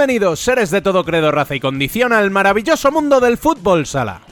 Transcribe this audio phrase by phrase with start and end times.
[0.00, 4.22] Bienvenidos, seres de todo credo, raza y condición, al maravilloso mundo del fútbol sala.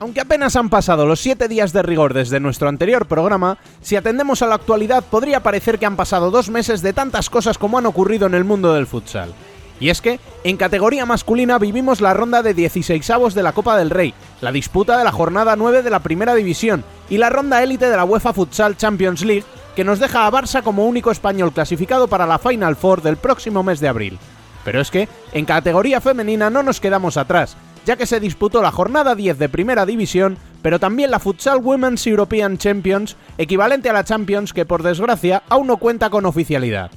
[0.00, 4.42] Aunque apenas han pasado los 7 días de rigor desde nuestro anterior programa, si atendemos
[4.42, 7.86] a la actualidad podría parecer que han pasado dos meses de tantas cosas como han
[7.86, 9.32] ocurrido en el mundo del futsal.
[9.78, 13.90] Y es que, en categoría masculina vivimos la ronda de 16avos de la Copa del
[13.90, 17.88] Rey, la disputa de la jornada 9 de la Primera División y la ronda élite
[17.88, 19.44] de la UEFA Futsal Champions League,
[19.76, 23.62] que nos deja a Barça como único español clasificado para la Final Four del próximo
[23.62, 24.18] mes de abril.
[24.66, 28.72] Pero es que, en categoría femenina no nos quedamos atrás, ya que se disputó la
[28.72, 34.02] jornada 10 de Primera División, pero también la Futsal Women's European Champions, equivalente a la
[34.02, 36.90] Champions que por desgracia aún no cuenta con oficialidad.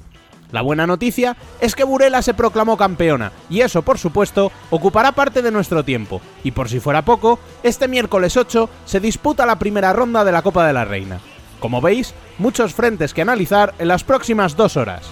[0.50, 5.40] La buena noticia es que Burela se proclamó campeona, y eso, por supuesto, ocupará parte
[5.40, 6.20] de nuestro tiempo.
[6.42, 10.42] Y por si fuera poco, este miércoles 8 se disputa la primera ronda de la
[10.42, 11.20] Copa de la Reina.
[11.60, 15.02] Como veis, muchos frentes que analizar en las próximas dos horas.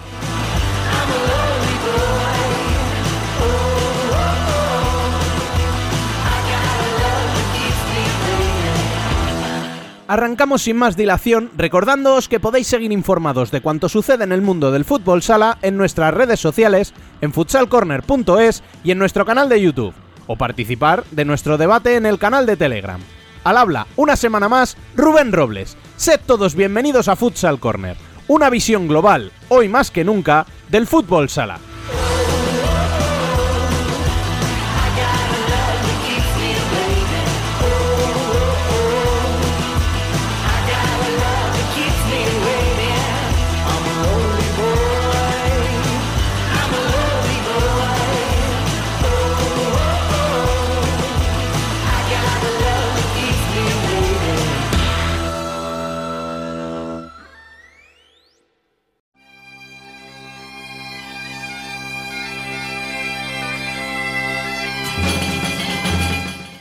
[10.09, 14.71] Arrancamos sin más dilación recordándoos que podéis seguir informados de cuanto sucede en el mundo
[14.71, 19.93] del fútbol sala en nuestras redes sociales, en futsalcorner.es y en nuestro canal de YouTube,
[20.25, 22.99] o participar de nuestro debate en el canal de Telegram.
[23.43, 25.77] Al habla, una semana más, Rubén Robles.
[25.95, 27.95] Sed todos bienvenidos a Futsal Corner,
[28.27, 31.59] una visión global, hoy más que nunca, del fútbol sala.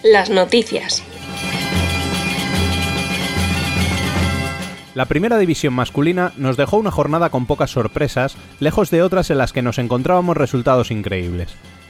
[0.04, 1.03] Las noticias.
[4.94, 9.38] La primera división masculina nos dejó una jornada con pocas sorpresas, lejos de otras en
[9.38, 11.48] las que nos encontrábamos resultados increíbles.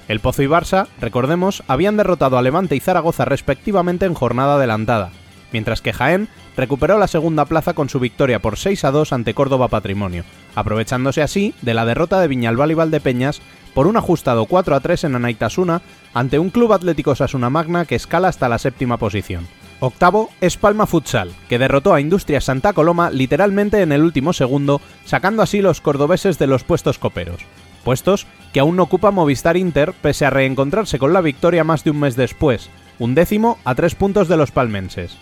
[0.08, 5.10] El Pozo y Barça, recordemos, habían derrotado a Levante y Zaragoza respectivamente en jornada adelantada,
[5.52, 9.34] mientras que Jaén recuperó la segunda plaza con su victoria por 6 a 2 ante
[9.34, 10.24] Córdoba Patrimonio,
[10.54, 13.42] aprovechándose así de la derrota de Viñalbal y Valdepeñas
[13.78, 17.94] por un ajustado 4 a 3 en Anaitasuna ante un Club Atlético Sasuna Magna que
[17.94, 19.46] escala hasta la séptima posición.
[19.78, 24.80] Octavo es Palma Futsal, que derrotó a Industrias Santa Coloma literalmente en el último segundo,
[25.04, 27.42] sacando así los cordobeses de los puestos coperos.
[27.84, 31.92] Puestos que aún no ocupa Movistar Inter pese a reencontrarse con la victoria más de
[31.92, 35.16] un mes después, un décimo a tres puntos de los palmenses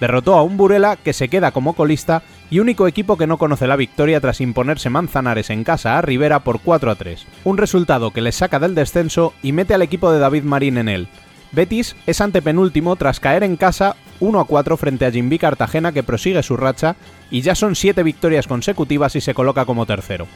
[0.00, 3.66] derrotó a un Burela que se queda como colista y único equipo que no conoce
[3.66, 8.12] la victoria tras imponerse Manzanares en casa a Rivera por 4 a 3, un resultado
[8.12, 11.08] que les saca del descenso y mete al equipo de David Marín en él.
[11.52, 16.02] Betis es antepenúltimo tras caer en casa 1 a 4 frente a Jimby Cartagena que
[16.02, 16.96] prosigue su racha
[17.30, 20.26] y ya son 7 victorias consecutivas y se coloca como tercero.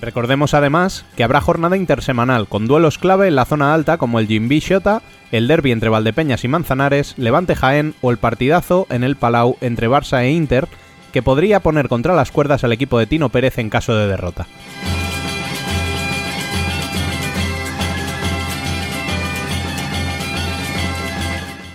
[0.00, 4.26] Recordemos además que habrá jornada intersemanal con duelos clave en la zona alta como el
[4.26, 5.02] Jimby Shota,
[5.32, 9.88] el derby entre Valdepeñas y Manzanares, Levante Jaén o el partidazo en el Palau entre
[9.88, 10.68] Barça e Inter,
[11.12, 14.46] que podría poner contra las cuerdas al equipo de Tino Pérez en caso de derrota.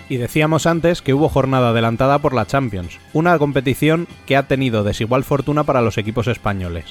[0.09, 4.83] Y decíamos antes que hubo jornada adelantada por la Champions, una competición que ha tenido
[4.83, 6.85] desigual fortuna para los equipos españoles.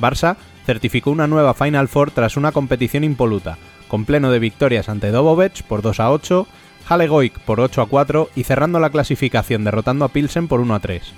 [0.00, 3.58] Barça certificó una nueva Final Four tras una competición impoluta,
[3.92, 6.46] con pleno de victorias ante Dobovec por 2 a 8,
[6.88, 10.80] Halegoik por 8 a 4 y cerrando la clasificación derrotando a Pilsen por 1 a
[10.80, 11.12] 3.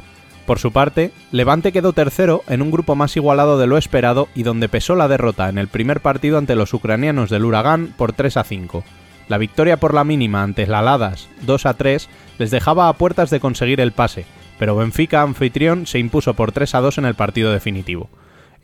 [0.44, 4.43] Por su parte, Levante quedó tercero en un grupo más igualado de lo esperado y
[4.43, 8.38] donde pesó la derrota en el primer partido ante los ucranianos del Huracán por 3
[8.38, 8.82] a 5.
[9.29, 12.09] La victoria por la mínima ante la Ladas 2 a 3
[12.41, 14.26] les dejaba a puertas de conseguir el pase,
[14.59, 18.11] pero Benfica anfitrión se impuso por 3 a 2 en el partido definitivo.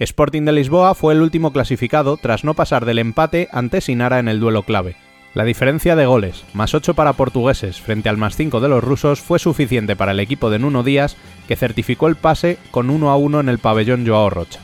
[0.00, 4.28] Sporting de Lisboa fue el último clasificado tras no pasar del empate ante Sinara en
[4.28, 4.96] el duelo clave.
[5.34, 9.20] La diferencia de goles, más 8 para portugueses frente al más 5 de los rusos,
[9.20, 11.16] fue suficiente para el equipo de Nuno Díaz,
[11.46, 14.60] que certificó el pase con 1 a 1 en el pabellón Joao Rocha.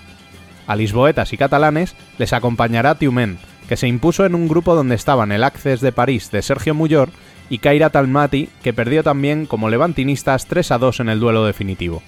[0.66, 3.38] A lisboetas y catalanes les acompañará Tiumen,
[3.68, 7.10] que se impuso en un grupo donde estaban el Access de París de Sergio Muyor
[7.50, 12.02] y Kaira Talmati, que perdió también como levantinistas 3 a 2 en el duelo definitivo.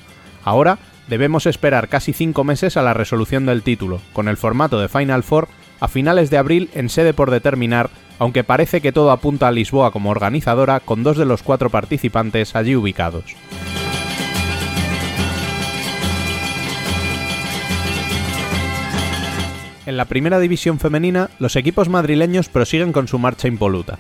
[0.45, 0.79] Ahora
[1.09, 5.23] debemos esperar casi cinco meses a la resolución del título, con el formato de Final
[5.23, 5.49] Four
[5.81, 9.91] a finales de abril en sede por determinar, aunque parece que todo apunta a Lisboa
[9.93, 13.25] como organizadora con dos de los cuatro participantes allí ubicados.
[19.87, 23.99] En la primera división femenina, los equipos madrileños prosiguen con su marcha impoluta.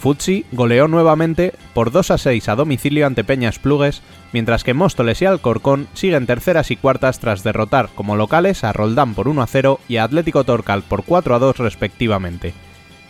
[0.00, 4.00] Futsi goleó nuevamente por 2 a 6 a domicilio ante Peñas Plugues,
[4.32, 9.12] mientras que Móstoles y Alcorcón siguen terceras y cuartas tras derrotar como locales a Roldán
[9.12, 12.54] por 1 a 0 y a Atlético Torcal por 4 a 2 respectivamente.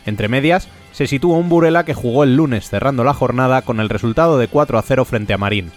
[0.05, 3.89] Entre medias, se sitúa un Burela que jugó el lunes cerrando la jornada con el
[3.89, 5.71] resultado de 4 a 0 frente a Marín.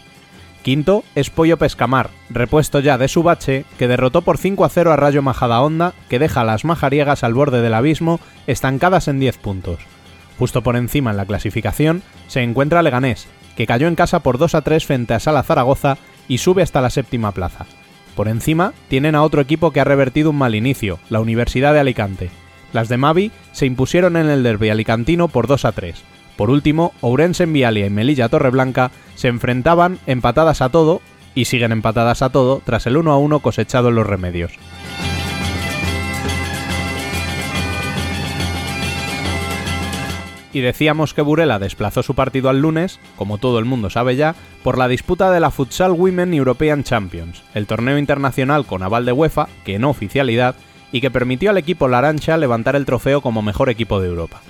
[0.64, 4.92] Quinto es Pollo Pescamar, repuesto ya de su bache, que derrotó por 5 a 0
[4.92, 9.38] a Rayo Majadahonda, que deja a las majariegas al borde del abismo, estancadas en 10
[9.38, 9.93] puntos.
[10.40, 14.56] Justo por encima en la clasificación se encuentra Leganés, que cayó en casa por 2
[14.56, 15.98] a 3 frente a Sala Zaragoza
[16.28, 17.66] y sube hasta la séptima plaza.
[18.16, 21.80] Por encima tienen a otro equipo que ha revertido un mal inicio, la Universidad de
[21.80, 22.30] Alicante.
[22.72, 26.02] Las de Mavi se impusieron en el derby alicantino por 2 a 3.
[26.36, 31.02] Por último, Ourense en Vialia y Melilla Torreblanca se enfrentaban empatadas a todo
[31.36, 34.54] y siguen empatadas a todo tras el 1 a 1 cosechado en los remedios.
[40.54, 44.36] Y decíamos que Burela desplazó su partido al lunes, como todo el mundo sabe ya,
[44.64, 49.12] por la disputa de la Futsal Women European Champions, el torneo internacional con aval de
[49.12, 50.56] UEFA, que no oficialidad,
[50.92, 54.42] y que permitió al equipo Larancha levantar el trofeo como mejor equipo de Europa.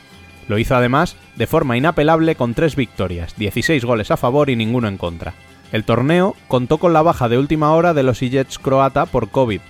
[0.50, 4.90] Lo hizo además de forma inapelable con tres victorias, 16 goles a favor y ninguno
[4.90, 5.34] en contra.
[5.72, 9.62] El torneo contó con la baja de última hora de los Ijets croata por COVID,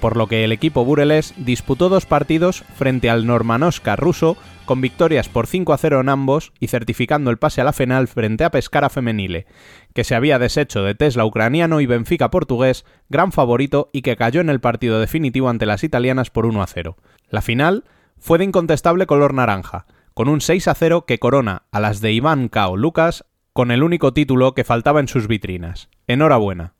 [0.00, 5.28] por lo que el equipo burelés disputó dos partidos frente al Normanoska ruso con victorias
[5.28, 8.50] por 5 a 0 en ambos y certificando el pase a la final frente a
[8.50, 9.46] Pescara Femenile,
[9.94, 14.40] que se había deshecho de Tesla ucraniano y Benfica portugués, gran favorito y que cayó
[14.40, 16.96] en el partido definitivo ante las italianas por 1 a 0.
[17.30, 17.84] La final
[18.18, 22.12] fue de incontestable color naranja, con un 6 a 0 que corona a las de
[22.12, 25.88] Iván Cao Lucas con el único título que faltaba en sus vitrinas.
[26.06, 26.74] Enhorabuena.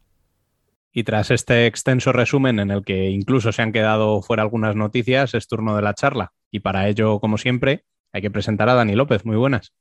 [0.93, 5.35] Y tras este extenso resumen en el que incluso se han quedado fuera algunas noticias,
[5.35, 6.33] es turno de la charla.
[6.51, 9.25] Y para ello, como siempre, hay que presentar a Dani López.
[9.25, 9.73] Muy buenas.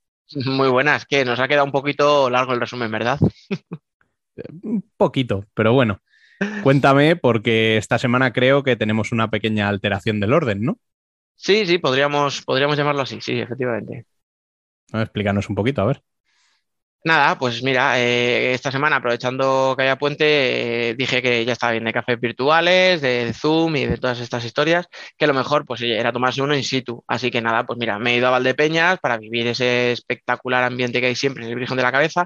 [0.45, 3.19] Muy buenas, que nos ha quedado un poquito largo el resumen, ¿verdad?
[4.63, 6.01] un poquito, pero bueno.
[6.62, 10.77] Cuéntame, porque esta semana creo que tenemos una pequeña alteración del orden, ¿no?
[11.36, 14.06] Sí, sí, podríamos, podríamos llamarlo así, sí, efectivamente.
[14.94, 16.03] explícanos un poquito, a ver.
[17.07, 21.71] Nada, pues mira, eh, esta semana aprovechando que haya puente, eh, dije que ya estaba
[21.71, 24.88] bien de cafés virtuales, de Zoom y de todas estas historias,
[25.18, 27.01] que lo mejor pues era tomarse uno in situ.
[27.07, 31.00] Así que nada, pues mira, me he ido a Valdepeñas para vivir ese espectacular ambiente
[31.00, 32.25] que hay siempre en el Virgen de la Cabeza.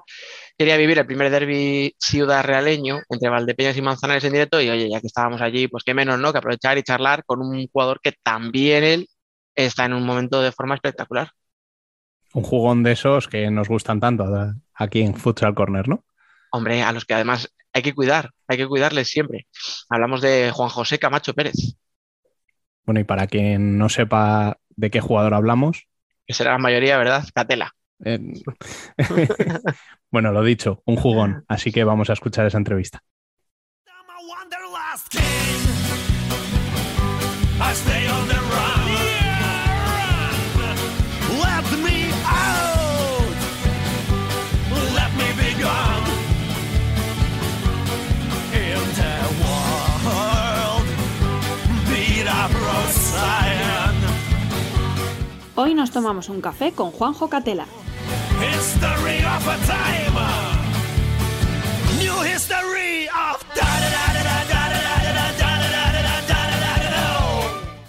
[0.58, 4.90] Quería vivir el primer derby ciudad realeño entre Valdepeñas y Manzanares en directo y oye,
[4.90, 6.32] ya que estábamos allí, pues qué menos, ¿no?
[6.32, 9.08] Que aprovechar y charlar con un jugador que también él
[9.56, 11.30] está en un momento de forma espectacular
[12.34, 14.26] un jugón de esos que nos gustan tanto
[14.74, 16.06] aquí en Futsal Corner, ¿no?
[16.52, 19.48] Hombre, a los que además hay que cuidar, hay que cuidarles siempre.
[19.90, 21.76] Hablamos de Juan José Camacho Pérez.
[22.86, 25.88] Bueno, y para quien no sepa de qué jugador hablamos.
[26.26, 27.26] Que será la mayoría, ¿verdad?
[27.34, 27.74] Catela.
[28.04, 28.20] Eh,
[30.12, 31.46] bueno, lo dicho, un jugón.
[31.48, 33.04] Así que vamos a escuchar esa entrevista.
[55.72, 57.64] Hoy nos tomamos un café con Juanjo Catela.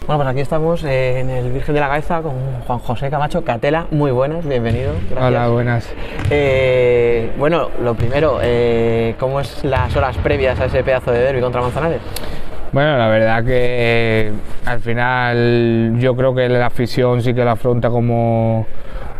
[0.06, 2.34] Bueno, pues aquí estamos en el Virgen de la Cabeza con
[2.64, 3.88] Juan José Camacho Catela.
[3.90, 4.92] Muy buenas, bienvenido.
[5.20, 5.92] Hola, buenas.
[6.30, 11.40] Eh, bueno, lo primero, eh, ¿cómo es las horas previas a ese pedazo de derby
[11.40, 12.00] contra Manzanares?
[12.72, 14.32] Bueno, la verdad que
[14.64, 18.66] al final yo creo que la afición sí que la afronta como,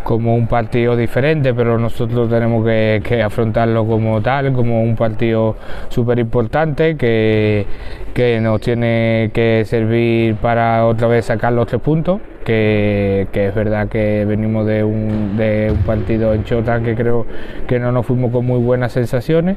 [0.04, 5.56] como un partido diferente, pero nosotros tenemos que, afrontarlo como tal, como un partido
[5.90, 7.66] súper importante que,
[8.14, 13.88] que nos tiene que servir para otra vez sacar los tres puntos que, es verdad
[13.88, 17.26] que venimos de un, de un, partido en Chota que creo
[17.66, 19.56] que no nos fuimos con muy buenas sensaciones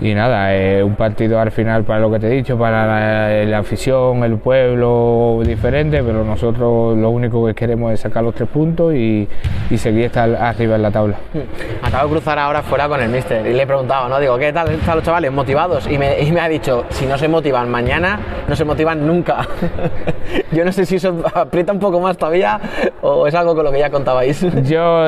[0.00, 3.58] y nada, es un partido al final para lo que te he dicho, para la,
[3.58, 8.94] afición, el pueblo diferente, pero nosotros lo único que queremos es sacar los tres puntos
[8.94, 9.28] y,
[9.70, 11.16] y seguir estar arriba en la tabla.
[11.82, 14.18] Acabo de cruzar ahora fuera con el mister y le he preguntado, ¿no?
[14.20, 15.32] Digo, ¿qué tal están los chavales?
[15.32, 15.86] ¿Motivados?
[15.86, 17.85] Y me, y me ha dicho, si no se motivan mañana,
[18.48, 19.46] no se motivan nunca.
[20.52, 22.60] Yo no sé si eso aprieta un poco más todavía
[23.02, 24.44] o es algo con lo que ya contabais.
[24.68, 25.06] Yo,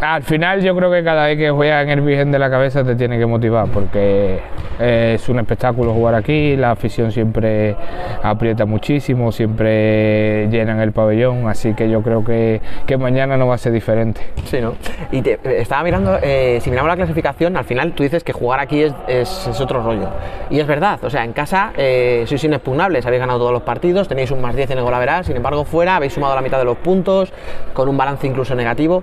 [0.00, 2.84] al final, yo creo que cada vez que juegas en el Virgen de la Cabeza
[2.84, 4.40] te tiene que motivar porque
[4.78, 7.74] es un espectáculo jugar aquí, la afición siempre
[8.22, 13.54] aprieta muchísimo, siempre llenan el pabellón, así que yo creo que, que mañana no va
[13.54, 14.20] a ser diferente.
[14.44, 14.74] Sí, ¿no?
[15.10, 18.60] Y te, estaba mirando, eh, si miramos la clasificación, al final tú dices que jugar
[18.60, 20.08] aquí es, es, es otro rollo.
[20.50, 24.08] Y es verdad, o sea, en casa eh, sois inexpugnables, habéis ganado todos los partidos,
[24.08, 26.64] tenéis un más 10 en el golaveral, sin embargo, fuera habéis sumado la mitad de
[26.64, 27.32] los puntos,
[27.72, 29.02] con un balance incluso negativo.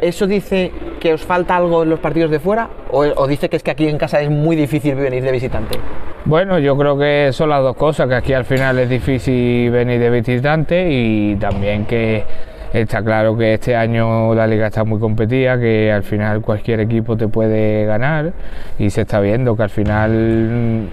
[0.00, 2.68] ¿Eso dice que os falta algo en los partidos de fuera?
[2.90, 5.78] ¿O, o dice que es que aquí en casa es muy difícil venir de visitante?
[6.24, 10.00] Bueno, yo creo que son las dos cosas, que aquí al final es difícil venir
[10.00, 12.24] de visitante y también que
[12.72, 17.16] está claro que este año la liga está muy competida, que al final cualquier equipo
[17.16, 18.32] te puede ganar
[18.78, 20.88] y se está viendo que al final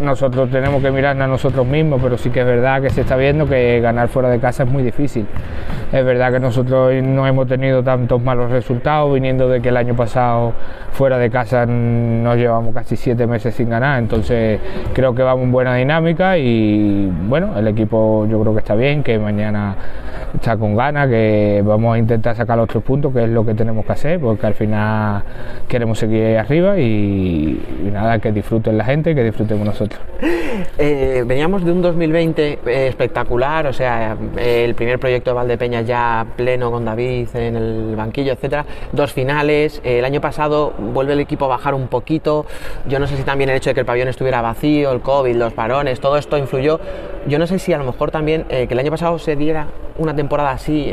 [0.00, 3.16] nosotros tenemos que mirarnos a nosotros mismos, pero sí que es verdad que se está
[3.16, 5.26] viendo que ganar fuera de casa es muy difícil.
[5.92, 9.94] Es verdad que nosotros no hemos tenido tantos malos resultados, viniendo de que el año
[9.94, 10.52] pasado
[10.92, 14.60] fuera de casa nos llevamos casi siete meses sin ganar, entonces
[14.92, 19.02] creo que vamos en buena dinámica y bueno, el equipo yo creo que está bien,
[19.02, 19.76] que mañana
[20.34, 23.54] está con ganas, que vamos a intentar sacar los tres puntos, que es lo que
[23.54, 25.22] tenemos que hacer, porque al final
[25.68, 29.81] queremos seguir arriba y, y nada, que disfruten la gente, que disfrutemos nosotros.
[30.78, 35.80] Eh, veníamos de un 2020 eh, espectacular, o sea, eh, el primer proyecto de Valdepeña
[35.80, 41.20] ya pleno con David en el banquillo, etcétera, dos finales, el año pasado vuelve el
[41.20, 42.46] equipo a bajar un poquito,
[42.86, 45.34] yo no sé si también el hecho de que el pabellón estuviera vacío, el COVID,
[45.34, 46.78] los parones, todo esto influyó,
[47.26, 49.66] yo no sé si a lo mejor también que el año pasado se diera
[49.98, 50.90] una temporada así,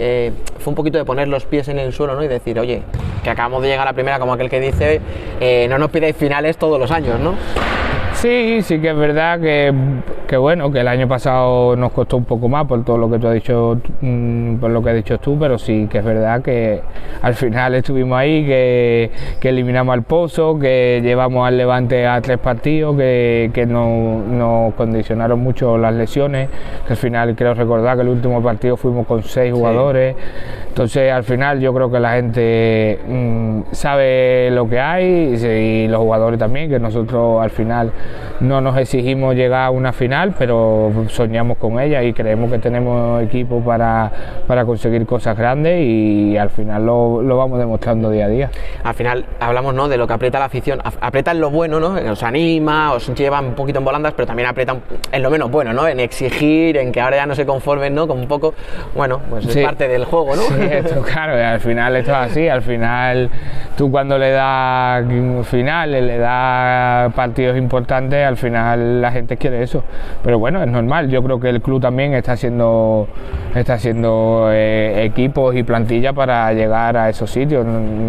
[0.60, 2.24] fue un poquito de poner los pies en el suelo ¿no?
[2.24, 2.82] y decir, oye,
[3.24, 5.02] que acabamos de llegar a la primera, como aquel que dice,
[5.70, 7.36] no nos pidáis finales todos los años, ¿no?
[8.22, 9.74] Sí, sí que es verdad que,
[10.28, 13.18] que, bueno, que el año pasado nos costó un poco más por todo lo que
[13.18, 13.80] tú has dicho,
[14.60, 16.82] por lo que has dicho tú, pero sí que es verdad que
[17.22, 19.10] al final estuvimos ahí, que,
[19.40, 23.88] que eliminamos al Pozo, que llevamos al Levante a tres partidos, que, que nos
[24.28, 26.50] no condicionaron mucho las lesiones,
[26.86, 30.68] que al final creo recordar que el último partido fuimos con seis jugadores, sí.
[30.68, 35.88] entonces al final yo creo que la gente mmm, sabe lo que hay y, y
[35.88, 37.94] los jugadores también, que nosotros al final
[38.40, 43.22] no nos exigimos llegar a una final, pero soñamos con ella y creemos que tenemos
[43.22, 44.12] equipo para,
[44.48, 48.52] para conseguir cosas grandes y al final lo, lo, vamos demostrando día a día.
[48.84, 49.88] Al final hablamos ¿no?
[49.88, 51.96] de lo que aprieta la afición, aprieta en lo bueno, ¿no?
[52.12, 54.78] os anima, os lleva un poquito en volandas, pero también aprieta
[55.12, 55.88] en lo menos bueno, ¿no?
[55.88, 58.08] en exigir, en que ahora ya no se conformen, ¿no?
[58.08, 58.54] como un poco,
[58.96, 59.60] bueno, pues sí.
[59.60, 60.36] es parte del juego.
[60.36, 60.42] ¿no?
[60.44, 63.30] Sí, esto, claro, al final esto es así, al final
[63.78, 65.06] tú cuando le das
[65.46, 69.84] finales, le das partidos importantes, al final la gente quiere eso.
[70.24, 71.10] Pero bueno, es normal.
[71.10, 73.08] Yo creo que el club también está haciendo,
[73.56, 77.66] está haciendo eh, equipos y plantilla para llegar a esos sitios.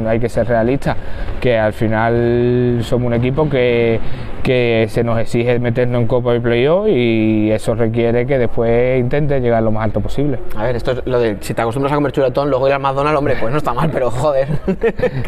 [0.06, 0.97] Hay que ser realistas,
[1.40, 4.00] que al final somos un equipo que,
[4.42, 9.40] que se nos exige meternos en Copa y Playoff y eso requiere que después intente
[9.40, 10.38] llegar lo más alto posible.
[10.56, 12.80] A ver, esto es lo de si te acostumbras a comer chuletón, luego ir al
[12.80, 14.49] McDonald's, hombre, pues no está mal, pero joder.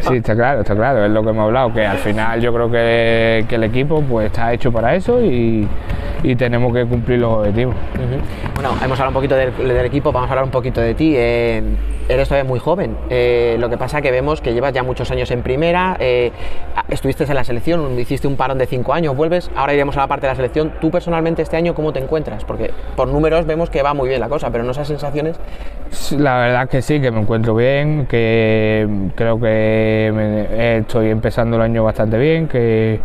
[0.01, 2.69] sí, está claro, está claro, es lo que hemos hablado, que al final yo creo
[2.69, 5.67] que, que el equipo pues está hecho para eso y,
[6.23, 7.75] y tenemos que cumplir los objetivos.
[7.75, 8.53] Uh -huh.
[8.55, 11.13] Bueno, hemos hablado un poquito del, del, equipo, vamos a hablar un poquito de ti.
[11.15, 11.63] Eh,
[12.09, 15.31] eres todavía muy joven, eh, lo que pasa que vemos que llevas ya muchos años
[15.31, 16.31] en primera, eh,
[16.89, 20.07] estuviste en la selección, hiciste un parón de cinco años, vuelves, ahora iremos a la
[20.07, 20.73] parte de la selección.
[20.81, 22.43] Tú personalmente este año, ¿cómo te encuentras?
[22.43, 25.39] Porque por números vemos que va muy bien la cosa, pero no esas sensaciones.
[26.17, 31.61] La verdad que sí, que me encuentro bien, que creo que me, estoy empezando el
[31.61, 32.99] año bastante bien, que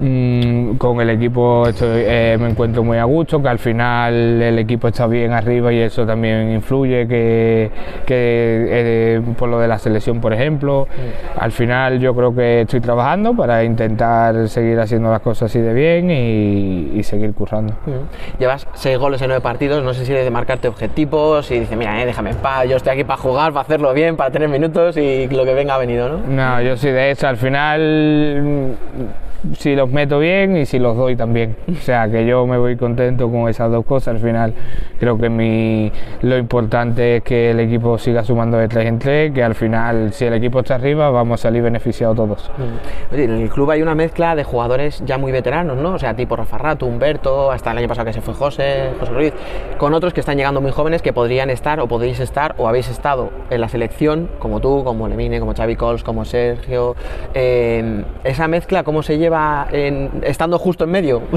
[0.00, 4.58] mmm, con el equipo estoy, eh, me encuentro muy a gusto, que al final el
[4.58, 7.70] equipo está bien arriba y eso también influye, que,
[8.06, 11.02] que eh, por lo de la selección, por ejemplo, sí.
[11.38, 15.72] al final yo creo que estoy trabajando para intentar seguir haciendo las cosas así de
[15.74, 17.74] bien y, y seguir currando.
[17.84, 17.92] Sí.
[18.38, 21.76] Llevas seis goles en nueve partidos, no sé si eres de marcarte objetivos y dices,
[21.76, 24.48] mira, eh, déjame en paz, yo estoy aquí para jugar, para hacerlo bien, para tener
[24.48, 26.18] minutos y lo que venga ha venido, ¿no?
[26.18, 28.76] No, yo sí, de hecho, al final
[29.58, 31.56] si los meto bien y si los doy también.
[31.70, 34.14] O sea, que yo me voy contento con esas dos cosas.
[34.14, 34.54] Al final,
[34.98, 39.32] creo que mi, lo importante es que el equipo siga sumando de tres en tres,
[39.32, 42.50] que al final, si el equipo está arriba, vamos a salir beneficiados todos.
[43.12, 45.94] Oye, en el club hay una mezcla de jugadores ya muy veteranos, ¿no?
[45.94, 49.12] O sea, tipo Rafa Rato, Humberto, hasta el año pasado que se fue José, José
[49.12, 49.32] Ruiz,
[49.78, 52.88] con otros que están llegando muy jóvenes que podrían estar o podéis estar o habéis
[52.88, 56.96] estado en la selección, como tú, como Lemine, como Xavi Cols, como Sergio.
[57.34, 59.33] Eh, esa mezcla, ¿cómo se lleva?
[59.34, 61.22] Lleva en, estando justo en medio?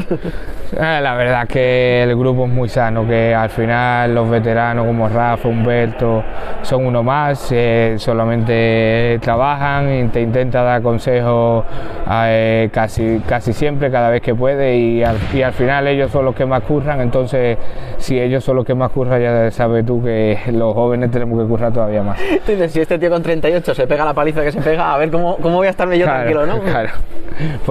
[0.69, 5.07] Eh, la verdad que el grupo es muy sano, que al final los veteranos como
[5.07, 6.21] Rafa, Humberto,
[6.61, 11.63] son uno más, eh, solamente trabajan y te intenta dar consejos
[12.11, 16.25] eh, casi, casi siempre, cada vez que puede y al, y al final ellos son
[16.25, 17.57] los que más curran, entonces
[17.97, 21.47] si ellos son los que más curran ya sabes tú que los jóvenes tenemos que
[21.47, 22.19] currar todavía más.
[22.67, 25.37] Si este tío con 38 se pega la paliza que se pega, a ver cómo,
[25.37, 26.59] cómo voy a estarme yo tranquilo, ¿no?
[26.63, 26.89] Claro,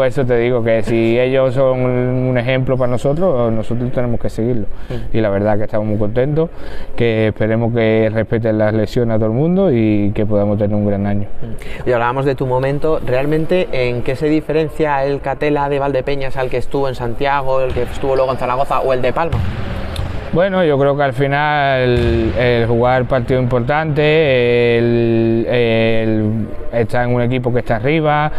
[0.07, 4.31] por eso te digo que si ellos son un ejemplo para nosotros, nosotros tenemos que
[4.31, 4.67] seguirlo.
[5.13, 6.49] Y la verdad que estamos muy contentos,
[6.95, 10.87] que esperemos que respeten las lesiones a todo el mundo y que podamos tener un
[10.87, 11.27] gran año.
[11.85, 16.51] Y hablábamos de tu momento, ¿realmente en qué se diferencia el Catela de Valdepeñas al
[16.51, 19.39] que estuvo en Santiago, el que estuvo luego en Zaragoza o el de Palma?
[20.37, 27.51] Bueno, yo creo que al final el, jugar partido importante, el, estar en un equipo
[27.55, 28.31] que está arriba,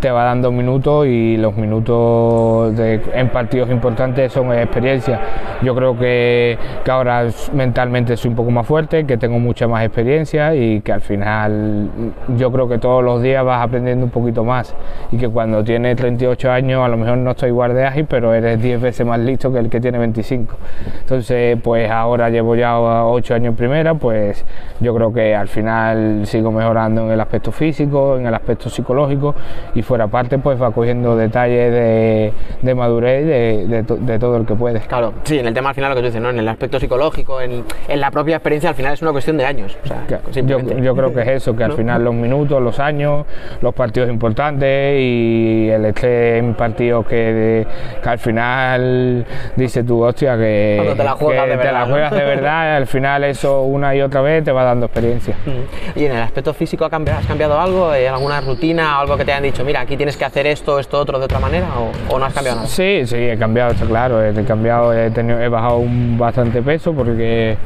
[0.00, 5.20] te va dando minutos y los minutos en partidos importantes son experiencia.
[5.62, 9.84] Yo creo que, que ahora mentalmente soy un poco más fuerte, que tengo mucha más
[9.84, 11.88] experiencia y que al final
[12.36, 14.74] yo creo que todos los días vas aprendiendo un poquito más
[15.12, 18.34] y que cuando tienes 38 años a lo mejor no estoy igual de ágil, pero
[18.34, 20.56] eres 10 veces más listo que el que tiene 25.
[20.98, 24.44] Entonces, pues ahora llevo ya 8 años en primera, pues
[24.80, 29.34] yo creo que al final sigo mejorando en el aspecto físico, en el aspecto psicológico
[29.74, 32.32] y fuera parte pues va cogiendo detalles de,
[32.62, 34.80] de madurez de, de to- de todo el que puede.
[34.80, 36.30] Claro, sí, en el tema al final lo que tú dices, ¿no?
[36.30, 39.44] En el aspecto psicológico, en, en la propia experiencia, al final es una cuestión de
[39.44, 39.76] años.
[39.84, 41.76] O sea, Que- Yo, creo que es eso, que al ¿No?
[41.76, 43.24] final los minutos, los años,
[43.60, 47.66] los partidos importantes y el estrés en partidos que,
[48.02, 51.80] que al final dice tú, hostia, que, Cuando te la juegas de te verdad, la
[51.80, 51.86] ¿no?
[51.92, 55.36] juegas de verdad, al final eso una y otra vez te va dando experiencia.
[55.46, 55.98] Mm.
[55.98, 57.90] Y en el aspecto físico, ¿ha cambiado- ¿has cambiado algo?
[57.90, 60.98] ¿Hay alguna rutina, algo que te hayan dicho, mira, aquí tienes que hacer esto, esto,
[60.98, 61.66] otro de otra manera?
[61.78, 62.68] ¿O, o no has cambiado nada?
[62.68, 66.92] Sí, sí, he cambiado, está claro, he cambiado, he, tenido- he bajado un bastante peso
[66.92, 67.56] porque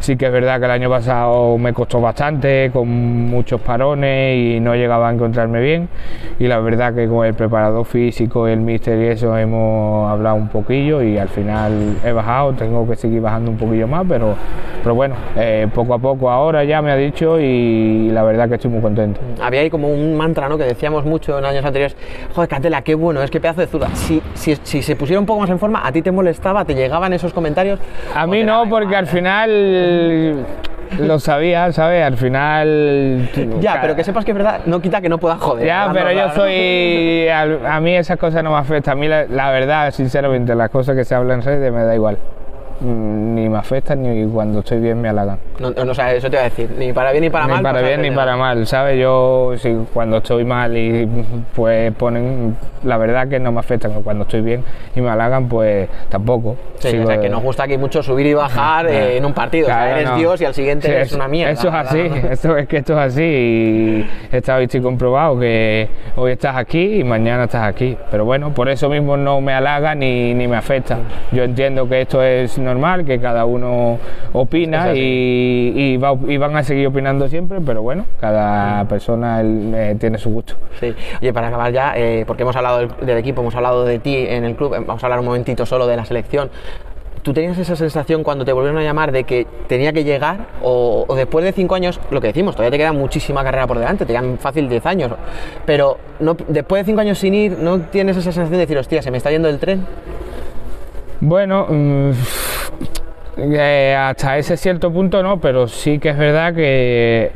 [0.00, 4.60] sí que es verdad que el año pasado me costó bastante, con muchos parones y
[4.60, 5.88] no llegaba a encontrarme bien.
[6.38, 10.48] Y la verdad que con el preparador físico, el míster y eso hemos hablado un
[10.48, 14.34] poquillo y al final he bajado, tengo que seguir bajando un poquillo más, pero,
[14.82, 18.56] pero bueno, eh, poco a poco ahora ya me ha dicho y la verdad que
[18.56, 19.20] estoy muy contento.
[19.40, 20.58] Había ahí como un mantra, ¿no?
[20.58, 21.96] Que decíamos mucho en años anteriores,
[22.34, 23.88] joder, Catela, qué bueno, es que pedazo de zurda.
[23.94, 26.64] Si, si, si se pusiera un poco más en forma, ¿a ti te molestaba?
[26.64, 27.78] ¿Te llegaban esos comentarios?
[28.14, 28.96] A ¿O mí no, porque igual?
[29.04, 30.46] al final
[30.98, 32.04] lo sabía, ¿sabes?
[32.04, 33.28] Al final.
[33.60, 35.66] Ya, pero que sepas que es verdad, no quita que no puedas joder.
[35.66, 37.28] Ya, pero yo soy.
[37.28, 38.96] A, a mí esas cosas no me afectan.
[38.96, 41.94] A mí, la, la verdad, sinceramente, las cosas que se hablan en redes me da
[41.94, 42.18] igual.
[42.80, 45.38] Ni me afectan ni cuando estoy bien me halagan.
[45.58, 47.52] No, no, o sea, eso te iba a decir, ni para bien ni para ni
[47.54, 47.62] mal.
[47.62, 49.00] para pasa bien ni para mal, ¿sabes?
[49.00, 51.08] Yo si cuando estoy mal y
[51.54, 54.62] pues ponen, la verdad que no me afectan, cuando estoy bien
[54.94, 56.56] y me halagan, pues tampoco.
[56.78, 59.32] Sí, Sigo o sea, que nos gusta aquí mucho subir y bajar eh, en un
[59.32, 59.66] partido.
[59.66, 60.16] o sea, eres no.
[60.18, 61.52] Dios y al siguiente Sí, eres es- una mierda.
[61.52, 65.88] Eso es así, esto, es que esto es así y está visto y comprobado que
[66.16, 67.96] hoy estás aquí y mañana estás aquí.
[68.10, 70.98] Pero bueno, por eso mismo no me halaga ni, ni me afecta.
[71.32, 73.98] Yo entiendo que esto es normal, que cada uno
[74.34, 79.96] opina y, y, va- y van a seguir opinando siempre, pero bueno, cada persona eh,
[79.98, 80.54] tiene su gusto.
[80.78, 80.94] Sí.
[81.22, 84.14] Oye, para acabar ya, eh, porque hemos hablado del, del equipo, hemos hablado de ti
[84.28, 86.50] en el club, eh, vamos a hablar un momentito solo de la selección.
[87.22, 91.04] ¿Tú tenías esa sensación cuando te volvieron a llamar de que tenía que llegar o,
[91.08, 94.06] o después de cinco años, lo que decimos, todavía te queda muchísima carrera por delante,
[94.06, 95.10] te quedan fácil 10 años,
[95.64, 99.02] pero no, después de cinco años sin ir, ¿no tienes esa sensación de decir, hostia,
[99.02, 99.84] se me está yendo el tren?
[101.18, 102.10] Bueno, mm,
[103.38, 107.32] eh, hasta ese cierto punto no, pero sí que es verdad que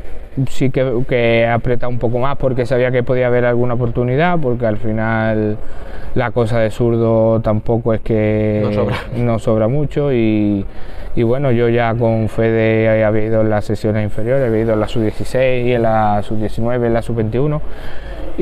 [0.49, 4.39] sí que, que he apretado un poco más porque sabía que podía haber alguna oportunidad,
[4.39, 5.57] porque al final
[6.15, 8.95] la cosa de zurdo tampoco es que No sobra.
[9.17, 10.65] no sobra mucho y,
[11.15, 14.79] y bueno, yo ya con Fede había ido en las sesiones inferiores, había ido en
[14.79, 17.61] la sub-16, en la sub-19, en la sub-21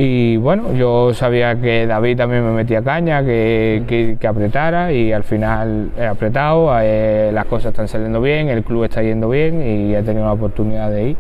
[0.02, 5.12] y bueno, yo sabía que David también me metía caña, que, que- que apretara y
[5.12, 9.62] al final he apretado, eh, las cosas están saliendo bien, el club está yendo bien
[9.62, 11.18] y he tenido la oportunidad de ir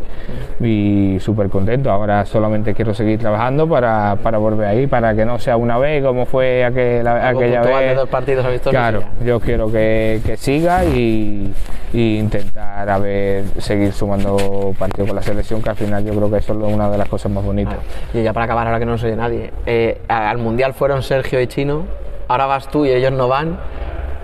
[0.62, 1.92] y súper contento.
[1.92, 6.02] Ahora solamente quiero seguir trabajando para, para volver ahí, para que no sea una vez
[6.02, 7.96] como fue aquel- aquella vez.
[7.98, 11.52] dos partidos y Claro, yo quiero que, que siga y,
[11.92, 16.32] y intentar a ver, seguir sumando partidos con la selección, que al final yo creo
[16.32, 17.76] que eso es una de las cosas más bonitas.
[18.13, 21.41] Y ya para acabar, ahora que no nos oye nadie, eh, al Mundial fueron Sergio
[21.41, 21.86] y Chino,
[22.27, 23.60] ahora vas tú y ellos no van.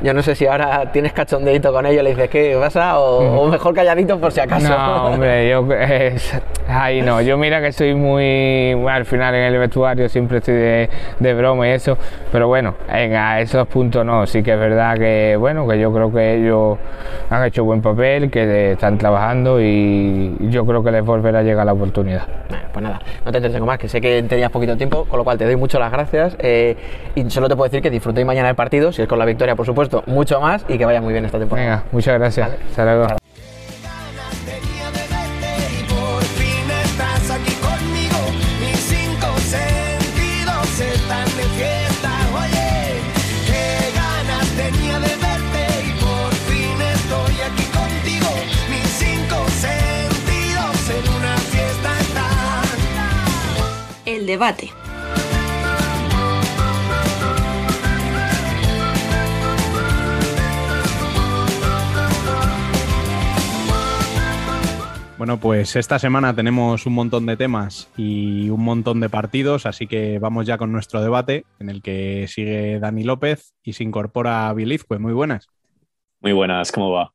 [0.03, 2.99] Yo no sé si ahora tienes cachondeito con ellos, le dices, ¿qué pasa?
[2.99, 4.67] O, o mejor calladito por si acaso.
[4.69, 9.59] No, hombre, yo, es- Ahí no, yo mira que soy muy, al final en el
[9.59, 11.95] vestuario siempre estoy de, de broma y eso,
[12.31, 15.93] pero bueno, en a esos puntos no, sí que es verdad que bueno, que yo
[15.93, 16.77] creo que ellos
[17.29, 21.67] han hecho buen papel, que están trabajando y yo creo que les volverá a llegar
[21.67, 22.23] la oportunidad.
[22.49, 25.23] Bueno, pues nada, no te entretengo más, que sé que tenías poquito tiempo, con lo
[25.23, 26.75] cual te doy mucho las gracias eh,
[27.13, 29.55] y solo te puedo decir que disfrutéis mañana el partido, si es con la victoria
[29.55, 31.67] por supuesto, mucho más y que vaya muy bien esta temporada.
[31.67, 32.49] Venga, muchas gracias.
[32.69, 33.07] Hasta luego.
[44.55, 44.99] Tenía
[54.25, 54.84] de
[65.17, 69.87] Bueno, pues esta semana tenemos un montón de temas y un montón de partidos, así
[69.87, 74.51] que vamos ya con nuestro debate, en el que sigue Dani López y se incorpora
[74.51, 74.99] Bilizque.
[74.99, 75.47] Muy buenas.
[76.19, 77.13] Muy buenas, ¿cómo va?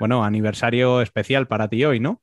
[0.00, 2.20] Bueno, aniversario especial para ti hoy, ¿no?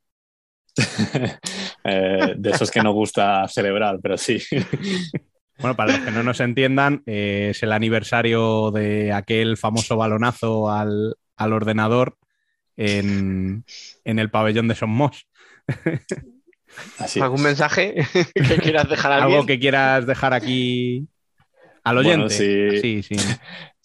[1.86, 4.42] Eh, de esos que nos gusta celebrar, pero sí.
[5.60, 10.72] Bueno, para los que no nos entiendan, eh, es el aniversario de aquel famoso balonazo
[10.72, 12.18] al, al ordenador
[12.78, 13.64] en,
[14.04, 15.28] en el pabellón de Somos.
[16.98, 17.44] Así ¿Algún es.
[17.44, 17.96] mensaje
[18.34, 19.24] que quieras dejar a?
[19.24, 21.08] Algo que quieras dejar aquí
[21.84, 22.80] al Bueno, oyente.
[22.82, 23.04] sí.
[23.04, 23.24] Sí, sí.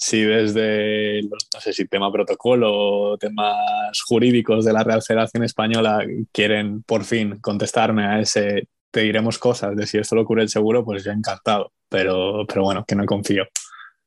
[0.01, 5.42] Sí, desde, los- no sé si tema protocolo o temas jurídicos de la Real Federación
[5.42, 10.42] Española quieren por fin contestarme a ese te diremos cosas de si esto lo cubre
[10.44, 11.72] el seguro, pues yo encantado.
[11.90, 13.44] Pero, pero bueno, que no confío.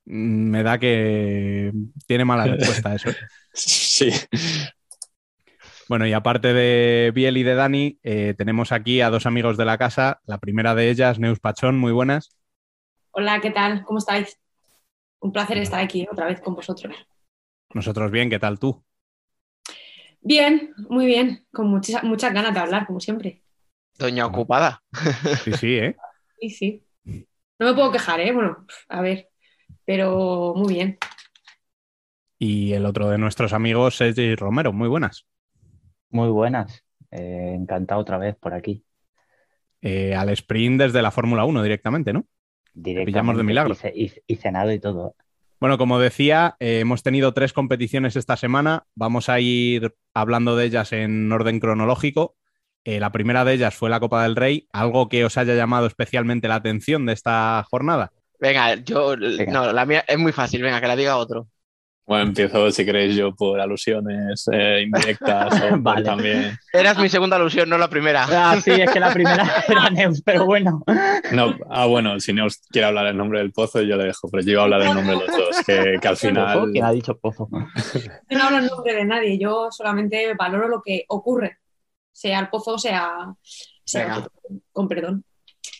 [0.05, 1.71] Me da que
[2.07, 3.09] tiene mala respuesta eso.
[3.53, 4.09] Sí.
[5.89, 9.65] Bueno, y aparte de Biel y de Dani, eh, tenemos aquí a dos amigos de
[9.65, 10.21] la casa.
[10.25, 12.37] La primera de ellas, Neus Pachón, muy buenas.
[13.11, 13.83] Hola, ¿qué tal?
[13.83, 14.39] ¿Cómo estáis?
[15.19, 16.95] Un placer estar aquí otra vez con vosotros.
[17.73, 18.85] Nosotros bien, ¿qué tal tú?
[20.21, 23.43] Bien, muy bien, con muchas, muchas ganas de hablar, como siempre.
[23.97, 24.81] Doña ocupada.
[25.43, 25.97] Sí, sí, ¿eh?
[26.39, 26.85] Sí, sí.
[27.59, 28.31] No me puedo quejar, ¿eh?
[28.31, 29.30] Bueno, a ver,
[29.91, 30.97] pero muy bien.
[32.39, 35.25] Y el otro de nuestros amigos, Sergi Romero, muy buenas.
[36.09, 36.83] Muy buenas.
[37.11, 38.85] Eh, encantado otra vez por aquí.
[39.81, 42.21] Eh, al sprint desde la Fórmula 1 directamente, ¿no?
[42.21, 43.73] pillamos de Directamente, milagro.
[43.73, 45.15] Y, ce- y- y cenado y todo.
[45.59, 48.85] Bueno, como decía, eh, hemos tenido tres competiciones esta semana.
[48.95, 52.35] Vamos a ir hablando de ellas en orden cronológico.
[52.85, 54.67] Eh, la primera de ellas fue la Copa del Rey.
[54.71, 58.13] ¿Algo que os haya llamado especialmente la atención de esta jornada?
[58.41, 59.15] Venga, yo.
[59.15, 61.47] No, la mía es muy fácil, venga, que la diga otro.
[62.07, 66.03] Bueno, empiezo, si queréis, yo por alusiones eh, indirectas o Vale.
[66.03, 66.57] también.
[66.73, 68.25] Eras mi segunda alusión, no la primera.
[68.27, 70.83] Ah, sí, es que la primera era Neus, pero bueno.
[71.31, 74.27] No, ah, bueno, si no os quiere hablar el nombre del pozo, yo le dejo,
[74.29, 76.71] pero yo iba a hablar el nombre de los dos, que, que al final.
[76.73, 77.47] ¿Quién ha dicho pozo?
[78.29, 81.59] Yo no hablo en nombre de nadie, yo solamente valoro lo que ocurre,
[82.11, 83.31] sea el pozo, sea,
[83.85, 84.27] sea Venga.
[84.73, 85.23] con perdón.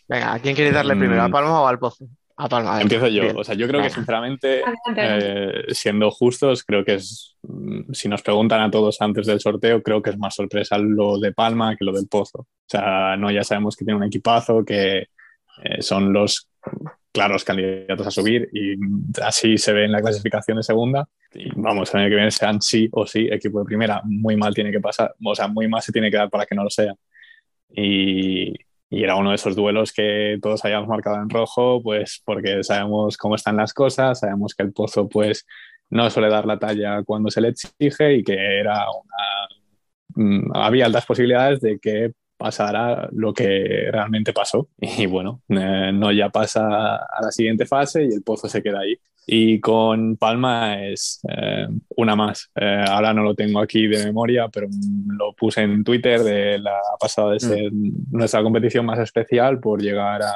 [0.08, 1.00] Venga, ¿a quién queréis darle Mm.
[1.00, 1.24] primero?
[1.24, 2.06] ¿A Palma o al Pozo?
[2.44, 2.72] A Palma.
[2.72, 2.82] venga.
[2.82, 3.22] Empiezo yo.
[3.24, 3.38] Bien.
[3.38, 3.96] O sea, yo creo que Venga.
[3.96, 5.72] sinceramente, Adelante, adelante.
[5.72, 9.84] eh, siendo justos, creo que es, mm, si nos preguntan a todos antes del sorteo,
[9.84, 12.40] creo que es más sorpresa lo de Palma que lo del Pozo.
[12.40, 14.98] O sea, no, ya sabemos que tiene un equipazo, que
[15.64, 16.48] eh, son los
[17.12, 18.76] claros candidatos a subir y
[19.22, 21.08] así se ve en la clasificación de segunda.
[21.34, 24.02] Y vamos, el año que viene sean sí o sí equipo de primera.
[24.06, 26.56] Muy mal tiene que pasar, o sea, muy mal se tiene que dar para que
[26.56, 26.94] no lo sea.
[27.70, 28.54] Y,
[28.92, 33.16] y era uno de esos duelos que todos habíamos marcado en rojo, pues porque sabemos
[33.16, 35.48] cómo están las cosas, sabemos que el pozo pues
[35.90, 38.86] no suele dar la talla cuando se le exige y que era
[40.16, 44.68] mm, había altas posibilidades de que pasara lo que realmente pasó.
[44.82, 48.82] Y bueno, eh, no ya pasa a la siguiente fase y el pozo se queda
[48.82, 48.98] ahí.
[49.28, 52.50] Y con Palma es eh, una más.
[52.56, 56.60] Eh, ahora no lo tengo aquí de memoria, pero mm, lo puse en Twitter de
[56.60, 57.72] la pasada de ser
[58.12, 60.34] nuestra competición más especial por llegar a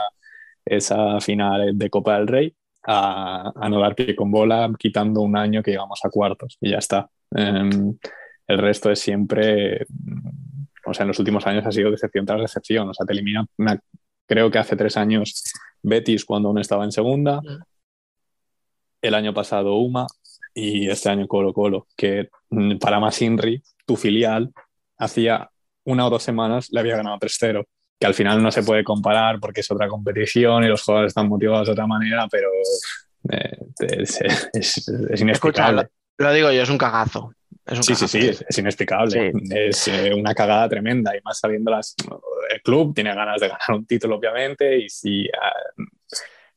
[0.63, 5.35] esa final de Copa del Rey, a, a no dar pie con bola, quitando un
[5.35, 7.09] año que llegamos a cuartos y ya está.
[7.35, 7.97] Em,
[8.47, 10.29] el resto es siempre, mm,
[10.85, 12.87] o sea, en los últimos años ha sido decepción tras decepción.
[12.89, 13.79] O sea, te elimina, me-
[14.27, 15.43] creo que hace tres años
[15.81, 17.41] Betis cuando aún estaba en segunda,
[19.07, 20.07] el año pasado Uma
[20.53, 24.51] y este año Colo Colo, que mm, para más Inri, tu filial,
[24.97, 25.49] hacía
[25.83, 27.63] una o dos semanas le había ganado 3-0,
[27.99, 31.27] que al final no se puede comparar porque es otra competición y los jugadores están
[31.29, 32.47] motivados de otra manera, pero
[33.31, 35.89] eh, es, es- es Escucha, inexplicable.
[36.17, 37.31] lo, lo digo yo, es un cagazo.
[37.65, 38.07] Es un Sí, sí, cagazo.
[38.19, 39.31] sí, es, es inexplicable.
[39.51, 41.95] Es eh, una cagada tremenda y más sabiendo las.
[42.53, 45.51] el club tiene ganas de ganar un título, obviamente, y si, ah,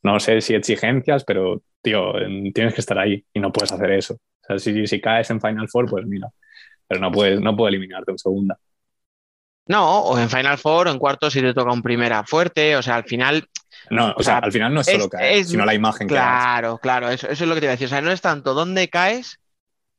[0.02, 3.90] no sé si exigencias, pero, tío, en- tienes que estar ahí y no puedes hacer
[3.92, 4.14] eso.
[4.14, 6.28] O sea, si, si caes en Final Four, pues mira,
[6.86, 8.58] pero no puedes, no puedo eliminarte en segunda.
[9.66, 12.82] No, o en Final Four o en cuartos si te toca un primera fuerte, o
[12.82, 13.46] sea, al final
[13.90, 15.74] No, o, O sea, sea, al final no es solo es- caer, es- sino la
[15.74, 16.22] imagen que das.
[16.24, 17.86] Claro, claro, eso, eso es lo que te iba a decir.
[17.86, 19.38] O sea, no es tanto dónde caes,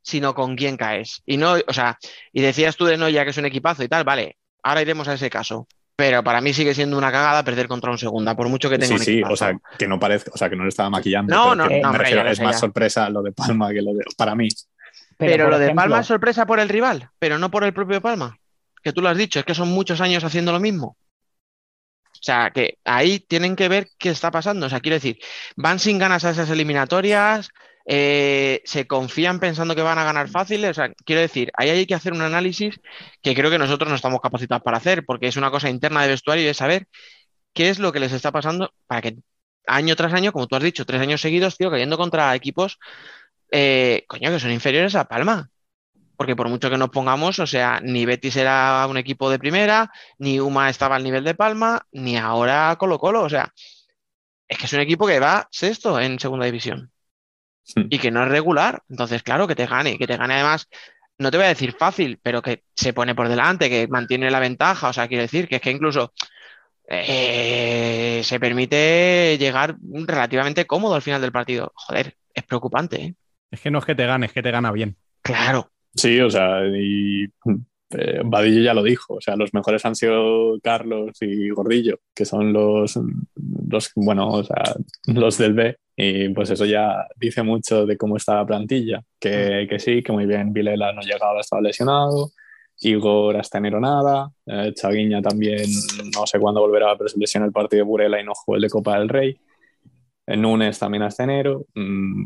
[0.02, 1.22] sino con quién caes.
[1.26, 1.98] Y no, o sea,
[2.32, 5.14] y decías tú de Noya que es un equipazo y tal, vale, ahora iremos a
[5.14, 5.68] ese caso.
[6.00, 8.88] Pero para mí sigue siendo una cagada perder contra un segunda, por mucho que tenga
[8.88, 9.34] Sí, un sí, equipazo.
[9.34, 11.36] o sea, que no parezca, o sea, que no le estaba maquillando.
[11.36, 12.60] No, no, no, refiero, es más ya.
[12.62, 14.48] sorpresa lo de Palma que lo de, para mí.
[15.18, 18.38] Pero, lo de Palma es sorpresa por el rival, pero no por el propio Palma.
[18.82, 20.96] Que tú lo has dicho, es que son muchos años haciendo lo mismo.
[22.14, 24.68] O sea, que ahí tienen que ver qué está pasando.
[24.68, 25.20] O sea, quiero decir,
[25.58, 27.50] van sin ganas a esas eliminatorias,
[27.86, 30.72] eh, se confían pensando que van a ganar fáciles.
[30.72, 32.80] O sea, quiero decir, ahí hay que hacer un análisis
[33.22, 36.10] que creo que nosotros no estamos capacitados para hacer, porque es una cosa interna de
[36.10, 36.88] vestuario y de saber
[37.54, 39.18] qué es lo que les está pasando para que
[39.68, 42.80] año tras año, como tú has dicho, tres años seguidos, cayendo contra equipos,
[43.52, 45.50] eh, que son inferiores a Palma.
[46.18, 49.92] Porque por mucho que nos pongamos, o sea, ni Betis era un equipo de primera,
[50.18, 53.24] ni Uma estaba al nivel de Palma, ni ahora Colo Colo.
[53.24, 53.54] O sea,
[54.48, 56.92] es que es un equipo que va sexto en segunda división
[57.76, 57.88] Hmm.
[57.90, 58.82] y que no es regular.
[58.90, 60.68] Entonces, claro, que te gane, que te gane además,
[61.18, 64.40] no te voy a decir fácil, pero que se pone por delante, que mantiene la
[64.40, 64.90] ventaja.
[64.90, 66.14] O sea, quiero decir que es que incluso
[66.88, 71.72] eh, se permite llegar relativamente cómodo al final del partido.
[71.76, 73.16] Joder, es preocupante, ¿eh?
[73.52, 74.96] Es que no es que te gane, es que te gana bien.
[75.22, 75.72] Claro.
[75.96, 77.28] Sí, o sea, y
[77.91, 82.25] eh, Vadillo ya lo dijo, o sea, los mejores han sido Carlos y Gordillo, que
[82.25, 82.99] son los,
[83.67, 84.75] los bueno, o sea,
[85.08, 89.67] los del B, y pues eso ya dice mucho de cómo está la plantilla, que,
[89.69, 92.32] que sí, que muy bien, Vilela no llegaba, estaba lesionado,
[92.82, 95.65] Igor hasta enero nada, eh, Chaguiña también
[96.15, 98.62] no sé cuándo volverá, pero se lesionó el partido de Burela y no jugó el
[98.62, 99.38] de Copa del Rey,
[100.28, 102.25] Eh, Núñez también hasta enero, mm,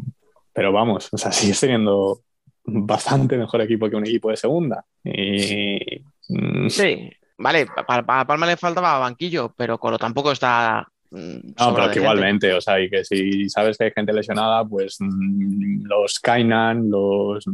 [0.53, 2.19] pero vamos, o sea, sigue teniendo
[2.65, 4.83] bastante mejor equipo que un equipo de segunda.
[5.03, 10.87] Y mm, Sí, vale, para Palma le faltaba banquillo, pero Colo tampoco está.
[11.11, 14.65] mm, no, pero que igualmente, o sea, y que si sabes que hay gente lesionada,
[14.65, 17.45] pues mm, los Kainan, los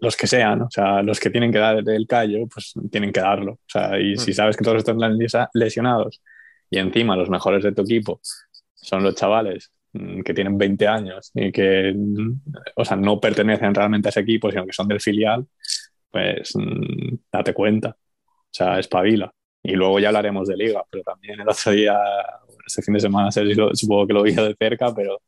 [0.00, 3.20] los que sean, o sea, los que tienen que dar el callo, pues tienen que
[3.20, 3.52] darlo.
[3.52, 4.98] O sea, y si sabes que todos están
[5.54, 6.20] lesionados
[6.68, 8.20] y encima los mejores de tu equipo
[8.74, 9.70] son los chavales
[10.24, 12.40] que tienen 20 años y que, mm,
[12.76, 15.46] o sea, no pertenecen realmente a ese equipo, sino que son del filial,
[16.10, 17.96] pues mm, date cuenta.
[18.30, 19.30] O sea, espabila.
[19.62, 21.98] Y luego ya hablaremos de liga, pero también el otro día,
[22.66, 25.20] este fin de semana, supongo que lo vi de cerca, pero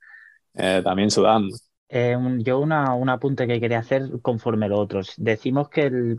[0.54, 1.57] eh, también sudando.
[1.90, 5.14] Eh, yo una, un apunte que quería hacer conforme los otros.
[5.16, 6.16] Decimos que el-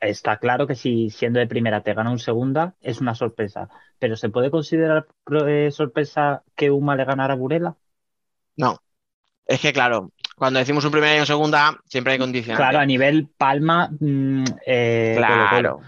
[0.00, 4.16] está claro que si siendo de primera te gana un segunda es una sorpresa, pero
[4.16, 5.06] ¿se puede considerar
[5.46, 7.76] eh, sorpresa que Uma le ganara a Burela?
[8.56, 8.78] No,
[9.46, 12.58] es que claro, cuando decimos un primer año segunda, siempre hay condiciones.
[12.58, 15.14] Claro, a nivel Palma, mm, eh.
[15.16, 15.80] Claro.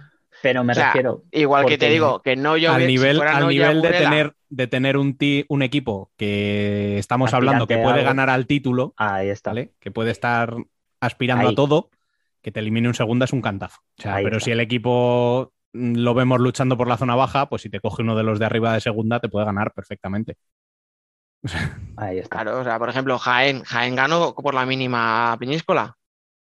[0.43, 1.23] pero me O sea, refiero.
[1.33, 4.67] Igual que te digo, que no yo al nivel, al no nivel de tener, de
[4.67, 8.05] tener un, ti- un equipo que estamos hablando que puede algo.
[8.05, 9.51] ganar al título, Ahí está.
[9.51, 9.73] ¿vale?
[9.81, 10.55] que puede estar
[11.01, 11.53] aspirando Ahí.
[11.53, 11.91] a todo,
[12.47, 13.81] que te elimine un segunda es un cantazo.
[13.99, 14.45] O sea, Ahí pero está.
[14.45, 18.03] si el equipo mm, lo vemos luchando por la zona baja, pues si te coge
[18.03, 20.37] uno de los de arriba de segunda, te puede ganar perfectamente.
[21.97, 22.45] Ahí está.
[22.45, 25.97] Claro, o sea, por ejemplo, Jaén, Jaén ganó por la mínima Peñíscola.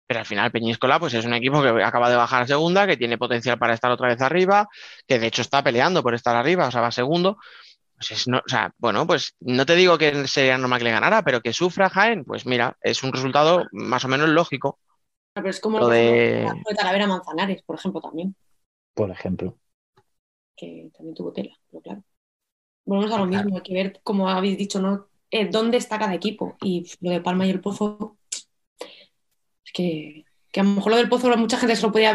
[0.07, 2.97] Pero al final Peñíscola pues es un equipo que acaba de bajar a segunda, que
[2.97, 4.67] tiene potencial para estar otra vez arriba,
[5.07, 7.37] que de hecho está peleando por estar arriba, o sea, va segundo.
[7.97, 10.91] Pues es no- o sea, bueno, pues no te digo que sería normal que le
[10.91, 14.79] ganara, pero que sufra Jaén, pues mira, es un resultado más o menos lógico.
[15.35, 18.35] Pero es como Lo lo de- Talavera Manzanares, por ejemplo, también,
[18.93, 19.57] Por ejemplo.
[20.55, 22.03] que también tuvo tela, pero claro.
[22.85, 25.07] Volvemos a lo mismo, hay que ver, como habéis dicho, ¿no?
[25.29, 26.55] Eh, dónde está cada equipo.
[26.61, 28.15] Y lo de Palma y el Pozo,
[29.65, 32.13] es que, que a lo mejor lo del Pozo mucha gente se lo podía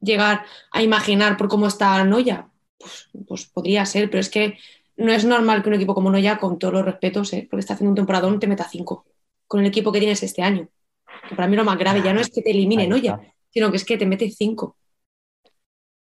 [0.00, 2.48] llegar a imaginar por cómo está Noya.
[2.78, 4.58] Pues, pues podría ser, pero es que
[4.96, 7.48] no es normal que un equipo como Noya, con todos los respetos, ¿eh?
[7.50, 9.06] porque está haciendo un temporadón, te meta cinco.
[9.48, 10.68] Con el equipo que tienes este año.
[11.34, 13.34] Que para mí lo más grave ya no es que te elimine Ahí Noya, está.
[13.50, 14.76] sino que es que te mete cinco.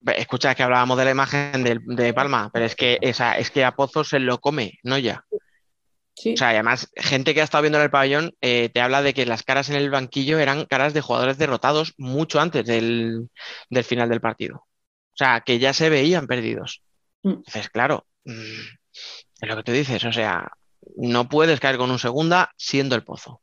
[0.07, 3.65] Escucha, es que hablábamos de la imagen de, Palma, pero es que, esa, es que
[3.65, 5.25] a Pozo se lo come, no ya.
[6.15, 6.35] Sí.
[6.35, 9.03] O sea, y además, gente que ha estado viendo en el pabellón eh, te habla
[9.03, 13.29] de que las caras en el banquillo eran caras de jugadores derrotados mucho antes del,
[13.69, 14.59] del final del partido.
[14.59, 16.83] O sea, que ya se veían perdidos.
[17.23, 17.31] Mm.
[17.31, 18.61] Entonces, claro, mm,
[19.41, 20.53] es lo que tú dices, o sea,
[20.97, 23.41] no puedes caer con un segunda siendo el pozo.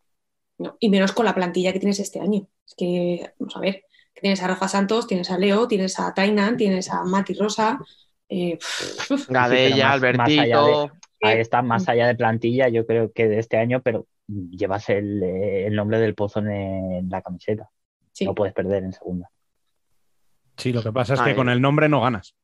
[0.57, 2.47] No, y menos con la plantilla que tienes este año.
[2.65, 6.13] Es que, vamos a ver, que Tienes a Rafa Santos, tienes a Leo, tienes a
[6.13, 7.79] Tainan, tienes a Mati Rosa.
[8.29, 8.57] eh,
[9.27, 10.91] Gadella, más- más allá Albertito.
[11.21, 15.23] Ahí está, más allá de plantilla, yo creo que de este año, pero llevas el,
[15.23, 17.69] eh, el nombre del pozo en, la camiseta.
[18.11, 19.29] sí, No puedes perder en segunda.
[20.57, 22.35] Sí, lo que pasa es que con el nombre no ganas.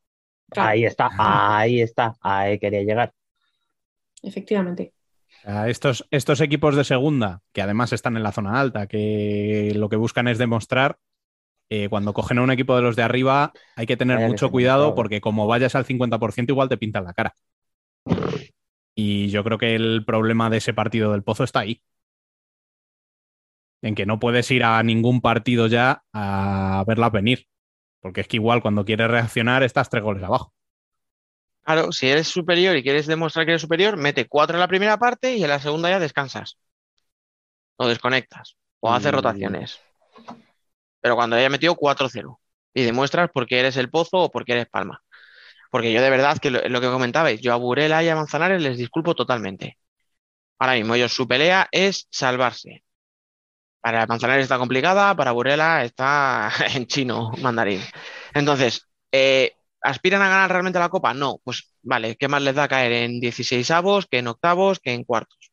[0.49, 3.13] claro, Ahí está, ahí está, ahí quería llegar.
[4.23, 4.93] efectivamente.
[5.67, 9.95] Estos, estos equipos de segunda, que además están en la zona alta, que lo que
[9.95, 10.99] buscan es demostrar,
[11.69, 14.49] eh, cuando cogen a un equipo de los de arriba, hay que tener Vaya mucho
[14.49, 17.35] cuidado porque como vayas al 50% igual te pintan la cara.
[18.95, 21.81] Y yo creo que el problema de ese partido del Pozo está ahí.
[23.81, 27.47] En que no puedes ir a ningún partido ya a verla venir.
[28.01, 30.53] Porque es que igual cuando quieres reaccionar estás tres goles abajo.
[31.69, 34.97] Claro, si eres superior y quieres demostrar que eres superior, mete cuatro en la primera
[34.97, 36.57] parte y en la segunda ya descansas.
[37.77, 38.57] O desconectas.
[38.79, 39.15] O haces Mm.
[39.15, 39.79] rotaciones.
[41.01, 42.39] Pero cuando haya metido 4-0
[42.73, 45.03] y demuestras por qué eres el Pozo o por qué eres Palma.
[45.71, 48.61] Porque yo de verdad que lo, lo que comentabais, yo a Burela y a Manzanares
[48.61, 49.77] les disculpo totalmente.
[50.59, 52.83] Ahora mismo ellos su pelea es salvarse.
[53.81, 57.81] Para Manzanares está complicada, para Burela está en chino, mandarín.
[58.33, 61.13] Entonces, eh, ¿aspiran a ganar realmente la Copa?
[61.13, 64.93] No, pues vale, ¿qué más les da caer en 16 avos que en octavos que
[64.93, 65.51] en cuartos?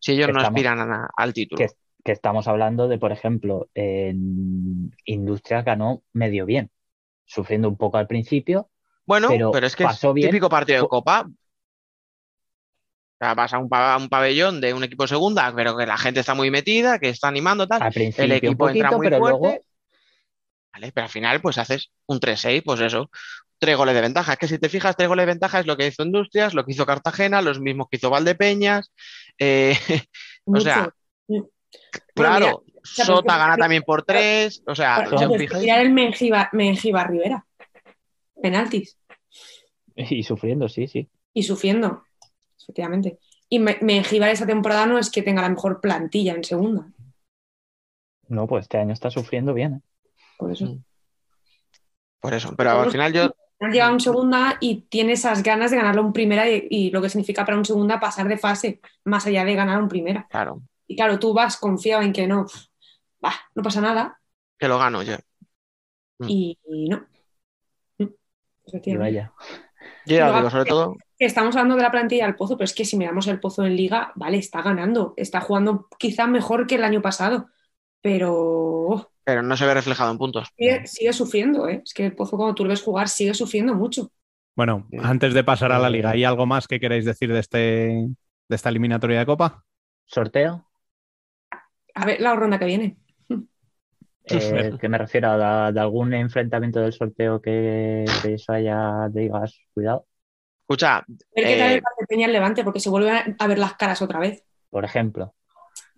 [0.00, 1.62] Si ellos no aspiran a- al título.
[1.62, 1.68] Que,
[2.04, 6.70] que estamos hablando de, por ejemplo, en Industria ganó medio bien,
[7.26, 8.70] sufriendo un poco al principio,
[9.06, 10.30] Bueno, pero pero, es que es pasó bien.
[10.30, 11.26] típico partido de Copa.
[11.26, 15.98] O sea, vas a un, pa- un pabellón de un equipo segunda, pero que la
[15.98, 17.84] gente está muy metida, que está animando, tal.
[17.84, 19.50] al principio El un equipo entra muy pero fuerte.
[19.50, 19.64] luego
[20.72, 23.10] Vale, pero al final, pues haces un 3-6, pues eso,
[23.58, 24.32] tres goles de ventaja.
[24.32, 26.64] Es que si te fijas, tres goles de ventaja es lo que hizo Industrias, lo
[26.64, 28.92] que hizo Cartagena, los mismos que hizo Valdepeñas.
[29.38, 29.74] eh,
[30.46, 30.90] o sea,
[31.28, 31.50] Mucho.
[32.14, 34.62] claro, Sota porque- gana también por tres.
[34.66, 35.04] O sea,
[35.60, 37.46] tirar el Mengibar, Mengibar Rivera.
[38.40, 38.98] Penaltis.
[39.96, 41.08] y sufriendo, sí, sí.
[41.32, 42.04] Y sufriendo,
[42.60, 43.18] efectivamente.
[43.48, 46.86] Y Me- Mengibar esa temporada no es que tenga la mejor plantilla en segunda.
[48.28, 49.74] No, pues este año está sufriendo bien.
[49.74, 49.80] ¿eh?
[50.38, 50.64] Por eso.
[50.66, 50.84] Mm.
[52.20, 52.54] por eso.
[52.56, 53.34] Pero al final yo,
[53.66, 57.02] Han llegado en segunda y tiene esas ganas de ganarlo en primera y, y lo
[57.02, 60.28] que significa para un segunda pasar de fase, más allá de ganar un primera.
[60.28, 62.46] claro, Y claro, tú vas confiado en que no,
[63.20, 64.20] bah, no pasa nada
[64.58, 65.16] que lo gano yo.
[66.18, 66.26] Mm.
[66.28, 67.06] y, y no.
[67.98, 68.06] Mm,
[68.84, 69.32] Y vaya.
[70.06, 72.74] Yo ya Luego, digo, sobre todo, estamos hablando de la plantilla del Pozo, pero es
[72.74, 76.76] que si miramos el Pozo en Liga, vale, está ganando, está jugando quizá mejor que
[76.76, 77.48] el año pasado,
[78.00, 80.48] pero pero no se ve reflejado en puntos.
[80.56, 81.82] sigue, sigue sufriendo, ¿eh?
[81.84, 84.10] Es que el Pozo cuando tú lo ves jugar sigue sufriendo mucho.
[84.56, 84.98] Bueno, Sí.
[85.02, 87.58] antes de pasar a la Eh, liga, ¿hay algo más que queréis decir de, este,
[87.58, 89.64] de esta eliminatoria de Copa?
[90.06, 90.64] ¿Sorteo?
[91.94, 92.96] A ver la ronda que viene.
[94.26, 99.60] Eh, que me refiero a, de algún enfrentamiento del sorteo que, que eso haya, digas,
[99.74, 100.06] cuidado.
[100.62, 101.04] Escucha, A
[101.36, 104.18] ver qué tal Eh, el el Levante, porque se vuelven a ver las caras otra
[104.20, 104.42] vez.
[104.70, 105.34] Por ejemplo,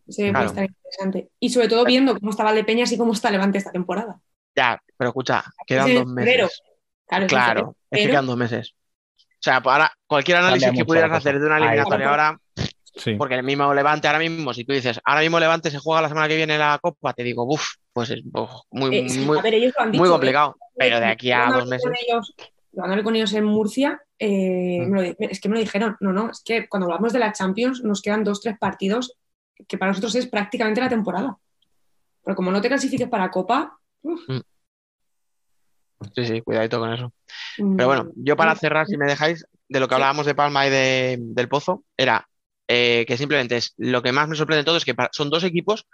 [0.09, 0.33] Se Claro.
[0.35, 1.31] puede estar interesante.
[1.41, 4.21] Y sobre todo viendo cómo está Valdepeñas y cómo está Levante esta temporada.
[4.55, 6.45] ya, pero escucha, quedan dos febrero.
[6.45, 6.63] meses.
[7.07, 8.75] Claro, es Claro, que quedan dos meses.
[9.19, 12.41] O sea, para cualquier análisis que pudieras hacer de una eliminatoria ahora,
[12.97, 13.15] Sí.
[13.15, 16.09] porque el mismo Levante ahora mismo, si tú dices, ahora mismo Levante se juega la
[16.09, 18.23] semana que viene la Copa, te digo, uff, pues es
[18.71, 19.75] muy, Eh, sí, muy, ver, dicho,
[20.09, 20.57] complicado.
[20.59, 20.65] ¿eh?
[20.79, 22.35] Pero de aquí a dos meses, ellos-
[22.73, 24.91] cuando hablé con ellos en Murcia, eh, Mm.
[24.91, 27.19] me lo di- es que me lo dijeron, no, no, es que cuando hablamos de
[27.19, 29.15] la Champions nos quedan dos, tres partidos
[29.67, 31.37] que para nosotros es prácticamente la temporada.
[32.25, 34.21] Pero como no te clasifiques para Copa, uf,
[36.15, 37.13] sí, sí, cuidadito con eso.
[37.59, 40.35] mm, Pero bueno, yo para mm, cerrar, si me dejáis, de lo que hablábamos de
[40.35, 42.29] Palma y de, del Pozo, era
[42.69, 45.45] eh, que simplemente es lo que más me sorprende de todo es que son dos
[45.45, 45.87] equipos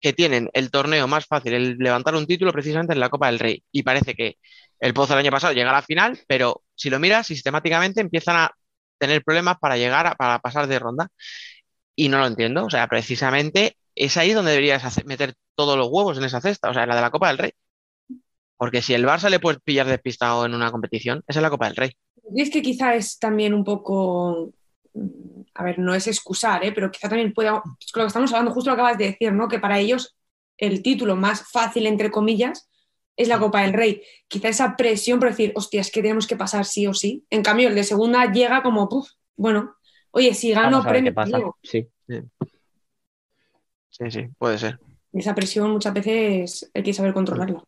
[0.00, 3.38] que tienen el torneo más fácil, el levantar un título precisamente en la Copa del
[3.38, 3.62] Rey.
[3.70, 4.36] Y parece que
[4.80, 8.36] el Pozo el año pasado llega a la final, pero si lo miras sistemáticamente empiezan
[8.36, 8.50] a
[8.98, 11.08] tener problemas para llegar a, para pasar de ronda.
[11.94, 12.64] Y no lo entiendo.
[12.64, 16.70] O sea, precisamente es ahí donde deberías hacer- meter todos los huevos en esa cesta,
[16.70, 17.52] o sea, la de la Copa del Rey.
[18.56, 21.66] Porque si el Barça le puedes pillar despistado en una competición, esa es la Copa
[21.66, 21.92] del Rey.
[22.36, 24.52] Es que quizá es también un poco,
[25.54, 26.72] a ver, no es excusar, ¿eh?
[26.72, 27.62] pero quizá también pueda, lo
[28.02, 29.48] que estamos hablando, justo lo acabas de decir, ¿no?
[29.48, 30.16] Que para ellos
[30.56, 32.70] el título más fácil, entre comillas,
[33.16, 34.02] es la Copa del Rey.
[34.28, 37.24] Quizá esa presión por decir, hostia, es que tenemos que pasar sí o sí.
[37.30, 39.74] En cambio, el de segunda llega como, puf, bueno,
[40.12, 41.56] oye, si gano premio.
[41.62, 41.88] Sí.
[43.90, 44.78] Sí, sí, puede ser.
[45.12, 47.62] Y esa presión muchas veces hay que saber controlarla.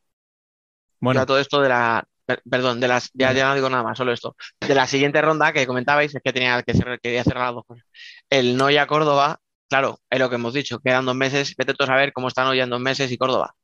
[1.00, 3.82] Bueno, Ya todo esto de la, per- perdón, de las, ya, ya no digo nada
[3.82, 4.34] más, solo esto.
[4.66, 7.64] De la siguiente ronda que comentabais, es que tenía que cerrar, quería cerrar las dos
[7.66, 7.84] cosas.
[8.30, 9.38] El Noya Córdoba,
[9.68, 12.44] claro, es lo que hemos dicho, quedan dos meses, vete tú a saber cómo está
[12.44, 13.54] Noya en dos meses y Córdoba.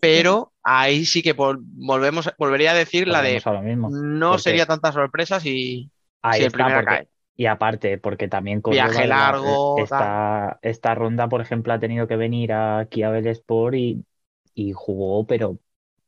[0.00, 3.90] Pero ahí sí que vol- volvemos, volvería a decir la de Volvemos a lo mismo,
[3.90, 5.90] no sería tanta sorpresa si,
[6.22, 7.08] ahí si el está, primero porque- cae.
[7.40, 12.06] Y aparte, porque también Viaje Córdoba, la- largo, esta, esta ronda, por ejemplo, ha tenido
[12.06, 14.04] que venir aquí a Sport y,
[14.54, 15.58] y jugó, pero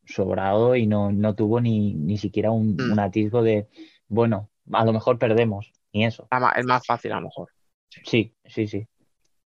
[0.04, 2.92] sobrado y no, no tuvo ni, ni siquiera un, Mm.
[2.92, 3.66] un atisbo de,
[4.08, 6.28] bueno, a lo mejor perdemos, ni eso.
[6.54, 7.48] Es más fácil a lo mejor.
[8.04, 8.86] Sí, sí, sí.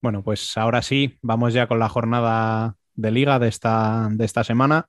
[0.01, 4.43] Bueno, pues ahora sí, vamos ya con la jornada de liga de esta, de esta
[4.43, 4.85] semana.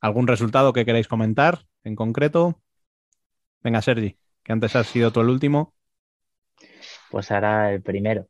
[0.00, 2.60] ¿Algún resultado que queráis comentar en concreto?
[3.62, 5.74] Venga, Sergi, que antes has sido tú el último.
[7.10, 8.26] Pues ahora el primero.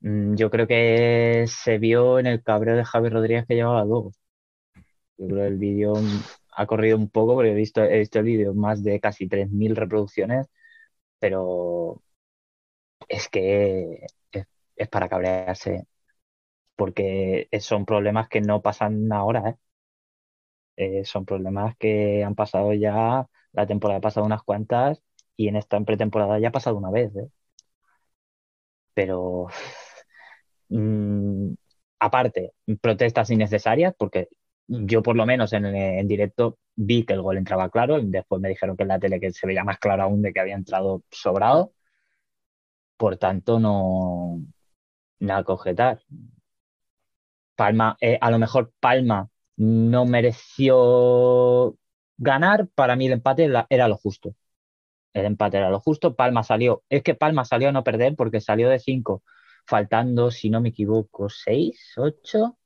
[0.00, 4.12] Mm, Yo creo que se vio en el cabreo de Javi Rodríguez que llevaba luego.
[5.18, 5.94] Yo creo que el vídeo
[6.52, 9.74] ha corrido un poco porque he visto, he visto el vídeo más de casi 3.000
[9.76, 10.46] reproducciones,
[11.20, 12.02] pero
[13.08, 15.86] es que es, es para cabrearse
[16.76, 19.56] porque son problemas que no pasan ahora, ¿eh?
[20.76, 25.02] Eh, son problemas que han pasado ya, la temporada ha pasado unas cuantas
[25.36, 27.28] y en esta pretemporada ya ha pasado una vez, ¿eh?
[28.98, 29.46] Pero
[30.68, 31.52] mm,
[32.00, 34.28] aparte, protestas innecesarias, porque
[34.66, 38.48] yo por lo menos en, en directo vi que el gol entraba claro, después me
[38.48, 41.02] dijeron que en la tele que se veía más claro aún de que había entrado
[41.10, 41.72] sobrado.
[42.96, 44.40] Por tanto, no
[45.20, 46.00] nada que.
[47.56, 51.76] Palma, eh, a lo mejor Palma no mereció
[52.16, 54.34] ganar, para mí el empate era lo justo.
[55.20, 56.14] El empate era lo justo.
[56.16, 59.22] Palma salió, es que Palma salió a no perder porque salió de 5,
[59.66, 62.56] faltando, si no me equivoco, 6, 8.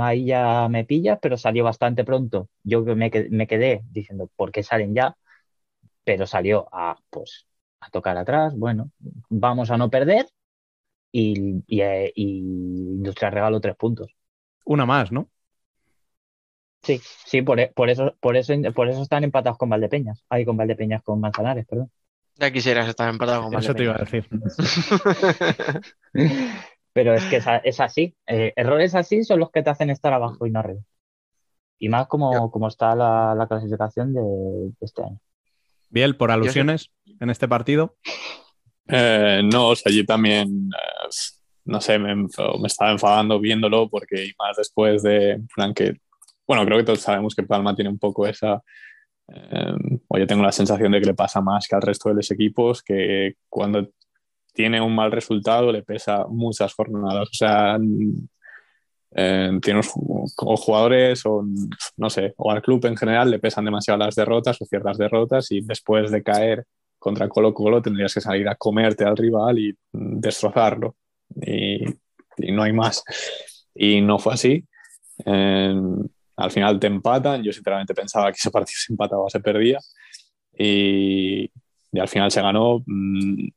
[0.00, 2.48] Ahí ya me pilla, pero salió bastante pronto.
[2.64, 5.16] Yo me, me quedé diciendo, ¿por qué salen ya?
[6.04, 7.46] Pero salió a, pues,
[7.80, 8.54] a tocar atrás.
[8.56, 8.90] Bueno,
[9.30, 10.26] vamos a no perder
[11.12, 14.08] y, y, eh, y regaló tres puntos.
[14.66, 15.30] Una más, ¿no?
[16.82, 20.24] Sí, sí, por, e- por eso, por eso, por eso están empatados con Valdepeñas.
[20.28, 21.90] Ahí con Valdepeñas con Manzanares, perdón.
[22.36, 24.28] Ya quisieras estar empatado con Eso te iba a decir.
[26.92, 28.14] Pero es que es, así.
[28.26, 30.80] Eh, errores así son los que te hacen estar abajo y no arriba.
[31.78, 35.18] Y más como, como está la, la clasificación de, de este año.
[35.88, 37.96] Biel, por alusiones en este partido.
[38.88, 41.08] Eh, no, o sea, yo también, eh,
[41.64, 42.26] no sé, me, me
[42.66, 45.96] estaba enfadando viéndolo porque y más después de, plan que,
[46.46, 48.62] bueno, creo que todos sabemos que Palma tiene un poco esa,
[49.28, 49.74] eh,
[50.08, 52.30] o yo tengo la sensación de que le pasa más que al resto de los
[52.30, 53.90] equipos, que cuando
[54.52, 57.78] tiene un mal resultado le pesa muchas jornadas, o sea,
[59.14, 61.44] eh, tiene o jugadores o
[61.96, 65.50] no sé, o al club en general le pesan demasiado las derrotas o ciertas derrotas
[65.52, 66.64] y después de caer
[66.98, 70.96] contra Colo Colo tendrías que salir a comerte al rival y destrozarlo.
[71.34, 71.84] Y,
[72.36, 73.02] y no hay más.
[73.74, 74.64] Y no fue así.
[75.24, 75.74] Eh,
[76.36, 77.42] al final te empatan.
[77.42, 79.78] Yo sinceramente pensaba que ese partido se empataba o se perdía.
[80.56, 81.50] Y,
[81.92, 82.82] y al final se ganó.
[82.86, 83.48] Mm,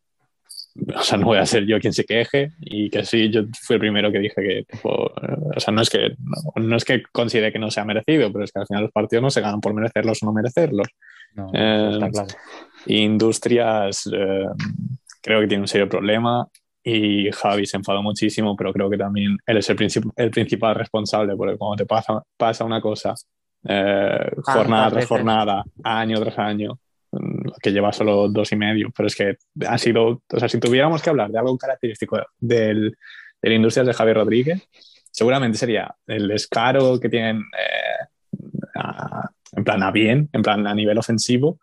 [0.93, 3.75] o sea, no voy a ser yo quien se queje y que sí, yo fui
[3.75, 7.03] el primero que dije que, tipo, o sea, no es que, no, no es que
[7.13, 9.61] considere que no sea merecido, pero es que al final los partidos no se ganan
[9.61, 10.87] por merecerlos o no merecerlos.
[11.33, 12.27] No, Eh, está claro.
[12.87, 14.45] Industrias eh,
[15.21, 16.45] creo que tiene un serio problema
[16.87, 20.75] y Javi se enfadó muchísimo, pero creo que también él es el, princip- el principal
[20.75, 23.15] responsable porque cuando te pasa, pasa una cosa
[23.67, 26.77] eh, jornada tras jornada, año tras año,
[27.11, 29.35] mm, que lleva solo dos y medio, pero es que
[29.67, 32.95] ha sido, o sea, si tuviéramos que hablar de algo característico del,
[33.41, 34.61] del Industrias de Javi Rodríguez,
[35.09, 40.75] seguramente sería el descaro que tienen eh, a- en plan a bien, en plan a
[40.75, 41.59] nivel ofensivo,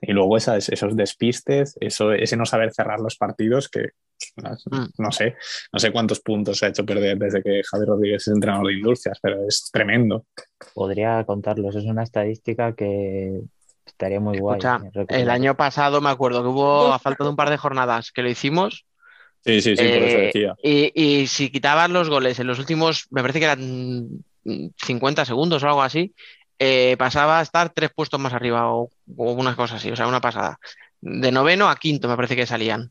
[0.00, 3.90] y luego esas, esos despistes, eso, ese no saber cerrar los partidos que
[4.36, 5.36] no, no sé,
[5.72, 8.74] no sé cuántos puntos se ha hecho perder desde que Javi Rodríguez es entrenador de
[8.74, 10.26] industrias, pero es tremendo.
[10.74, 11.76] Podría contarlos.
[11.76, 13.40] Es una estadística que
[13.86, 14.58] estaría muy guay.
[14.58, 15.22] Escucha, eh, recuperar.
[15.22, 18.22] el año pasado me acuerdo que hubo, a falta de un par de jornadas que
[18.22, 18.86] lo hicimos,
[19.44, 20.54] Sí, sí, sí, por eso Eh, decía.
[20.62, 24.08] Y, y si quitabas los goles en los últimos, me parece que eran
[24.44, 26.14] mm, 50 segundos o algo así,
[26.58, 30.06] eh, pasaba a estar tres puestos más arriba o, o unas cosas así, o sea,
[30.06, 30.58] una pasada.
[31.00, 32.90] De noveno a quinto me parece que salían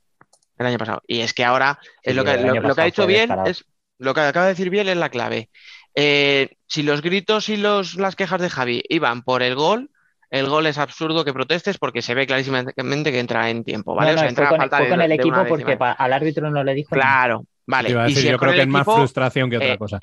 [0.66, 1.02] el año pasado.
[1.08, 3.06] Y es que ahora es Sí, lo que, el lo, año lo que ha dicho
[3.08, 3.66] bien es
[3.98, 5.50] lo que acaba de decir bien es la clave.
[5.96, 9.92] Eh, si los gritos y los, las quejas de Javi iban por el gol,
[10.30, 12.74] el gol es absurdo que protestes porque se ve clarísimamente
[13.12, 14.14] que entra en tiempo, ¿vale?
[14.14, 15.78] No, O sea, no, entra fue con, falta fue de- con el de equipo porque
[15.80, 17.06] al árbitro no le dijo nada.
[17.06, 17.90] Claro, vale.
[18.10, 20.00] Y si yo creo que es más frustración que otra eh, cosa.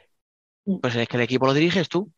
[0.80, 2.12] Pues es que el equipo lo diriges tú.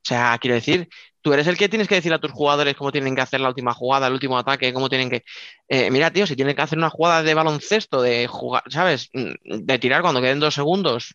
[0.00, 0.88] O sea, quiero decir,
[1.22, 3.48] tú eres el que tienes que decir a tus jugadores cómo tienen que hacer la
[3.48, 5.24] última jugada, el último ataque, cómo tienen que.
[5.68, 9.10] Eh, mira, tío, si tienen que hacer una jugada de baloncesto, de jugar, ¿sabes?
[9.12, 11.14] Mm, De tirar cuando queden dos segundos,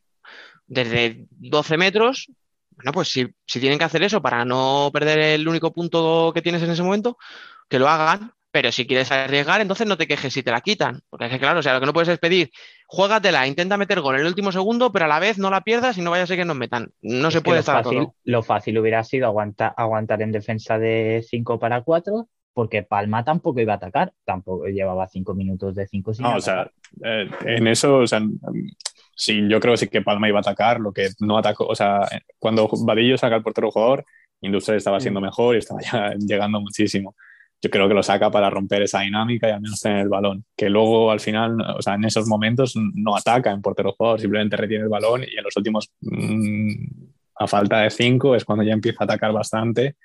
[0.67, 2.27] desde 12 metros,
[2.71, 6.41] bueno, pues si, si tienen que hacer eso para no perder el único punto que
[6.41, 7.17] tienes en ese momento,
[7.69, 8.33] que lo hagan.
[8.53, 11.01] Pero si quieres arriesgar, entonces no te quejes si te la quitan.
[11.09, 12.51] Porque es que, claro, o sea, lo que no puedes es pedir,
[12.87, 15.97] juégatela, intenta meter gol en el último segundo, pero a la vez no la pierdas
[15.97, 16.91] y no vaya a ser que nos metan.
[17.01, 18.15] No Es se puede lo estar fácil, todo.
[18.25, 23.59] lo fácil hubiera sido aguantar, aguantar en defensa de 5 para 4, porque Palma tampoco
[23.59, 26.69] iba a atacar, tampoco llevaba 5 minutos de 5 sin No, o sea,
[27.03, 28.37] eh, en eso, o sea, mm,
[29.15, 31.75] sí, yo creo que sí que Palma iba a atacar, lo que no atacó, o
[31.75, 32.01] sea,
[32.39, 34.05] cuando Vadillo saca al portero jugador,
[34.41, 37.15] Industria estaba siendo mejor y estaba ya llegando muchísimo.
[37.63, 40.43] Yo creo que lo saca para romper esa dinámica y al menos tener el balón.
[40.53, 44.57] Que luego al final, o sea, en esos momentos no ataca en portero jugador, simplemente
[44.57, 46.71] retiene el balón y en los últimos, mm,
[47.35, 49.95] a falta de cinco, es cuando ya empieza a atacar bastante.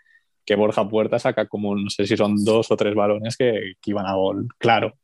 [0.47, 3.91] Que Borja Puerta saca como, no sé si son dos o tres balones que, que
[3.91, 4.95] iban a gol, claro.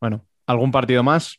[0.00, 1.38] Bueno, ¿algún partido más?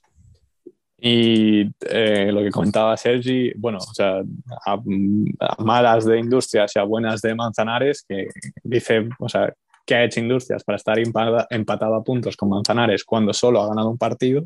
[0.99, 4.21] Y eh, lo que comentaba Sergi, bueno, o sea,
[4.67, 8.27] a, a malas de Industrias y a buenas de Manzanares, que
[8.63, 9.51] dice, o sea,
[9.85, 13.67] ¿qué ha hecho Industrias para estar empada- empatado a puntos con Manzanares cuando solo ha
[13.67, 14.45] ganado un partido?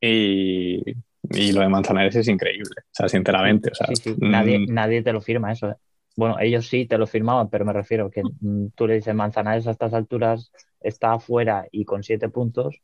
[0.00, 0.82] Y,
[1.30, 4.66] y lo de Manzanares es increíble, o sea, sinceramente, o sea, Sí, sí, mm, Nadie,
[4.66, 5.70] nadie te lo firma eso.
[5.70, 5.74] ¿eh?
[6.16, 9.66] Bueno, ellos sí te lo firmaban, pero me refiero que mm, tú le dices Manzanares
[9.66, 12.76] a estas alturas está afuera y con 7 puntos.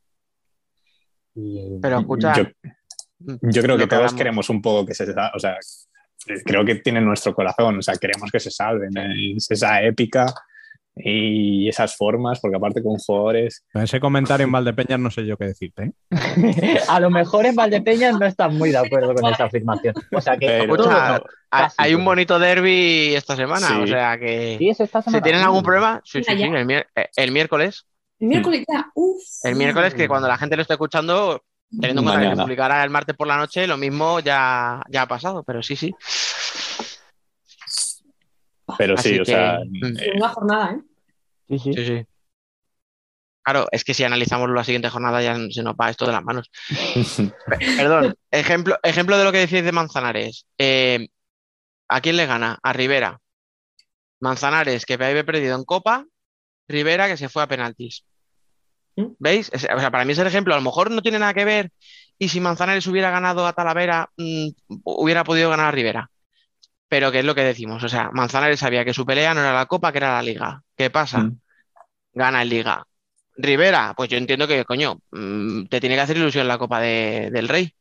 [1.37, 2.45] Y, Pero escucha, yo,
[3.43, 5.57] yo creo que que todos queremos un poco que se o sea,
[6.45, 10.27] creo que tiene nuestro corazón, o sea, queremos que se salven, eh, es esa épica
[10.97, 15.37] y esas formas, porque aparte con jugadores, Con ese comentario en Valdepeñas no sé yo
[15.37, 15.93] qué decirte.
[16.11, 16.79] ¿eh?
[16.89, 19.95] a lo mejor en Valdepeñas no están muy de acuerdo con esa afirmación.
[20.13, 20.91] O sea que pero no.
[20.91, 21.21] hay,
[21.51, 23.75] casi hay un bonito derby esta semana, Sí.
[23.83, 26.85] o sea que Sí, es esta si tienen algún problema, sí, sí, sí, el, eh,
[27.17, 27.87] el miércoles,
[28.21, 29.21] El miércoles ya, uff.
[29.43, 32.91] el miércoles que cuando la gente lo esté escuchando, teniendo en cuenta que publicará el
[32.91, 35.93] martes por la noche, lo mismo ya, ya ha pasado, pero sí, sí.
[38.79, 39.85] Pero Así sí, o que, sea, mm.
[39.99, 40.81] eh, Una jornada, ¿eh?
[41.49, 41.73] Sí, sí.
[41.75, 42.07] Sí, sí.
[43.43, 46.25] Claro, es que si analizamos la siguiente jornada ya se nos va esto de las
[46.25, 46.51] manos.
[47.47, 50.47] Pe- Perdón, ejemplo, ejemplo de lo que decís de Manzanares.
[50.57, 51.09] Eh,
[51.89, 52.59] ¿a quién le gana?
[52.63, 53.21] A Rivera.
[54.21, 56.07] Manzanares, que había perdido en Copa,
[56.69, 58.05] Rivera, que se fue a penaltis.
[58.97, 59.09] ¿Mm?
[59.19, 59.51] ¿Veis?
[59.55, 60.55] O sea, para mí es el ejemplo.
[60.55, 61.71] A lo mejor no tiene nada que ver.
[62.19, 64.49] Y si Manzanares hubiera ganado a Talavera, mm,
[64.85, 66.11] hubiera podido ganar a Rivera.
[66.89, 67.83] Pero ¿qué es lo que decimos?
[67.83, 70.63] O sea, Manzanares sabía que su pelea no era la Copa, que era la Liga.
[70.77, 71.21] ¿Qué pasa?
[71.21, 71.39] Mm.
[72.15, 72.85] Gana en Liga.
[73.37, 77.31] Rivera, pues yo entiendo que, coño, mm, te tiene que hacer ilusión la Copa de-
[77.33, 77.75] del Rey.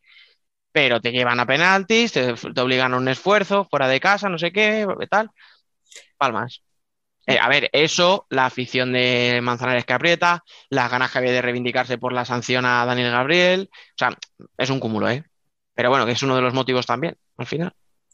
[0.71, 4.37] Pero te llevan a penaltis, te, te obligan a un esfuerzo, fuera de casa, no
[4.39, 5.31] sé qué, tal.
[6.17, 6.63] Palmas.
[7.27, 11.41] Eh, a ver, eso, la afición de Manzanares que aprieta, las ganas que había de
[11.41, 13.69] reivindicarse por la sanción a Daniel Gabriel.
[13.71, 14.17] O sea,
[14.57, 15.23] es un cúmulo, ¿eh?
[15.75, 17.73] Pero bueno, que es uno de los motivos también, al final.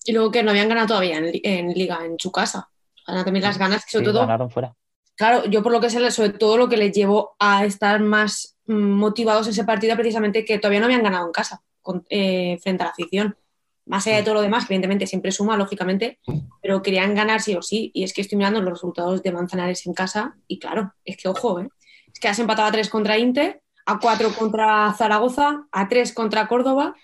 [0.09, 2.67] Y luego que no habían ganado todavía en, li- en Liga, en su casa.
[3.05, 4.73] Ganan también las ganas, que sobre Sí, todo, ganaron fuera.
[5.15, 8.57] claro, yo por lo que sé, sobre todo lo que les llevó a estar más
[8.65, 12.57] mm, motivados en ese partido, precisamente que todavía no habían ganado en casa con- eh,
[12.63, 13.37] frente a la afición.
[13.85, 16.17] Más allá de todo lo demás, evidentemente siempre suma, lógicamente,
[16.61, 17.91] pero querían ganar sí o sí.
[17.93, 21.27] Y es que estoy mirando los resultados de Manzanares en casa y claro, es que
[21.29, 21.69] ojo, ¿eh?
[22.11, 26.47] es que has empatado a 3 contra Inter, a 4 contra Zaragoza, a 3 contra
[26.47, 26.95] Córdoba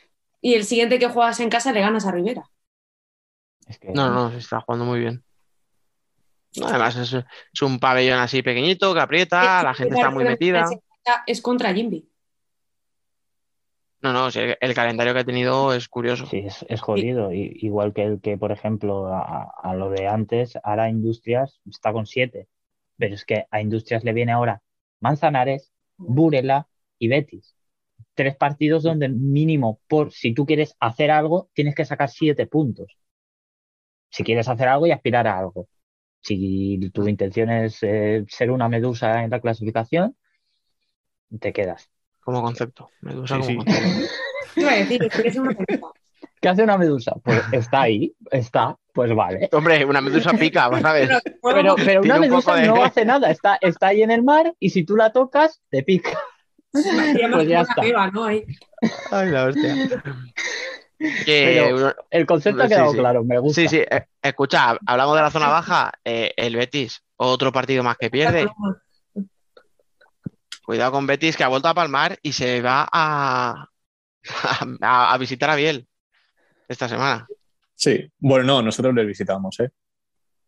[0.42, 2.50] y el siguiente que juegas en casa le ganas a Rivera.
[3.68, 5.24] Es que- No, no, se está jugando muy bien.
[6.58, 10.70] No, Además, es, es un pabellón así pequeñito que aprieta, la gente está muy metida.
[11.28, 12.08] Es contra Jimby.
[14.02, 16.28] No, no, el calendario que ha tenido es curioso.
[16.28, 17.34] Sí, es, es jodido.
[17.34, 21.92] I- igual que el que, por ejemplo, a, a lo de antes, ahora Industrias está
[21.92, 22.48] con siete.
[22.98, 24.62] Pero es que a Industrias le viene ahora
[25.02, 26.68] Manzanares, Burela
[27.00, 27.56] y Betis.
[28.14, 32.96] Tres partidos donde mínimo, por si tú quieres hacer algo, tienes que sacar siete puntos.
[34.10, 35.68] Si quieres hacer algo y aspirar a algo.
[36.22, 40.16] Si tu intención es eh, ser una medusa en la clasificación,
[41.40, 41.90] te quedas.
[42.22, 42.90] Como concepto.
[43.02, 43.56] Medusa Sí, como sí.
[43.58, 44.14] concepto.
[44.56, 45.88] Te iba a decir, es que es una pelota.
[46.42, 47.14] ¿Qué hace una medusa?
[47.24, 49.50] Pues está ahí, está, pues vale.
[49.52, 51.10] Hombre, una medusa pica, ¿sabes?
[51.42, 54.12] Pero, pero una Tiene un poco medusa de- no hace nada, está, está ahí en
[54.12, 56.18] el mar y si tú la tocas, te pica.
[56.72, 57.82] Pues ya está.
[59.12, 59.76] Ay, la hostia.
[61.26, 62.98] Que, Pero- uno- El concepto ha quedado sí.
[62.98, 63.62] claro, me gusta.
[63.62, 67.98] sí, sí, eh, escucha, hablamos de la zona baja, eh, el Betis, otro partido más
[67.98, 68.48] que pierde.
[70.66, 73.68] Cuidado con Betis, que ha vuelto a palmar y se va a,
[74.82, 75.88] a, a visitar a Biel
[76.68, 77.28] esta semana.
[77.76, 79.70] sí, bueno, no, nosotros les visitamos, ¿eh?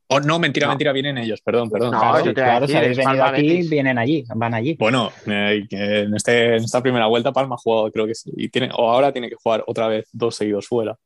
[0.09, 0.71] O no, mentira, No.
[0.71, 1.91] mentira, vienen ellos, perdón, perdón.
[1.91, 3.69] No, Claro, yo te iba a claro, decir, si habéis venido Palma aquí, Betis.
[3.69, 4.75] vienen allí, van allí.
[4.79, 8.47] Bueno, eh, en, este, en esta primera vuelta Palma ha jugado, creo que sí, y
[8.49, 10.97] tiene, o ahora tiene que jugar otra vez dos seguidos fuera.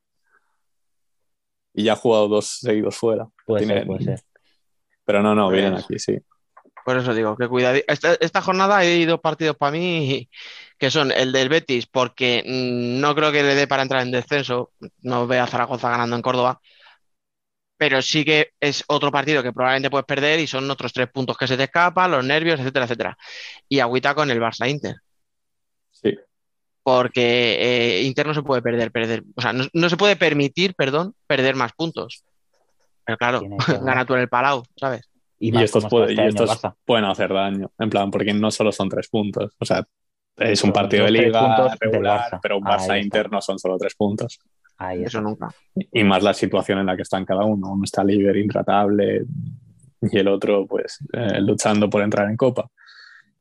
[1.74, 3.28] y ya ha jugado dos seguidos fuera.
[3.46, 4.20] Puede Tiene- ser, puede ser.
[5.06, 6.18] Pero no, no, Pues- vienen aquí, sí.
[6.84, 7.78] Por eso digo, que cuidado.
[7.88, 10.28] Esta, esta jornada hay dos partidos para mí
[10.78, 14.12] que son el del Betis, porque mm, no creo que le dé para entrar en
[14.12, 14.72] descenso.
[15.02, 16.60] No veo a Zaragoza ganando en Córdoba.
[17.82, 21.36] Pero sí que es otro partido que probablemente puedes perder y son otros tres puntos
[21.36, 23.18] que se te escapan, los nervios, etcétera, etcétera.
[23.68, 24.98] Y agüita con el Barça Inter.
[25.90, 26.16] Sí.
[26.84, 29.24] Porque eh, Inter no se puede perder, perder.
[29.36, 32.24] O sea, no, no se puede permitir, perdón, perder más puntos.
[33.04, 33.42] Pero claro,
[33.84, 35.10] gana tú en el Palau, ¿sabes?
[35.40, 37.72] Y, estos, puede- y este estos pueden hacer daño.
[37.80, 39.56] En plan, porque no solo son tres puntos.
[39.58, 39.84] O sea,
[40.38, 43.02] es un partido de liga regular, pero un Barça.
[43.02, 44.40] Inter no son solo tres puntos.
[44.84, 45.22] Ahí Eso está.
[45.22, 45.50] nunca.
[45.76, 47.72] Y más la situación en la que están cada uno.
[47.74, 49.24] Uno está líder, intratable,
[50.02, 52.68] y el otro, pues, eh, luchando por entrar en Copa.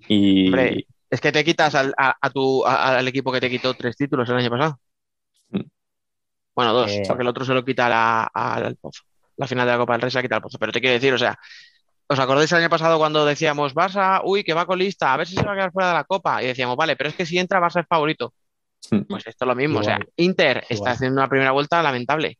[0.09, 3.51] Y Hombre, Es que te quitas al, a, a tu, a- al equipo que te
[3.51, 4.79] quitó tres títulos el año pasado.
[5.51, 5.61] Mm.
[6.55, 7.03] Bueno, dos, Eh.
[7.09, 9.03] porque el otro se lo quita la- al Pozo.
[9.37, 10.59] La final de la Copa del Rey se la quita al Pozo.
[10.59, 11.37] Pero te quiero decir, o sea,
[12.07, 15.35] ¿os acordáis el año pasado cuando decíamos Barça, uy, que va colista, a ver si
[15.35, 16.43] se va a quedar fuera de la Copa?
[16.43, 18.33] Y decíamos, vale, pero es que si entra Barça es favorito.
[18.91, 19.01] Mm.
[19.09, 20.13] Pues esto es lo mismo, o sea, Igual.
[20.17, 22.39] Inter está haciendo una primera vuelta lamentable.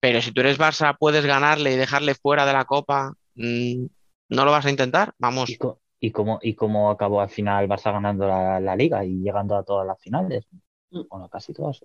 [0.00, 3.12] Pero si tú eres Barça, puedes ganarle y dejarle fuera de la Copa.
[3.34, 3.86] mm,
[4.30, 5.12] ¿No lo vas a intentar?
[5.18, 5.48] Vamos.
[5.50, 9.20] ¿Y, co- y cómo, ¿Y cómo acabó al final Barça ganando la, la liga y
[9.22, 10.46] llegando a todas las finales?
[10.90, 11.00] Mm.
[11.10, 11.80] Bueno, casi todas.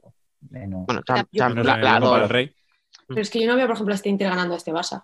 [0.49, 0.86] Menos.
[0.86, 2.29] Bueno, Menos la- la- la del dos.
[2.29, 2.53] Rey.
[3.07, 5.03] Pero es que yo no veo, por ejemplo, a este Inter ganando a este Barça.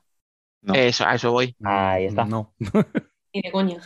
[0.61, 0.73] No.
[0.73, 1.55] Eso, a eso voy.
[1.63, 2.25] Ahí está.
[2.25, 2.53] No.
[3.33, 3.79] Ni de coña.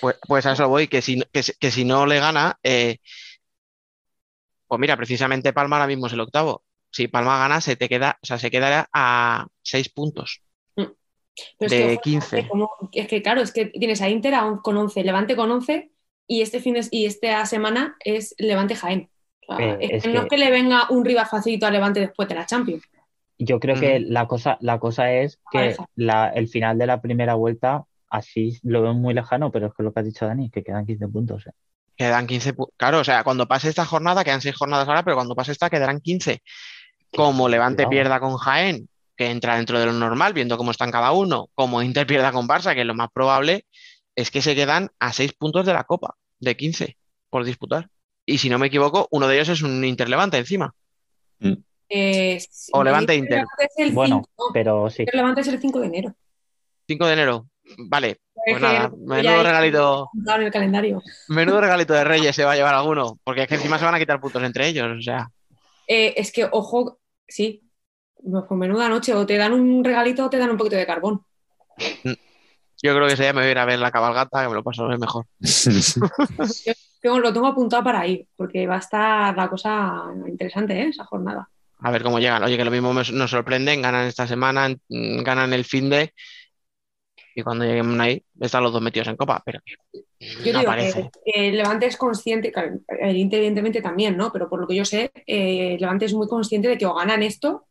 [0.00, 2.98] Pues, pues a eso voy, que si, que, si- que si no le gana, eh,
[4.72, 6.64] pues mira, precisamente Palma ahora mismo es el octavo.
[6.90, 10.40] Si Palma gana, se te queda, o sea, se quedará a seis puntos.
[10.74, 10.94] Pero
[11.58, 12.38] es De que, ojo, 15.
[12.38, 15.36] es como- es que claro, es que tienes a Inter a on- con 11, Levante
[15.36, 15.92] con 11
[16.26, 19.10] y este fin de, y esta semana es Levante Jaén.
[19.46, 21.66] O sea, Eh, es es que no es que- que le venga un rival facilito
[21.66, 22.82] a Levante después de la Champions.
[23.38, 24.06] Yo creo que Ujú.
[24.10, 28.80] la cosa, la cosa es que la, el final de la primera vuelta, así lo
[28.80, 31.46] veo muy lejano, pero es que lo que ha dicho Dani, que quedan 15 puntos.
[31.46, 31.50] ¿eh?
[31.96, 32.74] Quedan 15 puntos.
[32.76, 35.70] Claro, o sea, cuando pase esta jornada, quedan seis jornadas ahora, pero cuando pase esta
[35.70, 36.42] quedarán 15.
[37.14, 41.12] Como Levante pierda con Jaén, que entra dentro de lo normal, viendo cómo están cada
[41.12, 43.66] uno, como Inter pierda con Barça, que lo más probable
[44.16, 46.96] es que se quedan a seis puntos de la Copa, de 15
[47.28, 47.88] por disputar.
[48.24, 50.74] Y si no me equivoco, uno de ellos es un Inter Levante encima.
[51.88, 53.38] Eh, O Levante Inter.
[53.40, 55.02] Levante es Bueno, 5, pero sí.
[55.06, 56.14] el Levante es el 5 de enero.
[56.88, 57.48] 5 de enero.
[57.78, 61.02] Vale, pues nada, menudo regalito, en el calendario.
[61.28, 63.94] menudo regalito de Reyes se va a llevar alguno, porque es que encima se van
[63.94, 65.28] a quitar puntos entre ellos, o sea.
[65.86, 67.62] Eh, es que, ojo, sí,
[68.14, 71.24] pues menuda noche, o te dan un regalito o te dan un poquito de carbón.
[72.84, 74.54] Yo creo que ese día me voy a ir a ver la cabalgata, que me
[74.54, 75.24] lo paso mejor.
[77.00, 80.88] Tengo- lo tengo apuntado para ir, porque va a estar la cosa interesante, ¿eh?
[80.88, 81.48] esa jornada.
[81.80, 82.42] A ver cómo llegan.
[82.44, 86.12] Oye, que lo mismo me- nos sorprenden, ganan esta semana, ganan el fin de.
[87.34, 89.74] Y cuando lleguen ahí, están los dos metidos en copa, pero que
[90.44, 91.10] Yo no digo parece.
[91.24, 94.30] que el Levante es consciente, claro, el Inter evidentemente también, ¿no?
[94.32, 96.94] Pero por lo que yo sé, eh, el Levante es muy consciente de que o
[96.94, 97.66] ganan esto,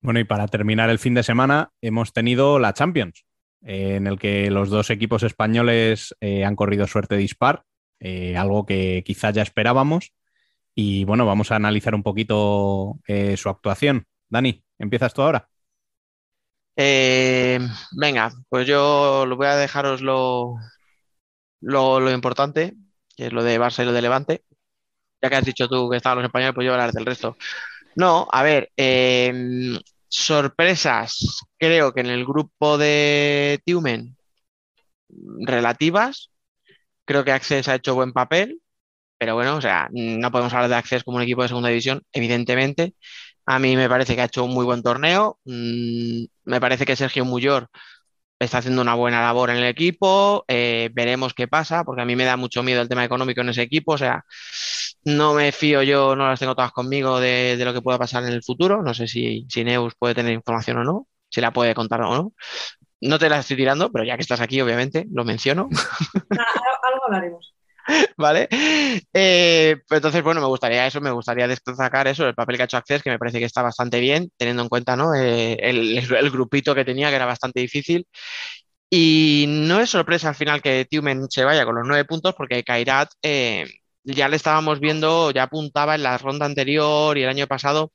[0.00, 3.24] Bueno, y para terminar el fin de semana, hemos tenido la Champions,
[3.62, 7.64] eh, en el que los dos equipos españoles eh, han corrido suerte dispar,
[8.00, 10.12] eh, algo que quizás ya esperábamos.
[10.74, 14.06] Y bueno, vamos a analizar un poquito eh, su actuación.
[14.28, 15.48] Dani, ¿empiezas tú ahora?
[16.80, 17.58] Eh,
[17.92, 20.54] venga, pues yo lo voy a dejaros lo,
[21.60, 22.74] lo, importante,
[23.16, 24.44] que es lo de Barça y lo de Levante.
[25.22, 27.06] Ya que has dicho tú que estaban los españoles, pues yo voy a hablar del
[27.06, 27.36] resto.
[27.96, 34.16] No, a ver, eh, sorpresas, creo que en el grupo de Tiumen,
[35.40, 36.30] relativas.
[37.04, 38.60] Creo que Access ha hecho buen papel,
[39.18, 42.02] pero bueno, o sea, no podemos hablar de Access como un equipo de segunda división,
[42.12, 42.94] evidentemente.
[43.46, 45.38] A mí me parece que ha hecho un muy buen torneo.
[46.48, 47.68] Me parece que Sergio Muyor
[48.38, 50.44] está haciendo una buena labor en el equipo.
[50.48, 53.50] Eh, veremos qué pasa, porque a mí me da mucho miedo el tema económico en
[53.50, 53.92] ese equipo.
[53.92, 54.24] O sea,
[55.04, 58.32] no me fío yo, no las tengo todas conmigo de, lo que pueda pasar en
[58.32, 58.82] el futuro.
[58.82, 62.14] No sé si, si Neus puede tener información o no, si la puede contar o
[62.16, 62.32] no.
[63.00, 65.68] No te la estoy tirando, pero ya que estás aquí, obviamente, lo menciono.
[66.30, 67.54] algo- algo hablaremos.
[68.16, 68.48] ¿Vale?
[69.12, 72.64] Eh, pues entonces, bueno, me gustaría eso, me gustaría destacar eso, el papel que ha
[72.66, 75.14] hecho Access, que me parece que está bastante bien, teniendo en cuenta, ¿no?
[75.14, 78.06] Eh, el, grupito que tenía, que era bastante difícil.
[78.90, 82.64] Y no es sorpresa al final que Tiumen se vaya con los nueve puntos, porque
[82.64, 83.66] Kairat eh,
[84.04, 87.92] ya le estábamos viendo, ya apuntaba en la ronda anterior y el año pasado,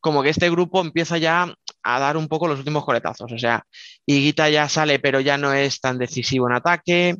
[0.00, 3.32] como que este grupo empieza ya a dar un poco los últimos coletazos.
[3.32, 3.64] O sea,
[4.06, 7.16] Higuita ya sale, pero ya no es tan decisivo en ataque.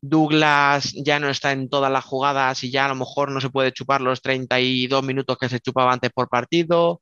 [0.00, 3.50] Douglas ya no está en todas las jugadas y ya a lo mejor no se
[3.50, 7.00] puede chupar los 32 minutos que se chupaba antes por partido.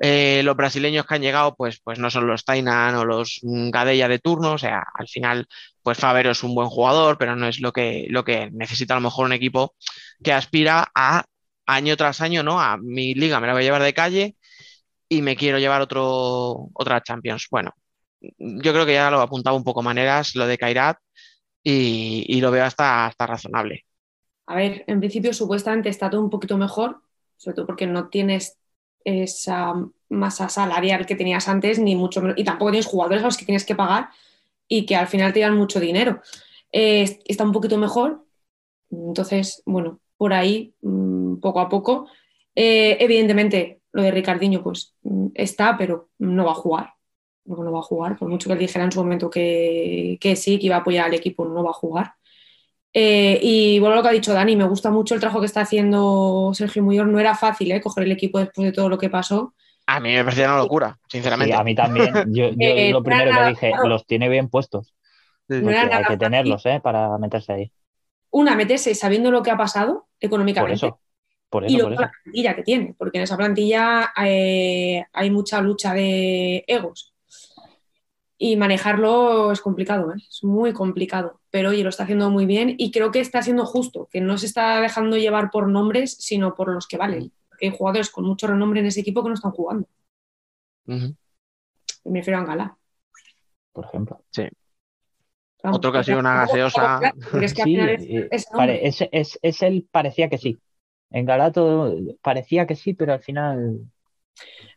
[0.00, 3.70] Eh, los brasileños que han llegado, pues, pues no son los Tainan o los mm,
[3.70, 5.46] Gadella de turno, o sea, al final,
[5.82, 8.96] pues Favero es un buen jugador, pero no es lo que, lo que necesita a
[8.98, 9.74] lo mejor un equipo
[10.22, 11.24] que aspira a
[11.66, 12.60] año tras año, ¿no?
[12.60, 14.36] A mi liga me la voy a llevar de calle
[15.08, 17.46] y me quiero llevar otro, otra Champions.
[17.50, 17.72] Bueno,
[18.20, 20.98] yo creo que ya lo apuntaba un poco maneras, lo de Kairat,
[21.64, 23.86] y, lo veo hasta, hasta razonable.
[24.46, 27.00] A ver, en principio supuestamente está todo un poquito mejor,
[27.36, 28.58] sobre todo porque no tienes
[29.02, 29.74] esa
[30.10, 33.46] masa salarial que tenías antes, ni mucho menos, y tampoco tienes jugadores a los que
[33.46, 34.10] tienes que pagar
[34.68, 36.20] y que al final te dan mucho dinero.
[36.70, 38.24] Eh, está un poquito mejor,
[38.90, 42.08] entonces, bueno, por ahí, mm, poco a poco.
[42.54, 46.94] Eh, evidentemente, lo de Ricardiño, pues mm, está, pero no va a jugar.
[47.44, 50.34] No, no va a jugar, por mucho que él dijera en su momento que, que
[50.36, 52.14] sí, que iba a apoyar al equipo, no va a jugar.
[52.96, 55.62] Eh, y bueno, lo que ha dicho Dani, me gusta mucho el trabajo que está
[55.62, 57.06] haciendo Sergio Muyor.
[57.08, 57.80] No era fácil ¿eh?
[57.80, 59.52] coger el equipo después de todo lo que pasó.
[59.86, 61.52] A mí me parecía una locura, sinceramente.
[61.52, 62.12] Sí, a mí también.
[62.28, 63.88] Yo, yo Eh, lo primero nada, que dije, claro.
[63.88, 64.94] los tiene bien puestos.
[65.48, 65.60] Sí.
[65.60, 66.18] No hay que fácil.
[66.18, 66.80] tenerlos, ¿eh?
[66.82, 67.72] Para meterse ahí.
[68.30, 70.74] Una, meterse sabiendo lo que ha pasado Por económicamente.
[70.74, 71.00] eso.
[71.50, 72.02] Por y eso, por eso.
[72.02, 77.13] la plantilla que tiene, porque en esa plantilla eh, hay mucha lucha de egos.
[78.46, 80.16] Y manejarlo es complicado, ¿eh?
[80.28, 81.40] es muy complicado.
[81.50, 84.36] Pero oye, lo está haciendo muy bien y creo que está siendo justo, que no
[84.36, 87.32] se está dejando llevar por nombres, sino por los que valen.
[87.48, 89.88] Porque hay jugadores con mucho renombre en ese equipo que no están jugando.
[90.84, 92.76] Me refiero a Angalá.
[93.72, 94.22] Por ejemplo.
[95.62, 97.00] Vamos, Otro que ha sido una gaseosa.
[97.40, 98.88] es que Sí, es- eh, es pare- nombre.
[98.88, 100.58] es, es, es él parecía que sí.
[101.10, 103.80] En Galato parecía que sí, pero al final,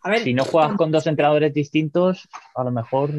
[0.03, 3.12] A ver, si no juegas con dos entrenadores distintos, a lo mejor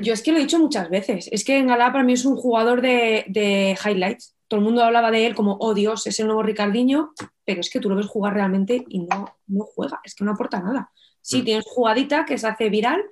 [0.00, 1.28] Yo es que lo he dicho muchas veces.
[1.32, 4.36] Es que Engalá para mí es un jugador de, de highlights.
[4.48, 7.12] Todo el mundo hablaba de él como, oh Dios, es el nuevo Ricardiño,
[7.44, 10.32] pero es que tú lo ves jugar realmente y no, no juega, es que no
[10.32, 10.90] aporta nada.
[11.20, 11.44] Sí, Mm.
[11.44, 13.02] tienes jugadita que se hace viral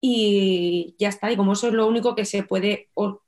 [0.00, 1.32] y ya está.
[1.32, 3.22] Y como eso es lo único que se puede, o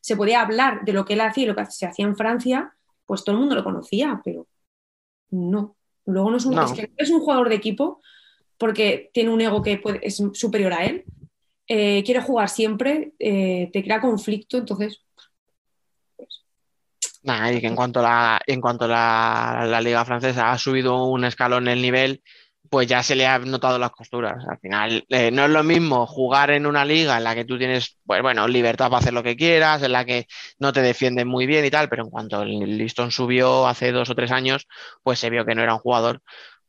[0.00, 2.74] se puede hablar de lo que él hacía y lo que se hacía en Francia,
[3.06, 4.46] pues todo el mundo lo conocía, pero
[5.30, 5.76] no.
[6.06, 6.64] Luego no es un, No.
[6.64, 8.00] es que es un jugador de equipo
[8.62, 11.02] porque tiene un ego que puede- es superior a él
[11.66, 15.02] eh, quiere jugar siempre, eh, te crea conflicto, entonces
[17.24, 20.58] Nah, y que en cuanto a la, en cuanto a la, la liga francesa ha
[20.58, 22.22] subido un escalón el nivel,
[22.70, 24.44] pues ya se le han notado las costuras.
[24.48, 27.58] Al final, eh, no es lo mismo jugar en una liga en la que tú
[27.58, 30.26] tienes, pues bueno, libertad para hacer lo que quieras, en la que
[30.60, 34.08] no te defienden muy bien y tal, pero en cuanto el listón subió hace dos
[34.10, 34.66] o tres años,
[35.02, 36.22] pues se vio que no era un jugador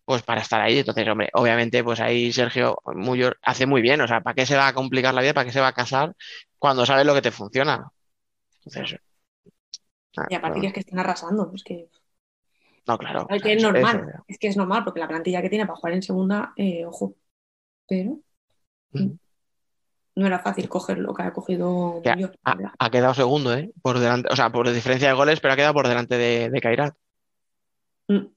[0.05, 0.79] pues para estar ahí.
[0.79, 4.01] Entonces, hombre, obviamente, pues ahí Sergio Muyor hace muy bien.
[4.01, 5.33] O sea, ¿para qué se va a complicar la vida?
[5.33, 6.15] ¿Para qué se va a casar
[6.57, 7.89] cuando sabes lo que te funciona?
[8.65, 8.99] Entonces,
[10.17, 11.89] ah, y aparte que es que están arrasando, es que,
[12.87, 13.27] no, claro.
[13.29, 15.93] es, que normal, eso- es que es normal, porque la plantilla que tiene para jugar
[15.93, 17.15] en segunda, eh, ojo,
[17.87, 18.19] pero
[18.91, 19.11] Mm.
[20.15, 22.35] no era fácil coger lo que ha cogido Ya, Muyor,
[22.77, 23.71] ha quedado segundo, ¿eh?
[23.81, 26.61] Por delante, o sea, por diferencia de goles, pero ha quedado por delante de, de
[26.61, 26.95] Kairat.
[28.07, 28.27] Mm.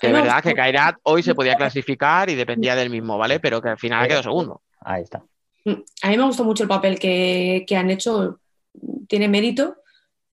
[0.00, 0.54] Es verdad que.
[0.54, 3.40] Kairat hoy se podía clasificar y dependía del mismo, ¿vale?
[3.40, 4.62] Pero que al final ha quedado segundo.
[4.80, 5.22] ahí está.
[5.64, 5.72] Mm,
[6.02, 8.40] A mí me gustó mucho el papel que, que han hecho,
[9.08, 9.76] tiene mérito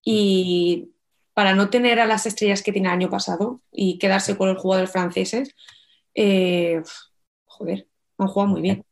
[0.03, 0.91] y
[1.34, 4.61] para no tener a las estrellas que tiene el año pasado y quedarse con los
[4.61, 5.55] jugadores franceses,
[6.15, 6.82] eh,
[7.45, 7.88] joder,
[8.18, 8.84] han jugado muy bien.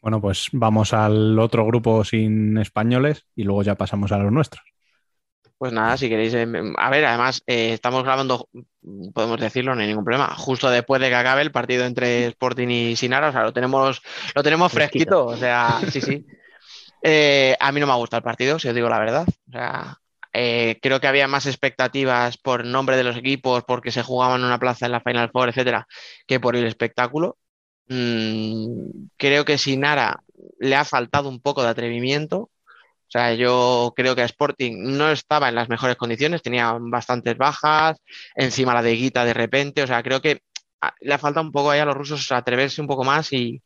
[0.00, 4.64] Bueno, pues vamos al otro grupo sin españoles y luego ya pasamos a los nuestros.
[5.64, 6.34] Pues nada, si queréis.
[6.34, 6.46] eh,
[6.76, 8.50] a ver, además, eh, estamos grabando,
[8.82, 10.34] mm, podemos decirlo, no hay ningún problema.
[10.36, 14.02] Justo después de que acabe el partido entre Sporting y Sinara, o sea, lo tenemos,
[14.34, 15.24] lo tenemos fresquito.
[15.24, 16.26] O sea, sí, sí.
[17.02, 19.26] Eh, a mí no me ha gustado el partido, si os digo la verdad.
[19.26, 19.96] O sea,
[20.34, 24.58] eh, creo que había más expectativas por nombre de los equipos, porque se jugaban una
[24.58, 25.88] plaza en la Final Four, etcétera,
[26.26, 27.38] que por el espectáculo.
[27.88, 30.22] Mm, creo que Sinara
[30.58, 32.50] le ha faltado un poco de atrevimiento.
[33.08, 37.96] O sea, yo creo que Sporting no estaba en las mejores condiciones, tenía bastantes bajas,
[38.34, 40.40] encima la de Guita de repente, o sea, creo que
[40.80, 43.62] ah, le ha faltado un poco ahí a los rusos atreverse un poco más y,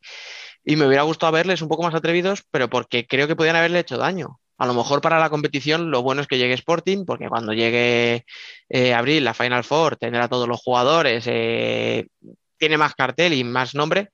[0.64, 3.80] y me hubiera gustado verles un poco más atrevidos, pero porque creo que podían haberle
[3.80, 4.38] hecho daño.
[4.58, 8.24] A lo mejor para la competición lo bueno es que llegue Sporting, porque cuando llegue
[8.68, 12.08] eh, abril, la Final Four, tendrá a todos los jugadores, eh,
[12.58, 14.10] tiene más cartel y más nombre,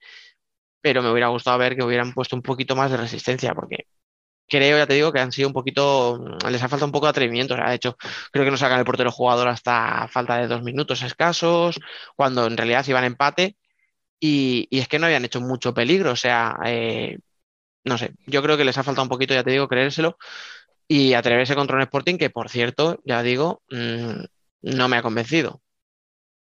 [0.82, 3.86] pero me hubiera gustado ver que hubieran puesto un poquito más de resistencia, porque
[4.48, 7.06] creo, ya te digo, que han sido un poquito, mm, les ha faltado un poco
[7.06, 7.54] de atrevimiento.
[7.54, 7.96] O sea, de hecho,
[8.32, 11.78] creo que no sacan el portero jugador hasta falta de dos minutos escasos,
[12.16, 13.56] cuando en realidad iban empate.
[14.20, 16.12] Y, y es que no habían hecho mucho peligro.
[16.12, 17.18] O sea, eh,
[17.84, 20.18] no sé, yo creo que les ha faltado un poquito, ya te digo, creérselo
[20.88, 24.24] y atreverse contra un Sporting que, por cierto, ya digo, mm,
[24.62, 25.62] no me ha convencido.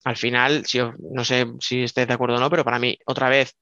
[0.04, 3.30] al final, si, no sé si estés de acuerdo o no, pero para mí, otra
[3.30, 3.58] vez,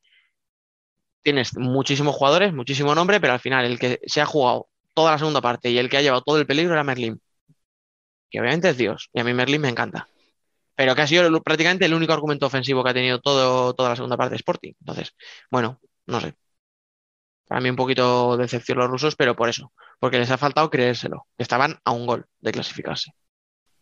[1.25, 5.17] tienes muchísimos jugadores, muchísimo nombre, pero al final el que se ha jugado toda la
[5.17, 7.19] segunda parte y el que ha llevado todo el peligro era Merlin.
[8.29, 10.07] Que obviamente es Dios, y a mí Merlin me encanta.
[10.75, 13.95] Pero que ha sido prácticamente el único argumento ofensivo que ha tenido todo, toda la
[13.95, 14.73] segunda parte de Sporting.
[14.79, 15.15] Entonces,
[15.49, 16.35] bueno, no sé.
[17.47, 20.69] Para mí un poquito de decepción los rusos, pero por eso, porque les ha faltado
[20.69, 21.27] creérselo.
[21.37, 23.11] Estaban a un gol de clasificarse.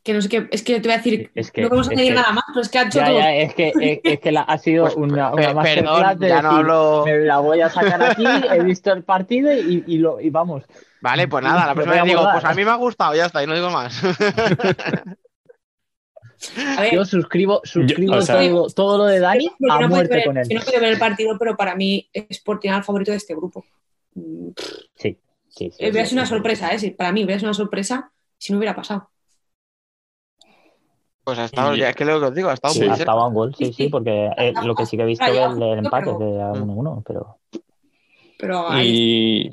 [0.04, 1.94] Que no sé qué, es que te voy a decir, Es que- no vamos a
[1.94, 3.20] es añadir que- nada más, pero es que ha hecho Ya, todo.
[3.20, 6.20] ya, es que, es, es que la- ha sido Pues, una, pe- una masterclass perdón,
[6.20, 9.84] de ya no hablo- me la voy a sacar aquí, he visto el partido y,
[9.88, 10.64] y lo, y vamos.
[11.00, 13.42] Vale, pues nada, la próxima vez digo, pues a mí me ha gustado, ya está,
[13.44, 14.02] y no digo más.
[16.78, 19.90] A ver, Yo suscribo, suscribo o sea- todo, todo lo de Dani a no puedo
[19.90, 20.48] muerte ver- con él.
[20.48, 23.34] que no puedo ver el partido, pero para mí Sporting era el favorito de este
[23.36, 23.64] grupo.
[24.14, 25.72] Sí, sí, sí.
[25.80, 26.80] eh, hubiera sí, sido una sorpresa, ¿eh?
[26.80, 29.10] Sí, Para mí hubiera sido una sorpresa si no hubiera pasado.
[31.24, 32.90] Pues ha estado, Y- ya es que lo que os digo, ha estado Sí, muy
[32.90, 33.12] ha cerca.
[33.12, 35.38] estado a un gol, sí, Sí, porque eh, lo que sí que he visto es
[35.38, 36.64] el, el empate, Mm.
[36.64, 37.38] 1-1, pero
[38.38, 39.52] Pero ahí Y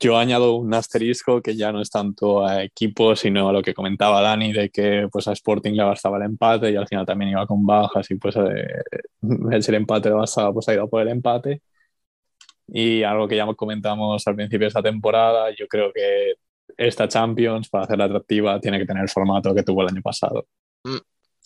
[0.00, 3.72] yo añado un asterisco que ya no es tanto a equipos, sino a lo que
[3.74, 7.30] comentaba Dani, de que pues a Sporting le bastaba el empate y al final también
[7.30, 8.82] iba con bajas y pues eh,
[9.68, 11.62] el empate le bastaba, pues ha ido por el empate.
[12.68, 16.34] Y algo que ya comentamos al principio de esta temporada, yo creo que
[16.76, 20.46] esta Champions, para hacerla atractiva, tiene que tener el formato que tuvo el año pasado.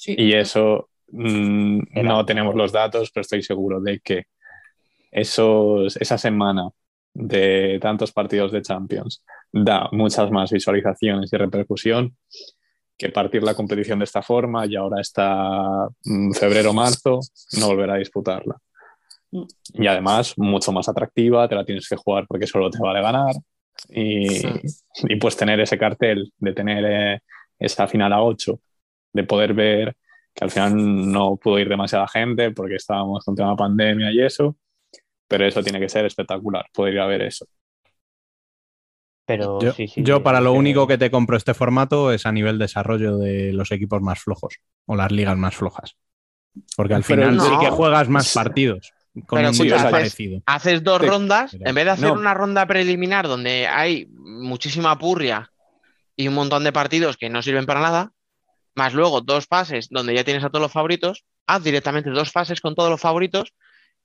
[0.03, 0.15] Sí.
[0.19, 4.25] Y eso mm, no tenemos los datos, pero estoy seguro de que
[5.11, 6.71] esos, esa semana
[7.15, 9.23] de tantos partidos de Champions
[9.53, 12.17] da muchas más visualizaciones y repercusión
[12.97, 17.21] que partir la competición de esta forma y ahora está mm, febrero-marzo,
[17.59, 18.57] no volverá a disputarla.
[19.31, 19.43] Mm.
[19.75, 23.35] Y además, mucho más atractiva, te la tienes que jugar porque solo te vale ganar.
[23.89, 24.47] Y,
[25.09, 27.21] y pues tener ese cartel de tener eh,
[27.59, 28.59] esa final a 8,
[29.13, 29.97] de poder ver
[30.35, 34.57] que al final no pudo ir demasiada gente porque estábamos con tema pandemia y eso,
[35.29, 37.47] pero eso tiene que ser espectacular, poder ir a ver eso.
[39.27, 40.03] Pero Yo, sí, sí.
[40.03, 43.19] yo sí, para lo que- único que te compro este formato es a nivel desarrollo
[43.19, 44.55] de los equipos más flojos
[44.87, 45.97] o las ligas más flojas.
[46.77, 47.45] Porque al Pero final no.
[47.45, 48.93] sí que juegas más partidos
[49.27, 50.43] con Pero un escucha, nivel haces- parecido.
[50.47, 52.15] Haces dos Sí, rondas, pero- en vez de hacer no.
[52.15, 55.51] una ronda preliminar donde hay muchísima purria
[56.17, 58.13] y un montón de partidos que no sirven para nada,
[58.75, 62.61] más luego dos fases donde ya tienes a todos los favoritos, haz directamente dos fases
[62.61, 63.53] con todos los favoritos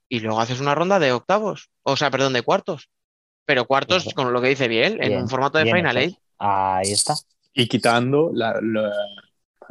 [0.08, 2.88] y luego haces una ronda de octavos, o sea, perdón, de cuartos.
[3.44, 5.96] Pero cuartos, con lo que dice Biel, en Bien, un formato de bien Final.
[5.96, 6.18] Eight.
[6.38, 7.14] Ahí está.
[7.54, 8.92] Y quitando, la, la-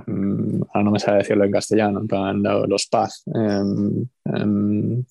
[0.08, 3.24] mm, ahora no me sabe decirlo en castellano, en plan, los paz.
[3.34, 5.04] em, em,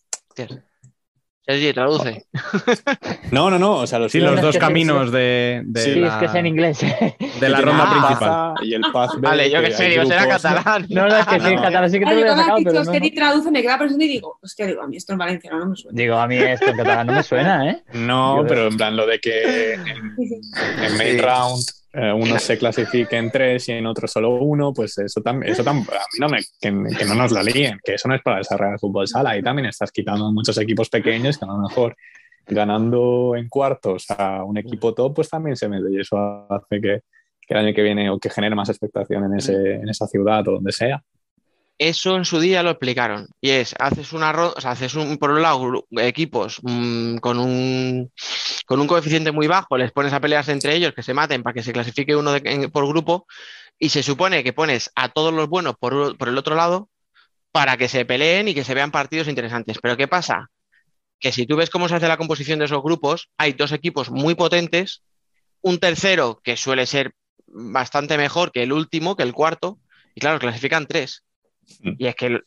[1.46, 2.26] Sergi, traduce.
[3.30, 5.92] no, no, no, o sea, los Sí, los dos que sí, caminos de, de Sí,
[5.94, 6.80] Sí, la, es que es en inglés.
[6.80, 8.54] de la que ronda Ah.
[8.56, 8.66] principal.
[8.68, 10.86] Y el Paz B, Vale, yo que qué sé, digo, será catalán.
[10.90, 11.62] No, no, es que sí, en No.
[11.62, 13.10] catalán sí que te lo he sacado, pero no, no.
[13.14, 15.76] traduce, me queda pensando y digo, hostia, digo, a mí esto en valenciano no me
[15.76, 15.96] suena.
[15.96, 17.82] Digo, a mí esto en catalán no me suena, ¿eh?
[17.92, 20.40] No, pero en plan lo de que en, Sí, sí.
[20.84, 21.18] en main Sí.
[21.20, 21.64] round
[21.98, 25.64] eh, uno se clasifique en tres y en otro solo uno, pues eso también, eso
[25.64, 28.38] tam- a mí no me, que, no nos la líen, que eso no es para
[28.38, 29.30] desarrollar el fútbol sala.
[29.30, 31.96] Ahí también estás quitando muchos equipos pequeños que a lo mejor
[32.48, 36.16] ganando en cuartos a un equipo top, pues también se mete y eso
[36.48, 37.00] hace que,
[37.40, 40.46] que el año que viene o que genere más expectación en, ese, en esa ciudad
[40.48, 41.02] o donde sea.
[41.78, 43.28] Eso en su día lo explicaron.
[43.40, 47.38] Y es, haces una ronda, o sea, haces un, por un lado, equipos mm, con
[47.38, 48.10] un
[48.66, 51.54] con un coeficiente muy bajo, les pones a pelearse entre ellos, que se maten para
[51.54, 52.32] que se clasifique uno
[52.72, 53.26] por grupo,
[53.78, 56.88] y se supone que pones a todos los buenos por, por el otro lado
[57.52, 59.78] para que se peleen y que se vean partidos interesantes.
[59.80, 60.50] Pero ¿qué pasa?
[61.20, 64.10] Que si tú ves cómo se hace la composición de esos grupos, hay dos equipos
[64.10, 65.02] muy potentes,
[65.62, 67.14] un tercero que suele ser
[67.46, 69.78] bastante mejor que el último, que el cuarto,
[70.14, 71.25] y claro, clasifican tres.
[71.80, 71.92] Mm.
[71.98, 72.40] Y es que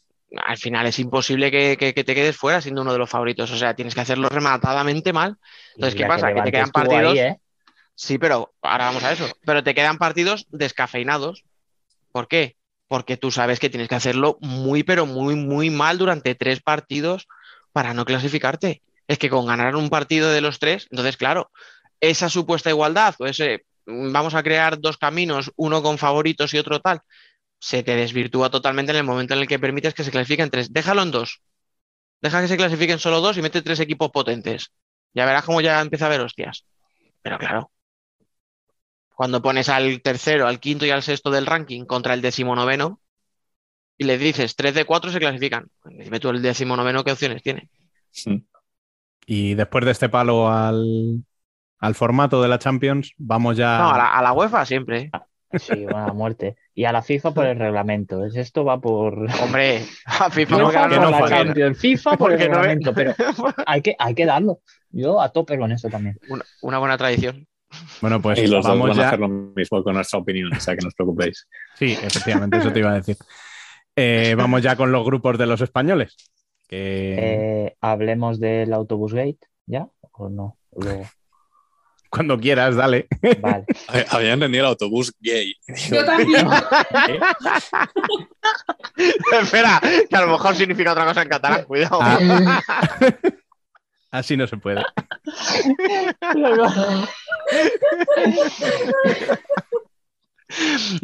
[0.45, 3.49] al final es imposible que, que- que te quedes fuera siendo uno de los favoritos.
[3.51, 5.37] O sea, tienes que hacerlo rematadamente mal.
[5.75, 6.33] Entonces, ¿qué pasa?
[6.33, 7.13] Que te quedan partidos.
[7.13, 7.37] ahí, ¿eh?
[7.95, 9.27] Sí, pero ahora vamos a eso.
[9.45, 11.43] Pero te quedan partidos descafeinados.
[12.11, 12.55] ¿Por qué?
[12.87, 17.27] Porque tú sabes que tienes que hacerlo muy, pero muy, muy mal durante tres partidos
[17.73, 18.81] para no clasificarte.
[19.07, 21.51] Es que con ganar un partido de los tres, entonces, claro,
[21.99, 26.57] esa supuesta igualdad o ese mm, vamos a crear dos caminos, uno con favoritos y
[26.57, 27.01] otro tal,
[27.59, 30.71] se te desvirtúa totalmente en el momento en el que permites que se clasifiquen tres.
[30.73, 31.41] Déjalo en dos.
[32.21, 34.71] Deja que se clasifiquen solo dos y mete tres equipos potentes.
[35.13, 36.65] Ya verás cómo ya empieza a haber hostias.
[37.21, 37.71] Pero claro,
[39.15, 43.01] cuando pones al tercero, al quinto y al sexto del ranking contra el decimonoveno
[43.97, 45.69] y le dices 3 de 4 se clasifican.
[45.85, 47.69] Dime tú el decimonoveno qué opciones tiene.
[49.25, 51.23] Y después de este palo al,
[51.79, 53.77] al formato de la Champions, vamos ya.
[53.79, 55.11] No, a la, a la UEFA siempre.
[55.57, 56.55] Sí, bueno, a muerte.
[56.75, 58.23] Y a la FIFA por el reglamento.
[58.25, 59.27] Es- Esto va por.
[59.43, 61.27] Hombre, a FIFA No por no la.
[61.29, 63.13] Champions, FIFA por el no reglamento, pero
[63.65, 64.59] hay que, hay que darlo.
[64.91, 66.17] Yo a tope con eso también.
[66.29, 67.47] Una, una buena tradición.
[68.01, 70.59] Bueno, pues y los dos vamos van a hacer lo mismo con nuestra opinión, o
[70.59, 71.47] sea que no os preocupéis.
[71.75, 73.15] Sí, efectivamente, eso te iba a decir.
[73.95, 76.15] Eh, vamos ya con los grupos de los españoles.
[76.67, 77.15] Que
[77.67, 79.87] Eh, hablemos del autobús gate, ¿ya?
[80.13, 80.57] ¿O no?
[80.75, 81.05] Luego.
[82.09, 83.07] Cuando quieras, dale.
[83.39, 83.65] Vale.
[84.09, 85.55] Había entendido el autobús gay.
[85.89, 86.47] Yo también.
[89.41, 91.99] Espera, que a lo mejor significa otra cosa en catalán, cuidado.
[92.01, 92.61] Ah.
[94.11, 94.83] Así no se puede.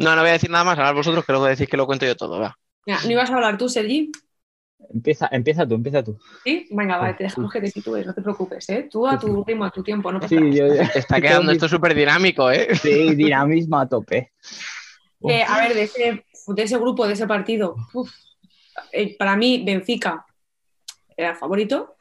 [0.00, 2.04] No, no voy a decir nada más, ahora vosotros que luego decís que lo cuento
[2.04, 2.58] yo todo, va.
[2.86, 4.10] ¿No ibas a hablar tú, Sergi?
[4.92, 6.18] Empieza, empieza tú, empieza tú.
[6.44, 6.66] ¿Sí?
[6.70, 8.88] Venga, vale, te dejamos que te sitúes, no te preocupes, ¿eh?
[8.90, 10.50] Tú a tu ritmo, a tu tiempo, no pasa Sí, nada.
[10.54, 12.74] yo, Está quedando esto súper dinámico, ¿eh?
[12.76, 14.32] sí, dinamismo a tope.
[15.28, 18.10] Eh, a ver, de ese, de ese grupo, de ese partido, uf,
[18.92, 20.24] eh, para mí Benfica
[21.16, 21.96] era el favorito,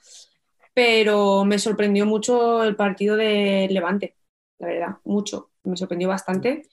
[0.74, 4.18] pero me sorprendió mucho el partido de Levante,
[4.60, 6.64] la verdad, mucho, me sorprendió bastante.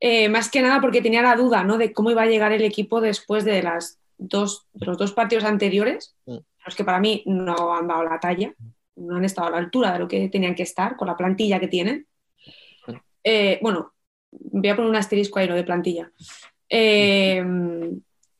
[0.00, 1.76] Eh, más que nada porque tenía la duda ¿no?
[1.76, 6.16] de cómo iba a llegar el equipo después de, las dos, los dos partidos anteriores,
[6.26, 6.38] Mm.
[6.66, 8.52] los que para mí no han dado la talla,
[8.96, 11.60] no han estado a la altura de lo que tenían que estar con la plantilla
[11.60, 12.06] que tienen.
[13.24, 13.92] Eh, bueno,
[14.30, 16.10] voy a poner un asterisco ahí, lo de plantilla.
[16.68, 17.44] Eh,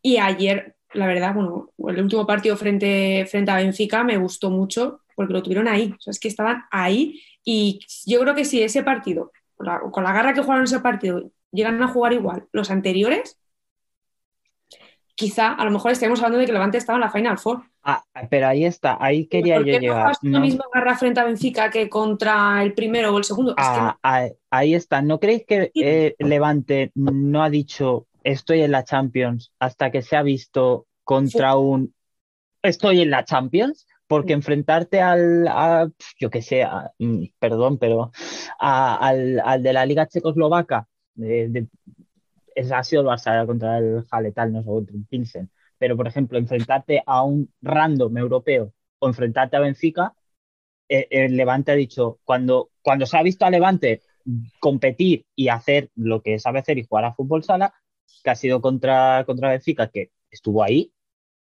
[0.03, 5.01] y ayer, la verdad, bueno, el último partido frente, frente a Benfica me gustó mucho
[5.15, 8.63] porque lo tuvieron ahí, o sea, es que estaban ahí y yo creo que si
[8.63, 12.47] ese partido, con la, con la garra que jugaron ese partido, llegan a jugar igual
[12.53, 13.39] los anteriores,
[15.19, 17.63] quizá a lo mejor estaríamos hablando de que Levante estaba en la Final Four.
[17.83, 20.17] Ah, pero ahí está, ahí quería ¿Por yo no llegar.
[20.21, 23.51] con la No- misma garra frente a Benfica que contra el primero o el segundo?
[23.53, 25.03] Es que Ah, ah, ahí está.
[25.03, 30.17] ¿No creéis que eh, Levante no ha dicho estoy en la Champions hasta que se
[30.17, 31.93] ha visto contra un
[32.63, 33.87] estoy en la Champions?
[34.07, 35.87] Porque enfrentarte al, a,
[36.19, 38.11] yo qué sé, a- mm, perdón, pero
[38.59, 41.67] a- al, al de la Liga Checoslovaca, de- de-
[42.59, 45.51] es- ha sido el Barça contra el Haletal, no sé, contra el Pilsen.
[45.79, 50.15] Pero, por ejemplo, enfrentarte a un random europeo o enfrentarte a Benfica,
[50.89, 54.03] eh, el Levante ha dicho, cuando, cuando se ha visto a Levante
[54.61, 57.75] competir y hacer lo que sabe hacer y jugar a fútbol sala,
[58.25, 60.93] que ha sido contra, contra Benfica, que estuvo ahí,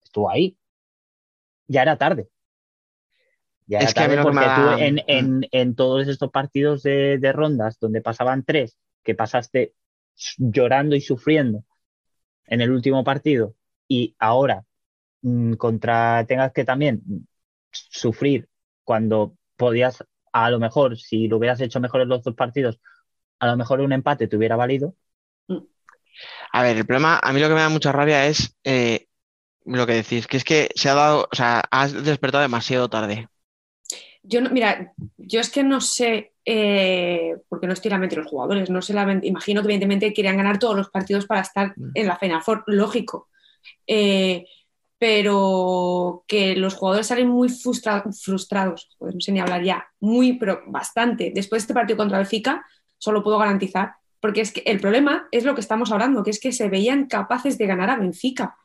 [0.04, 0.58] estuvo ahí,
[1.68, 2.30] ya era tarde.
[3.68, 7.32] Ya era Es tarde que porque tú en, en- en todos estos partidos de, de
[7.34, 9.74] rondas donde pasaban tres, que pasaste
[10.38, 11.64] llorando y sufriendo
[12.46, 13.56] en el último partido
[13.88, 14.66] y ahora
[15.22, 17.02] mm, contra tengas que también
[17.72, 18.50] sufrir
[18.84, 22.80] cuando podías, a lo mejor, si lo hubieras hecho mejor en los dos partidos,
[23.40, 24.96] a lo mejor un empate te hubiera valido.
[26.52, 29.08] A ver, el problema, a mí lo que me da mucha rabia es eh,
[29.66, 33.28] lo que decís, que es que se ha dado, o sea, has despertado demasiado tarde.
[34.30, 38.24] Yo no, mira, yo es que no sé, eh, porque no estoy la mente de
[38.24, 41.42] los jugadores, no sé la mente- imagino que evidentemente querían ganar todos los partidos para
[41.42, 43.30] estar en la Final Four, lógico.
[43.88, 44.46] Eh,
[45.00, 50.34] pero que los jugadores salen muy frustra- frustrados, joder, no sé ni hablar ya, muy,
[50.38, 51.32] pero bastante.
[51.34, 52.66] Después de este partido contra Benfica,
[52.98, 56.40] solo puedo garantizar, porque es que el problema es lo que estamos hablando, que es
[56.40, 58.58] que se veían capaces de ganar a Benfica,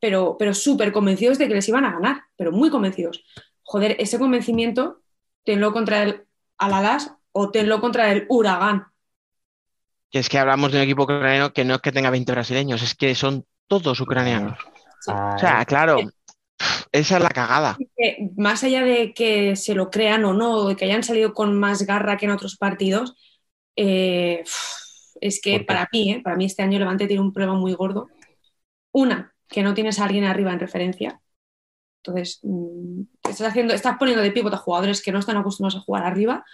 [0.00, 3.24] pero, pero súper convencidos de que les iban a ganar, pero muy convencidos
[3.66, 5.02] joder, ese convencimiento,
[5.44, 6.24] tenlo contra el
[6.56, 8.86] Aladas o tenlo contra el Huracán.
[10.10, 12.82] Que es que hablamos de un equipo ucraniano que no es que tenga 20 brasileños,
[12.82, 14.58] es que son todos ucranianos.
[15.08, 15.98] O sea, claro,
[16.92, 17.76] esa es la cagada.
[18.36, 21.82] Más allá de que se lo crean o no, de que hayan salido con más
[21.82, 23.14] garra que en otros partidos,
[23.74, 24.44] eh,
[25.20, 28.08] es que para mí, eh, para mí este año Levante tiene un problema muy gordo.
[28.92, 31.20] Una, que no tienes a alguien arriba en referencia.
[32.02, 35.84] Entonces, mm, estás, haciendo, estás poniendo de pívot a jugadores que no están acostumbrados a
[35.84, 36.44] jugar arriba.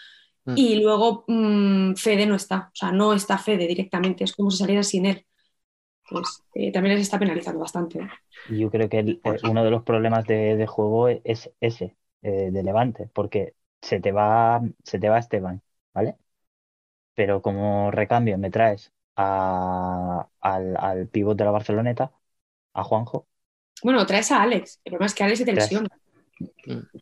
[0.47, 0.57] Mm.
[0.57, 4.59] Y luego mm, Fede no está, o sea, no está Fede directamente, es como si
[4.59, 5.27] saliera sin él.
[6.11, 8.01] Entonces, eh, también les está penalizando bastante.
[8.01, 8.11] ¿eh?
[8.45, 12.51] Yo creo que el- eh, uno de los problemas de, de juego es ese, eh,
[12.53, 15.63] de Levante, porque se te va, se te va Esteban,
[15.95, 16.17] ¿vale?
[17.15, 22.13] Pero como recambio me traes a- al, al pívot de la Barceloneta,
[22.75, 23.29] a Juanjo,
[23.83, 25.89] Bueno, traes a Alex, el problema es que Alex se te Traes- lesiona.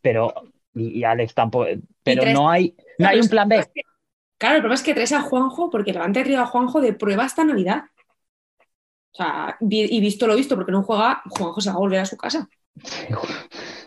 [0.03, 0.33] Pero
[0.75, 1.67] y, y Alex tampoco,
[2.03, 3.65] pero no hay, no hay un plan B.
[4.39, 6.93] Claro, el problema es que traes a Juanjo porque Levante ha traído a Juanjo de
[6.95, 7.83] prueba esta Navidad.
[9.13, 11.99] O sea, vi- y visto lo visto, porque no juega, Juanjo se va a volver
[12.01, 12.49] a su casa.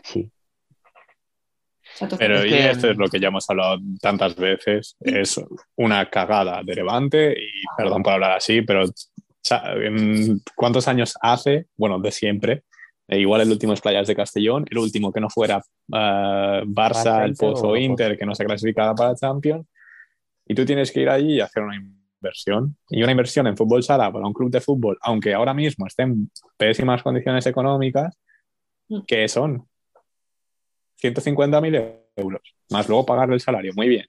[0.04, 0.30] Sí.
[0.30, 4.36] O sea, entonces- Pero Es y que- esto es lo que ya hemos hablado tantas
[4.36, 5.40] veces, es
[5.78, 8.84] una cagada de Levante y perdón por hablar así, pero
[10.56, 11.68] ¿cuántos años hace?
[11.78, 12.64] Bueno, de siempre.
[13.14, 16.66] E igual el último es Playas de Castellón, el último que no fuera eh, Barça,
[16.66, 19.68] Barça, el Pozo o- Inter, que no se clasificaba para Champions,
[20.48, 22.76] y tú tienes que ir allí y hacer una inversión.
[22.90, 26.04] Y una inversión en fútbol sala para un club de fútbol, aunque ahora mismo esté
[26.04, 28.16] en pésimas condiciones económicas,
[28.90, 29.00] Mm.
[29.08, 29.66] ¿qué son?
[31.02, 31.76] 150.000
[32.16, 34.06] euros, más luego pagarle el salario, muy bien.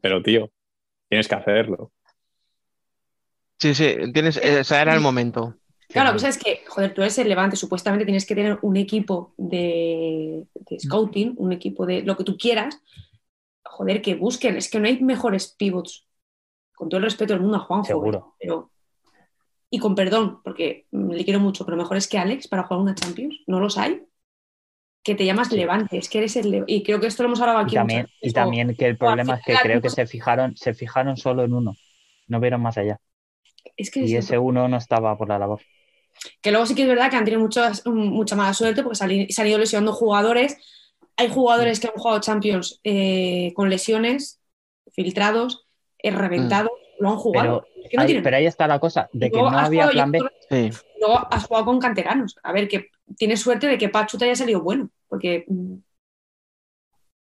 [0.00, 0.50] Pero tío,
[1.08, 1.92] tienes que hacerlo.
[3.58, 5.54] Sí, sí, tienes, eh, o sea, era el momento.
[5.92, 9.34] Claro, pues es que, joder, tú eres el Levante, supuestamente tienes que tener un equipo
[9.36, 12.80] de, de scouting, un equipo de lo que tú quieras.
[13.64, 16.06] Joder, que busquen, es que no hay mejores pivots.
[16.74, 18.34] Con todo el respeto del mundo a Juanjo, Seguro.
[18.38, 18.46] ¿eh?
[18.46, 18.70] pero
[19.70, 22.94] y con perdón, porque mm, le quiero mucho, pero mejores que Alex para jugar una
[22.94, 24.02] Champions, no los hay.
[25.02, 27.40] Que te llamas Levante, es que eres el Le- y creo que esto lo hemos
[27.40, 30.56] hablado aquí Y también, y también que el problema es que creo que se fijaron,
[30.56, 31.74] se fijaron solo en uno.
[32.28, 32.98] No vieron más allá.
[33.76, 35.60] es que Y es ese uno no estaba por la labor.
[36.40, 39.04] Que luego sí que es verdad que han tenido muchas- mucha mala suerte porque se
[39.42, 40.56] han, ido lesionando jugadores.
[41.16, 44.40] Hay jugadores que han jugado Champions eh, con lesiones,
[44.92, 45.66] filtrados,
[45.98, 47.64] eh, reventados, lo han jugado.
[47.64, 49.66] Pero, Es que no tienen- pero ahí está la cosa, de que Luego no has
[49.66, 50.20] había jugado- plan B.
[50.48, 50.70] Sí.
[51.00, 52.36] Luego has jugado con canteranos.
[52.42, 55.74] A ver, que tienes suerte de que Pachu te haya salido bueno, porque mm,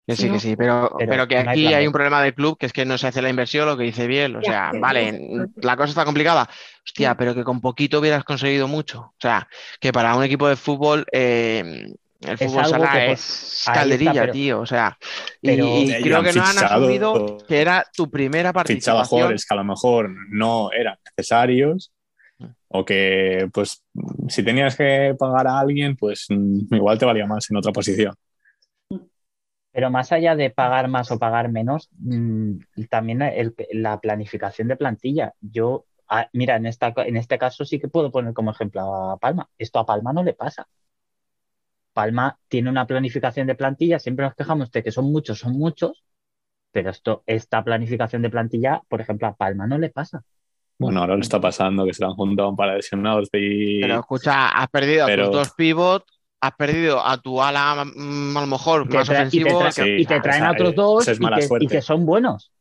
[0.08, 2.58] Que Sí, que sí, pero, Pero pero que hay aquí hay un problema del club
[2.60, 4.36] que es que no se hace la inversión, lo que dice bien.
[4.36, 6.48] O sea, vale, la cosa está complicada.
[6.86, 7.16] Hostia, Sí.
[7.18, 9.00] pero que con poquito hubieras conseguido mucho.
[9.00, 9.48] O sea,
[9.80, 11.88] que para un equipo de fútbol, eh,
[12.22, 14.60] el fútbol sala que, pues, es está, calderilla, pero- tío.
[14.60, 14.96] O sea,
[15.42, 19.06] y- pero- y, Ya creo que no han asumido que era tu primera Fichaba participación.
[19.08, 21.92] jugadores que a lo mejor no eran necesarios
[22.38, 22.46] Mm.
[22.70, 23.82] o que, pues,
[24.30, 28.14] si tenías que pagar a alguien, pues mm, igual te valía más en otra posición.
[29.76, 32.60] Pero más allá de pagar más o pagar menos, mm,
[32.90, 35.34] también el- la planificación de plantilla.
[35.42, 39.18] Yo, ah, mira, en, esta, en este caso sí que puedo poner como ejemplo a
[39.18, 39.50] Palma.
[39.58, 40.66] Esto a Palma no le pasa.
[41.92, 46.06] Palma tiene una planificación de plantilla, siempre nos quejamos de que son muchos, son muchos,
[46.72, 50.24] pero esto, esta planificación de plantilla, por ejemplo, a Palma no le pasa.
[50.78, 53.82] Bueno, ahora lo está pasando, que se le han juntado un par de lesionados y...
[53.82, 58.38] Pero escucha, has perdido a Pero- tus dos pivots, has perdido a tu ala, mm,
[58.38, 59.72] a lo mejor, más tra- y te ofensivo.
[59.72, 61.68] Sí, y te traen a otros eh, dos es y que, y suerte.
[61.68, 62.52] que son buenos.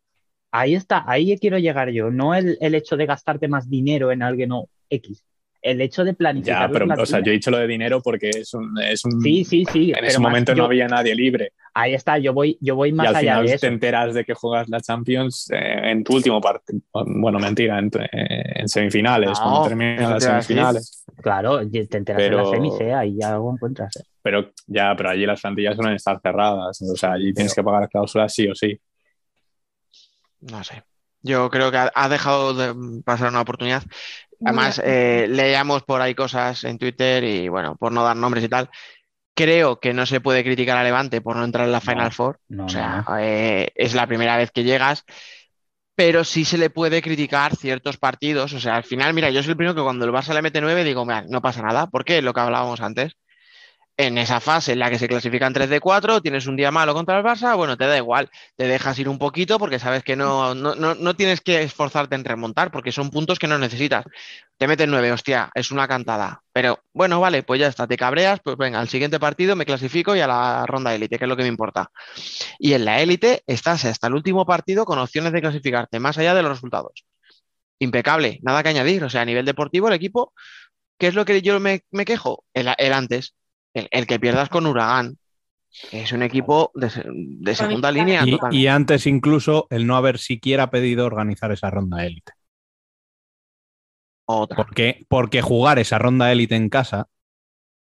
[0.52, 2.10] Ahí está, ahí quiero llegar yo.
[2.10, 5.24] No el, el hecho de gastarte más dinero en alguien o X.
[5.60, 6.68] El hecho de planificar.
[6.68, 8.78] Ya, pero, o sea, yo he dicho lo de dinero porque es un...
[8.80, 9.92] Es un Sí, sí, sí.
[9.96, 11.52] en ese momento yo- no había nadie libre.
[11.76, 14.24] Ahí está, yo voy, yo voy Y más al allá final de te enteras de
[14.24, 16.80] que juegas la Champions eh, en tu último partido.
[16.92, 21.04] Bueno, mentira, en, eh, en semifinales, No, cuando terminan eso las semifinales.
[21.20, 22.94] Claro, y te enteras en la Pero- semis, ¿eh?
[22.94, 23.96] ahí algo encuentras.
[23.96, 24.02] ¿eh?
[24.22, 26.80] Pero ya, pero allí las plantillas suelen estar cerradas.
[26.80, 28.78] O sea, allí tienes que pagar cláusulas sí o sí.
[30.40, 30.82] No sé.
[31.22, 33.82] Yo creo que ha, ha dejado de pasar una oportunidad.
[34.44, 38.48] Además, eh, leíamos por ahí cosas en Twitter y bueno, por no dar nombres y
[38.48, 38.68] tal.
[39.34, 42.12] Creo que no se puede criticar a Levante por no entrar en la Final No,
[42.12, 42.40] Four.
[42.48, 43.08] No, O sea, no.
[43.20, 45.04] eh, es la primera vez que llegas,
[45.96, 48.52] pero sí se le puede criticar ciertos partidos.
[48.54, 50.60] O sea, al final, mira, yo soy el primero que cuando el Barça le mete
[50.60, 51.88] 9 digo, mira, no pasa nada.
[51.88, 52.22] ¿Por qué?
[52.22, 53.14] Lo que hablábamos antes.
[53.96, 56.94] En esa fase en la que se clasifican 3 de 4, tienes un día malo
[56.94, 60.16] contra el Barça, bueno, te da igual, te dejas ir un poquito porque sabes que
[60.16, 64.04] no, no, no, no tienes que esforzarte en remontar porque son puntos que no necesitas.
[64.56, 66.42] Te meten 9, hostia, es una cantada.
[66.52, 70.16] Pero bueno, vale, pues ya está, te cabreas, pues venga, al siguiente partido me clasifico
[70.16, 71.90] y a la ronda élite, que es lo que me importa.
[72.58, 76.34] Y en la élite estás hasta el último partido con opciones de clasificarte, más allá
[76.34, 77.04] de los resultados.
[77.78, 79.04] Impecable, nada que añadir.
[79.04, 80.32] O sea, a nivel deportivo, el equipo,
[80.98, 82.44] ¿qué es lo que yo me, me quejo?
[82.54, 83.34] El, el antes,
[83.74, 85.18] el, el que pierdas con Huracán,
[85.90, 88.22] es un equipo de, se- de segunda línea.
[88.24, 88.56] Y, totalmente.
[88.56, 92.32] y antes incluso el no haber siquiera pedido organizar esa ronda élite.
[94.26, 94.56] Otra.
[94.56, 97.08] Porque, porque jugar esa ronda élite en casa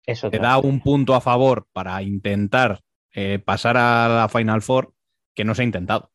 [0.05, 2.81] Eso te da un punto a favor para intentar
[3.13, 4.93] eh, pasar a la Final Four
[5.35, 6.11] que no se ha intentado.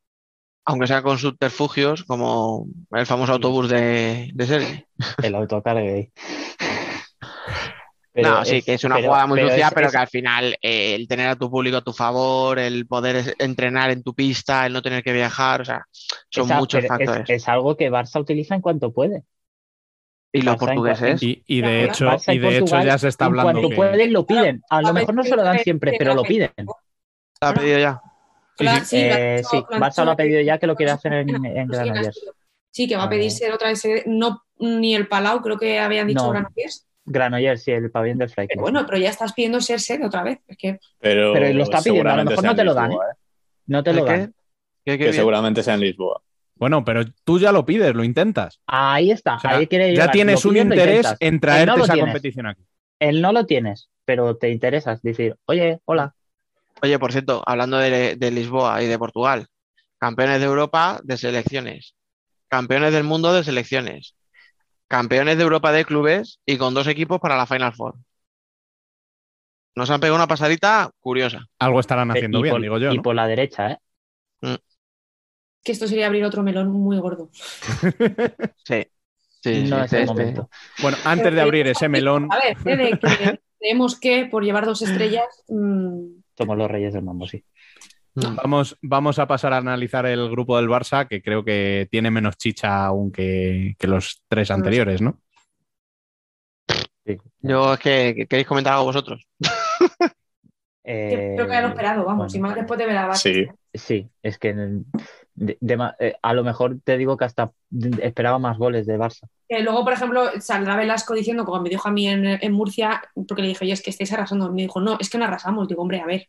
[0.65, 4.85] Aunque sea con subterfugios, como el famoso autobús de, de Sergi.
[5.23, 5.35] el
[8.23, 10.09] no, sí, que es una pero- jugada muy pero sucia, es- pero es- que al
[10.09, 14.03] final eh, el tener a tu público a tu favor, el poder es- entrenar en
[14.03, 15.85] tu pista, el no tener que viajar, o sea,
[16.31, 17.29] son esa- muchos es- factores.
[17.31, 19.23] Es, algo que Barça utiliza en cuanto puede.
[20.33, 21.23] y los Barça en portugueses.
[21.23, 23.77] Y, y de hecho, Barça y de hecho ya se está en hablando cuanto que-
[23.77, 24.63] pueden, lo piden.
[24.69, 26.51] A lo mejor no se lo dan siempre, pero lo piden.
[26.59, 26.75] ¿Lo
[27.41, 28.03] ha pedido ya?
[28.85, 31.43] Sí, Eh, sí, Barça lo ha pedido ya que lo en- quiere hacer en, en
[31.45, 32.21] Sí, que Granollers.
[32.71, 35.79] Sí, que va a pedir ser otra vez, sede, no ni el Palau, creo que
[35.79, 36.31] habían dicho No.
[36.31, 36.86] Granollers.
[37.07, 38.61] Granollers, sí, el pabellón del Freiburg.
[38.61, 40.41] Bueno, pero ya estás pidiendo ser sede otra vez.
[40.47, 42.97] Es que Pero, Pero lo está pidiendo, a lo mejor no te lo dan, ¿eh?
[43.67, 44.35] No te lo dan.
[44.85, 46.21] ¿Qué- qué Que seguramente sea en Lisboa.
[46.57, 48.61] Bueno, pero tú ya lo pides, lo intentas.
[48.67, 52.13] Ahí está, O sea, ahí quiere ya tienes un interés en traerte no esa tienes.
[52.13, 52.63] competición aquí.
[52.99, 55.03] El no lo tienes, pero te interesas.
[55.03, 56.15] Decir, oye, hola.
[56.83, 59.47] Oye, por cierto, hablando de, de Lisboa y de Portugal,
[59.99, 61.95] campeones de Europa de selecciones,
[62.49, 64.15] campeones del mundo de selecciones,
[64.89, 67.95] campeones de Europa de clubes y con dos equipos para la Final Four.
[69.75, 71.45] Nos han pegado una pasadita curiosa.
[71.59, 72.93] Algo estarán haciendo y bien, por, digo yo.
[72.93, 73.03] y ¿no?
[73.03, 73.79] por la derecha, ¿eh?
[75.63, 77.31] que esto sería abrir otro melón muy gordo.
[78.65, 78.87] Sí.
[79.43, 80.51] Sí, no sí, es el este- momento.
[80.83, 82.77] Bueno, antes de abrir ese melón, A ver, ¿eh?
[82.77, 85.27] de que creemos que por llevar dos estrellas.
[85.49, 87.45] mm, Somos los reyes del mambo, sí.
[88.43, 92.37] Vamos, vamos a pasar a analizar el grupo del Barça, que creo que tiene menos
[92.37, 95.21] chicha aún que, que los tres anteriores, ¿no?
[97.05, 97.19] Sí.
[97.41, 99.27] Yo es que que- queréis comentar algo vosotros.
[100.89, 103.17] Eh, creo que ya lo he esperado, vamos, y más después de ver a Barça.
[103.17, 104.55] Sí, Sí, es que
[105.35, 105.59] de-
[105.99, 107.51] eh, a lo mejor te digo que hasta
[108.01, 109.27] esperaba más goles de Barça.
[109.49, 113.03] Que luego, por ejemplo, saldrá Velasco diciendo, como me dijo a mí en, en Murcia,
[113.27, 114.53] porque le dije, oye, es que estáis arrasando.
[114.53, 115.67] Me dijo, no, es que no arrasamos.
[115.67, 116.29] Digo, hombre, a ver.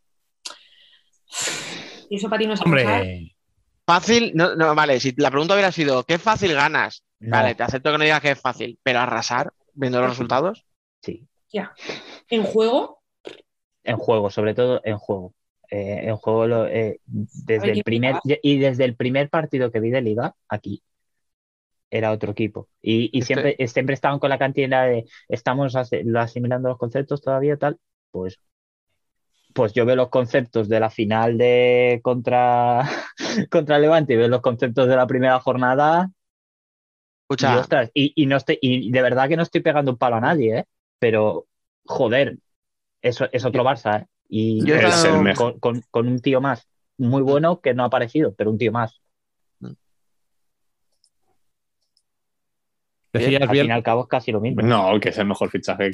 [2.09, 2.61] Y eso para ti no es.
[2.61, 3.35] Hombre,
[3.85, 7.03] Fácil, no, no, vale, si la pregunta hubiera sido, ¿qué fácil ganas?
[7.19, 7.38] No.
[7.38, 10.65] Vale, te acepto que no digas que es fácil, pero arrasar, viendo los resultados.
[11.01, 11.73] Sí, Ya.
[12.29, 13.01] En juego,
[13.85, 15.34] en juego, sobre todo en juego.
[15.71, 19.79] Eh, en juego lo- eh, desde el primer ¿qué y desde el primer partido que
[19.81, 20.81] vi de liga aquí
[21.89, 25.73] era otro equipo y, y Este- siempre siempre estaban con la cantidad de estamos
[26.03, 27.77] lo asimilando los conceptos todavía tal
[28.11, 28.39] pues
[29.57, 32.84] pues yo veo los conceptos de la final de contra
[33.51, 36.11] contra Levante y veo los conceptos de la primera jornada
[37.39, 39.97] y, Escucha, ostras, y, y no estoy y de verdad que no estoy pegando un
[39.97, 40.65] palo a nadie ¿eh?
[40.99, 41.47] pero
[41.85, 42.38] joder
[43.01, 44.07] eso es otro Barça ¿eh?
[44.29, 45.53] y Yo he Es estado- el mejor.
[45.53, 46.67] con, con- con un tío más
[46.97, 49.01] muy bueno que no ha aparecido, pero un tío más.
[53.18, 54.61] Decías Al bien, fin y al cabo es casi lo mismo.
[54.61, 55.91] No, que es el mejor fichaje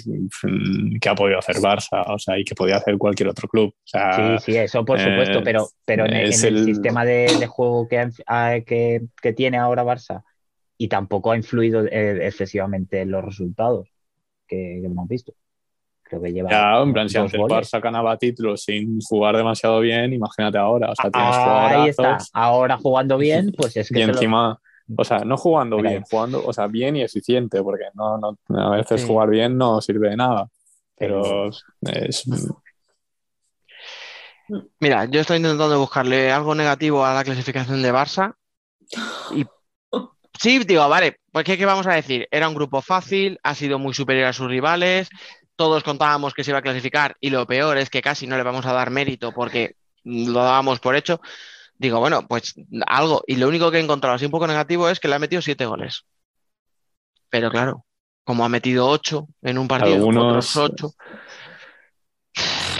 [1.00, 3.70] que, ha podido hacer Barça, o sea, y que podía hacer cualquier otro club.
[3.76, 6.66] O sea, Sí, sí, eso por eh, supuesto, pero, pero en, es en el, el-
[6.66, 8.10] sistema de, de juego que,
[8.66, 10.24] que, que tiene ahora Barça
[10.78, 13.90] y tampoco ha influido eh, excesivamente en los resultados
[14.48, 15.34] que, que hemos visto.
[16.04, 17.72] Creo que lleva ya, en plan, si antes goles.
[17.72, 20.91] Barça ganaba títulos sin jugar demasiado bien, imagínate ahora.
[20.91, 24.14] O sea, tienes Ah, Ahí está, ahora jugando bien, pues es que y se lo-
[24.14, 24.60] encima,
[24.97, 25.91] o sea, no jugando Mira.
[25.91, 29.07] bien, jugando, o sea, bien y eficiente, porque no, no, a veces Sí.
[29.07, 30.47] jugar bien no sirve de nada.
[30.95, 31.49] Pero
[31.81, 32.26] es,
[34.80, 38.35] mira, yo estoy intentando buscarle algo negativo a la clasificación de Barça.
[39.31, 39.45] Y
[40.39, 42.27] sí, digo, vale, pues ¿qué, qué vamos a decir?
[42.31, 45.10] Era un grupo fácil, ha sido muy superior a sus rivales,
[45.55, 48.43] todos contábamos que se iba a clasificar y lo peor es que casi no le
[48.43, 51.22] vamos a dar mérito porque lo dábamos por hecho.
[51.84, 52.53] Digo, bueno, pues
[52.88, 53.23] algo.
[53.27, 55.41] Y lo único que he encontrado así un poco negativo es que le ha metido
[55.41, 56.05] siete goles.
[57.30, 57.84] Pero claro,
[58.23, 60.93] como ha metido ocho en un partido, Algunos- otros ocho.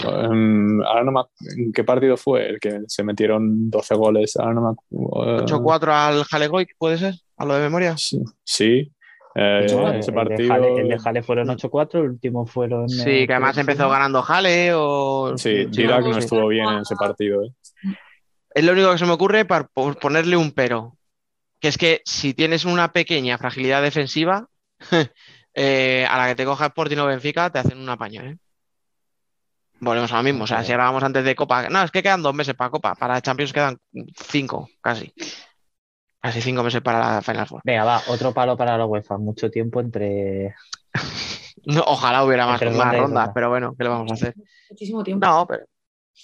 [0.08, 1.20] em, ahora no me
[1.62, 2.48] ¿en qué partido fue?
[2.48, 4.36] El que se metieron 12 goles.
[4.38, 7.14] Ahora no me ac- 8-4 al Jalegoy, ¿puede ser?
[7.36, 7.98] ¿A lo de memoria?
[7.98, 8.90] Sí, sí.
[9.36, 10.38] Eh, No, ese el, partido.
[10.38, 12.88] de Jale, el de Jale fueron 8-4, el último fueron.
[12.88, 15.36] Sí, eh, que además empezó ganando Jale o...
[15.36, 17.42] Sí, Dirac no estuvo bien en ese partido.
[17.44, 17.50] ¿eh?
[18.54, 20.96] Es lo único que se me ocurre para por ponerle un pero.
[21.60, 24.48] Que es que si tienes una pequeña fragilidad defensiva,
[25.54, 28.38] eh, a la que te coja Sporting o Benfica, te hacen un apaño, ¿eh?
[29.80, 30.44] Volvemos a lo mismo.
[30.44, 32.94] O sea, si hablábamos antes de Copa, no, es que quedan dos meses para Copa.
[32.94, 33.76] Para Champions quedan
[34.14, 35.12] cinco, casi.
[36.20, 37.60] Casi cinco meses para la Final Four.
[37.64, 39.18] Venga, va, otro palo para la UEFA.
[39.18, 40.54] Mucho tiempo entre.
[41.66, 43.32] No, ojalá hubiera más, rondas, ronda.
[43.32, 44.34] pero bueno, ¿qué le vamos a hacer?
[44.68, 45.24] muchísimo tiempo.
[45.24, 45.64] No, pero,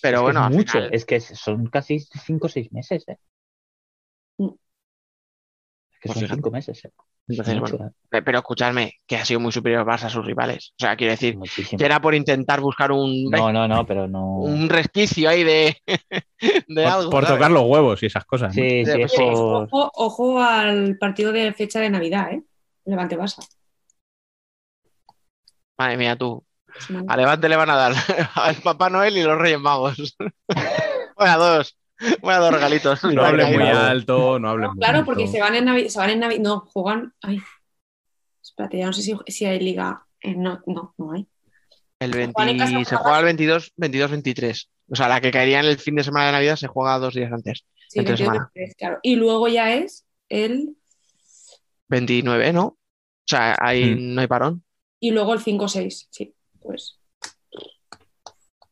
[0.03, 3.05] pero Es que bueno, es mucho, final- es que son casi 5 o 6 meses,
[3.09, 3.17] ¿eh?
[4.39, 4.47] Mm.
[5.93, 6.37] Es que Pues son fíjate.
[6.37, 6.93] 5 meses, ¿eh?
[7.29, 10.25] Es Entonces, mucho, bueno, eh, pero escuchadme, que ha sido muy superior Barça a sus
[10.27, 10.73] rivales.
[10.73, 11.79] O sea, quiero decir, Muchísimo.
[11.79, 14.35] que era por intentar buscar un, No, no, no, pero no.
[14.39, 15.77] un resquicio ahí de,
[16.69, 17.11] de por, algo.
[17.11, 17.39] por ¿sabes?
[17.39, 18.49] tocar los huevos y esas cosas.
[18.57, 18.63] ¿no?
[18.63, 19.69] Sí, sí, Sí, por.
[19.71, 22.43] Ojo, ojo al partido de fecha de Navidad, ¿eh?
[22.85, 23.47] Levante Barça.
[25.79, 26.45] Madre mía, tú.
[27.09, 27.93] A Levante le van a dar
[28.35, 30.17] al Papá Noel y los Reyes Magos.
[31.17, 31.77] Bueno, dos.
[32.23, 33.05] Bueno, dos regalitos.
[33.05, 35.07] No hables muy alto, no hables No, muy claro, alto.
[35.07, 37.41] porque se van en Navidad, se van en Navidad, no, juegan, ay,
[38.43, 41.27] espérate, ya no sé si, si hay liga, Eh, no, no, no hay.
[41.99, 44.69] El Juegan en 20 casa, se juega el 22, 22-23.
[44.89, 47.13] O sea, la que caería en el fin de semana de Navidad se juega dos
[47.13, 47.67] días antes.
[47.89, 48.51] Sí, Entre 22, semana.
[48.55, 48.99] 23, claro.
[49.03, 50.75] Y luego ya es el,
[51.89, 52.65] 29, ¿no?
[52.65, 52.79] O
[53.27, 54.15] sea, ahí Mm.
[54.15, 54.65] no hay parón.
[55.01, 56.99] Y luego el 5-6, sí, pues.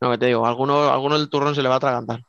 [0.01, 2.20] No, que te digo, alguno, alguno del turrón se le va a atragantar.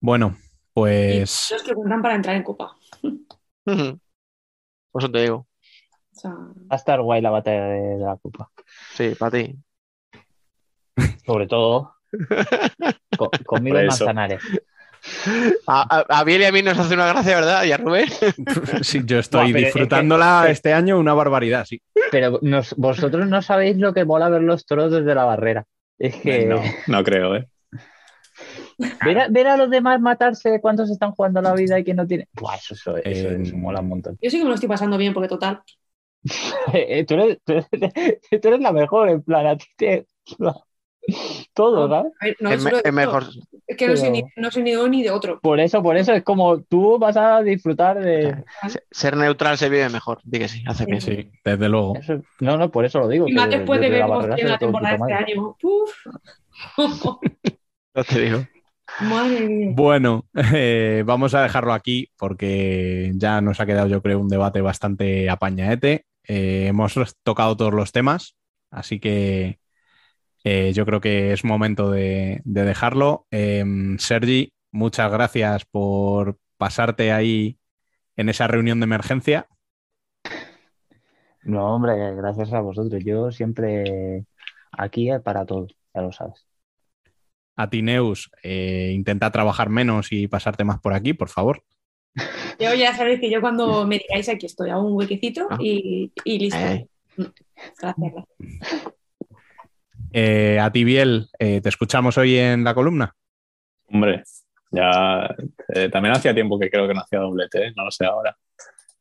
[0.00, 0.36] Bueno,
[0.74, 2.76] pues Los que cuentan para entrar en Copa.
[3.64, 5.36] Por eso te digo.
[5.36, 5.46] O
[6.20, 8.50] sea, Va a estar guay la batalla de, de la Copa.
[8.94, 9.56] Sí, para ti.
[11.24, 11.94] Sobre todo
[13.18, 13.86] co- conmigo en.
[13.86, 14.42] Manzanares.
[15.66, 17.64] A, a, a Biel y a mí nos hace una gracia, ¿verdad?
[17.64, 18.06] Y a Rubén.
[18.82, 21.80] sí, yo estoy Buah, pero es que- disfrutándola este año una barbaridad, sí.
[22.10, 25.64] Pero nos- vosotros no sabéis lo que mola ver los toros desde la barrera.
[25.98, 27.48] Es que No, no creo, ¿eh?
[29.04, 31.94] ver, a, ver a los demás matarse cuando se están jugando la vida y que
[31.94, 32.28] no tiene.
[32.32, 34.18] Buah, eso, eso, eso- Eh, eso mola un montón.
[34.20, 35.60] yo sí que me lo estoy pasando bien, porque total.
[36.72, 37.70] Eh, tú, eres, tú, eres,
[38.40, 40.06] tú eres la mejor, en plan, a ti te.
[41.54, 42.12] Todo, ¿sabes?
[42.40, 43.24] No, es, mejor.
[43.66, 45.40] Es que no soy, ni, no soy ni de uno ni de otro.
[45.40, 48.44] Por eso, por eso es como tú vas a disfrutar de.
[48.68, 50.20] Se- Ser neutral se vive mejor.
[50.24, 51.00] Di que sí, hace bien.
[51.00, 51.96] Sí, desde luego.
[51.96, 53.28] eso- No, no, por eso lo digo.
[53.28, 55.56] Y más después de ver en la todo de temporada este año.
[55.62, 55.90] Uf.
[57.94, 58.46] No te digo.
[59.02, 59.70] Madre mía.
[59.74, 60.24] Bueno,
[60.54, 65.28] eh, vamos a dejarlo aquí porque ya nos ha quedado, yo creo, un debate bastante
[65.28, 66.06] apañaete.
[66.26, 68.36] Eh, hemos tocado todos los temas,
[68.70, 69.58] así que
[70.44, 73.26] eh, yo creo que es momento de, de dejarlo.
[73.30, 73.64] Eh,
[73.98, 77.58] Sergi, muchas gracias por pasarte ahí
[78.16, 79.46] en esa reunión de emergencia.
[81.44, 83.02] No, hombre, gracias a vosotros.
[83.04, 84.24] Yo siempre
[84.70, 86.46] aquí eh, para todo, ya lo sabes.
[87.56, 91.62] A ti, Neus, eh, intenta trabajar menos y pasarte más por aquí, por favor.
[92.58, 95.58] Yo ya sabéis que yo cuando me digáis aquí estoy, hago un huequecito Ah.
[95.60, 96.58] y, y listo.
[96.58, 98.92] Eh, Gracias, gracias.
[100.12, 103.14] Eh, a ti, Biel, eh, te escuchamos hoy en la columna.
[103.88, 104.22] Hombre,
[104.70, 105.34] ya
[105.68, 107.72] eh, también hacía tiempo que creo que no hacía doblete, ¿eh?
[107.76, 108.36] no lo sé ahora.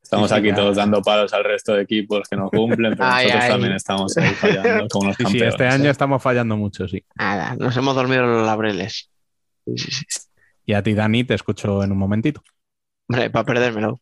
[0.02, 0.56] Estamos Sí, sí, aquí ya.
[0.56, 3.52] todos dando palos al resto de equipos que no cumplen, pero Ay, nosotros ay.
[3.52, 5.54] también estamos ahí fallando como los Sí, sí, campeones.
[5.54, 7.06] este año estamos fallando mucho, sí.
[7.16, 9.10] nada, nos hemos dormido en los
[9.78, 10.06] sí.
[10.66, 12.44] Y a ti, Dani, te escucho en un momentito.
[13.08, 14.00] Hombre, para perdérmelo.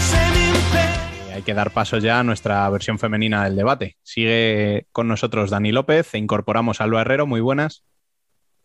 [0.00, 1.30] Sé mi imperio.
[1.30, 3.96] Eh, hay que dar paso ya a nuestra versión femenina del debate.
[4.02, 7.26] Sigue con nosotros Dani López e incorporamos a Alba Herrero.
[7.26, 7.84] Muy buenas.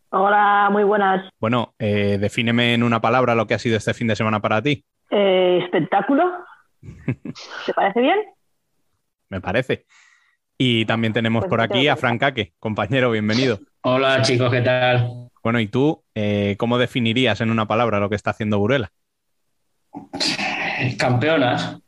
[0.10, 1.30] Hola, muy buenas.
[1.40, 4.61] Bueno, eh, defíneme en una palabra lo que ha sido este fin de semana para
[4.61, 4.84] ti.
[5.10, 6.23] Eh, ¿Espectáculo?
[7.65, 8.19] ¿Te parece bien?
[9.30, 9.85] Me parece.
[10.65, 12.53] Y también tenemos Pues por aquí a Fran Caque.
[12.57, 13.60] Compañero, bienvenido.
[13.81, 15.30] Hola chicos, ¿qué tal?
[15.44, 18.90] Bueno, ¿y tú eh, cómo definirías en una palabra lo que está haciendo Burela?
[20.98, 21.80] Campeonas.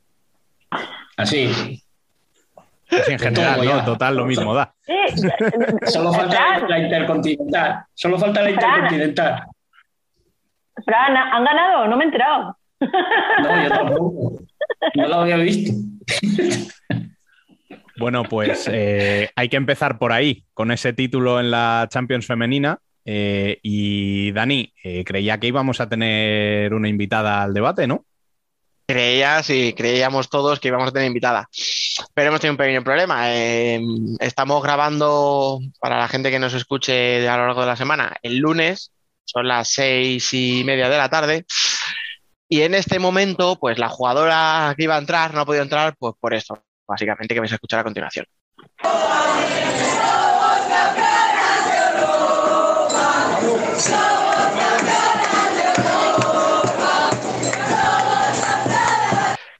[1.15, 1.81] Así.
[2.91, 3.85] Así en general, Todo ¿no?
[3.85, 4.75] Total, lo mismo da.
[4.81, 4.93] Sí.
[5.85, 7.85] Solo falta la intercontinental.
[7.93, 9.45] Solo falta la intercontinental.
[10.83, 11.87] Fran, ¿han ganado?
[11.87, 12.57] No me he enterado.
[12.81, 14.39] No, yo tampoco.
[14.95, 15.71] No lo había visto.
[17.97, 22.79] Bueno, pues eh, hay que empezar por ahí, con ese título en la Champions femenina.
[23.05, 28.05] Eh, y Dani, eh, creía que íbamos a tener una invitada al debate, ¿no?
[28.87, 31.47] Creías y creíamos todos que íbamos a tener invitada.
[32.13, 33.33] Pero hemos tenido un pequeño problema.
[34.19, 38.37] Estamos grabando, para la gente que nos escuche a lo largo de la semana, el
[38.37, 38.91] lunes,
[39.23, 41.45] son las seis y media de la tarde.
[42.47, 45.95] Y en este momento, pues la jugadora que iba a entrar no ha podido entrar,
[45.97, 48.25] pues por esto, básicamente, que vais a escuchar a continuación.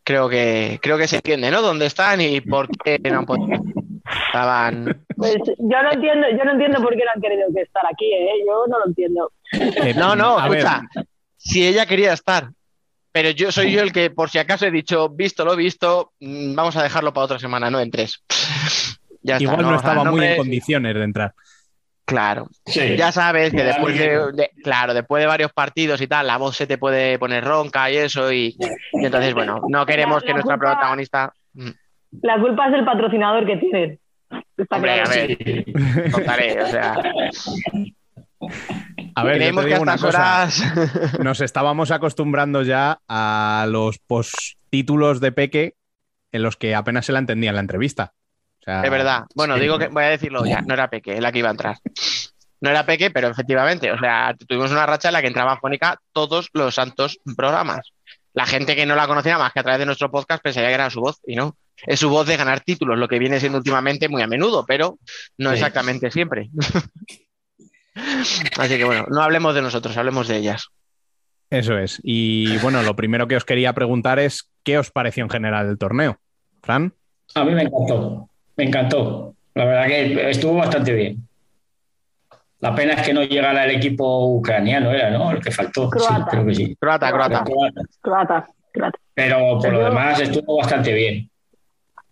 [0.04, 1.62] Creo que, creo que se entiende, ¿no?
[1.64, 3.60] ¿Dónde están y por qué no han podido?
[4.28, 5.04] Estaban.
[5.18, 8.06] Pues yo no entiendo, yo no entiendo por qué no han querido que estar aquí,
[8.14, 8.30] ¿eh?
[8.46, 9.32] Yo no lo entiendo.
[9.52, 10.82] Eh, No, no, a ver, escucha.
[11.38, 12.50] Si ella quería estar,
[13.16, 16.54] pero yo soy yo el que, por si acaso he dicho, visto lo visto, mm,
[16.54, 18.22] vamos a dejarlo para otra semana, no en tres.
[19.24, 21.34] Ya está, igual no, O sea, estaba muy en me- condiciones de entrar.
[22.04, 22.48] Claro.
[22.66, 22.96] Sí.
[22.98, 26.56] Ya sabes que después de, de- claro, después de varios partidos y tal, la voz
[26.58, 28.56] se te puede poner ronca y eso, y,
[28.94, 31.34] y entonces, bueno, no queremos La- que la nuestra culpa- protagonista.
[31.54, 31.70] Mm,
[32.22, 34.00] La culpa es del patrocinador que tienen.
[34.70, 35.10] Hombre, claro.
[35.10, 36.96] a ver, contaré, o sea,
[39.16, 40.50] A ver, creemos que a cosa.
[41.24, 45.76] Nos estábamos acostumbrando ya a los postítulos de Peque
[46.32, 48.14] en los que apenas se la entendía en la entrevista.
[48.60, 49.24] O sea, Es verdad.
[49.34, 49.62] Bueno, sí.
[49.62, 51.78] digo que voy a decirlo ya, no era Peque, es la que iba a entrar.
[52.62, 56.00] No era peque, pero efectivamente, o sea, tuvimos una racha en la que entraba Fónica
[56.14, 57.92] todos los santos programas.
[58.34, 60.76] La gente que no la conocía más que a través de nuestro podcast pensaría que
[60.76, 61.58] era su voz y no.
[61.86, 64.98] Es su voz de ganar títulos, lo que viene siendo últimamente muy a menudo, pero
[65.38, 65.56] no Sí.
[65.56, 66.50] exactamente siempre.
[68.58, 70.70] Así que bueno, no hablemos de nosotros, hablemos de ellas.
[71.50, 72.00] Eso es.
[72.04, 75.78] Y bueno, lo primero que os quería preguntar es ¿qué os pareció en general el
[75.78, 76.18] torneo?
[76.62, 76.94] Fran.
[77.36, 79.36] A mí me encantó, me encantó.
[79.54, 81.28] La verdad que estuvo bastante bien.
[82.60, 85.32] La pena es que no llegara el equipo ucraniano, era, ¿no?
[85.32, 85.90] El que faltó.
[85.90, 86.16] Croata.
[86.16, 86.76] Sí, creo que sí.
[86.80, 87.44] Croata, croata.
[88.02, 89.00] Croata, croata.
[89.14, 91.30] Pero por lo demás estuvo bastante bien.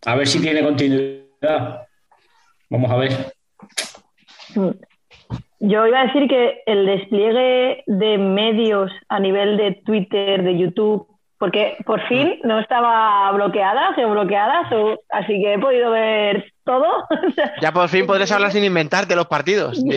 [0.05, 1.87] A ver si tiene continuidad.
[2.69, 3.33] Vamos a ver.
[5.63, 5.69] Mm.
[5.69, 11.07] Yo iba a decir que el despliegue de medios a nivel de Twitter, de YouTube,
[11.37, 16.87] porque por fin no estaba bloqueada, geobloqueada, so- así que he podido ver todo.
[17.61, 19.83] Ya por fin podrás hablar sin inventarte los partidos.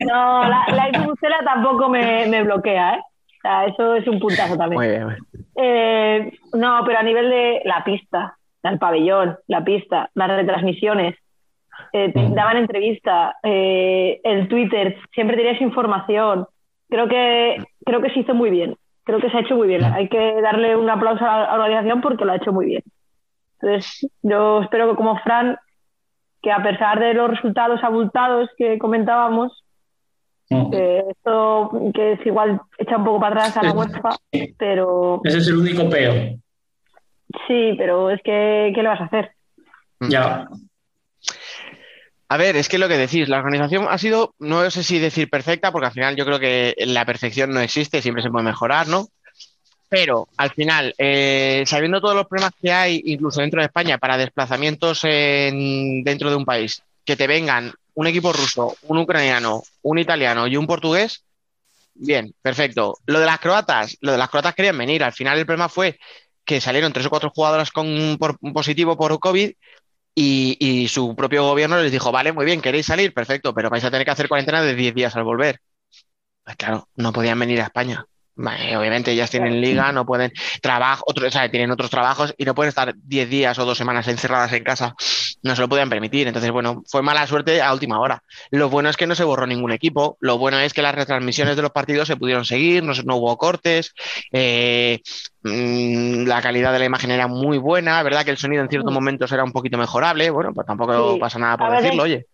[0.00, 0.90] No, la, la
[1.44, 3.00] tampoco me, me bloquea, ¿eh?
[3.00, 4.80] O sea, eso es un puntazo también.
[4.80, 5.04] Muy bien.
[5.04, 5.46] muy bien.
[5.56, 11.14] Eh, no, pero a nivel de la pista, el pabellón, la pista, las retransmisiones,
[11.92, 16.46] eh, te daban entrevista, eh, el Twitter, siempre tenías información.
[16.88, 18.76] Creo que, creo que se hizo muy bien.
[19.04, 19.84] Creo que se ha hecho muy bien.
[19.84, 22.82] Hay que darle un aplauso a la organización porque lo ha hecho muy bien.
[23.60, 25.56] Entonces, yo espero que como Fran,
[26.42, 29.64] que a pesar de los resultados abultados que comentábamos,
[30.48, 34.10] que esto que es igual echa un poco para atrás a la UEFA,
[34.56, 36.12] pero Ese es el único pero.
[37.46, 39.32] sí, pero es que ¿qué le vas a hacer?
[40.08, 40.48] Ya.
[42.30, 45.30] A ver, es que lo que decís, la organización ha sido, no sé si decir
[45.30, 48.86] perfecta, porque al final yo creo que la perfección no existe, siempre se puede mejorar,
[48.86, 49.08] ¿no?
[49.88, 54.18] Pero al final, eh, sabiendo todos los problemas que hay, incluso dentro de España, para
[54.18, 59.98] desplazamientos en- dentro de un país, que te vengan un equipo ruso, un ucraniano, un
[59.98, 61.24] italiano y un portugués,
[61.94, 62.98] bien, perfecto.
[63.06, 65.02] Lo de las croatas, lo de las croatas querían venir.
[65.04, 65.98] Al final el problema fue
[66.44, 69.52] que salieron tres o cuatro jugadoras con por, positivo por COVID
[70.20, 73.84] y, y su propio gobierno les dijo, vale, muy bien, queréis salir, perfecto, pero vais
[73.84, 75.60] a tener que hacer cuarentena de 10 días al volver.
[76.42, 78.04] Pues claro, no podían venir a España.
[78.34, 82.44] Vale, obviamente ellas tienen liga, no pueden trabajo, otro, o sea, tienen otros trabajos y
[82.44, 84.96] no pueden estar 10 días o dos semanas encerradas en casa.
[85.42, 86.26] No se lo podían permitir.
[86.26, 88.22] Entonces, bueno, fue mala suerte a última hora.
[88.50, 90.16] Lo bueno es que no se borró ningún equipo.
[90.20, 93.94] Lo bueno es que las retransmisiones de los partidos se pudieron seguir, no, hubo cortes.
[94.32, 95.00] eh,
[95.44, 98.02] mm, la calidad de la imagen era muy buena.
[98.02, 100.30] ¿Verdad que el sonido en ciertos momentos era un poquito mejorable?
[100.30, 101.20] Bueno, pues tampoco Sí.
[101.20, 102.26] pasa nada por A decirlo, oye.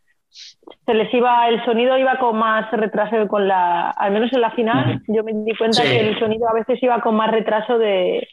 [0.86, 4.50] Se les iba, el sonido iba con más retraso con la, al menos en la
[4.50, 5.88] final, yo me di cuenta Sí.
[5.88, 8.26] que el sonido a veces iba con más retraso de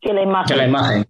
[0.00, 0.46] que la imagen.
[0.48, 1.06] Que la imagen.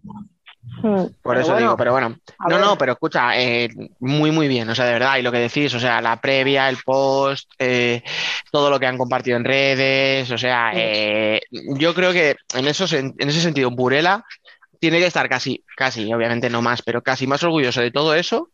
[0.83, 2.17] Mm, Por pero eso bueno, digo, pero bueno.
[2.41, 2.61] No, ver.
[2.61, 3.69] no, pero escucha, eh,
[4.01, 4.69] muy, muy bien.
[4.69, 8.03] O sea, de verdad, y lo que decís, o sea, la previa, el post, eh,
[8.51, 12.93] todo lo que han compartido en redes, o sea, eh, yo creo que en, esos,
[12.93, 14.25] en, en ese sentido, Burela
[14.79, 18.51] tiene que estar casi, casi, obviamente no más, pero casi más orgulloso de todo eso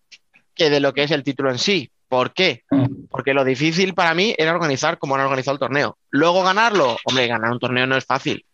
[0.54, 1.90] que de lo que es el título en sí.
[2.08, 2.62] ¿Por qué?
[3.10, 5.96] Porque lo difícil para mí era organizar como han organizado el torneo.
[6.10, 8.44] Luego ganarlo, hombre, ganar un torneo no es fácil,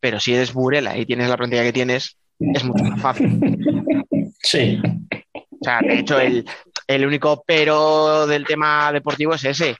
[0.00, 3.40] pero si eres Burela y tienes la plantilla que tienes, es mucho más fácil.
[4.42, 4.80] Sí.
[5.34, 6.44] O sea, de hecho, el,
[6.86, 9.76] el único pero del tema deportivo es ese.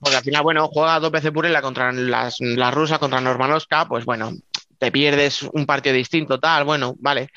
[0.00, 4.04] Porque al final, bueno, juega dos veces Burela contra las, las rusas, contra Normanovska, pues
[4.04, 4.32] bueno,
[4.78, 7.28] te pierdes un partido distinto, tal, bueno, vale.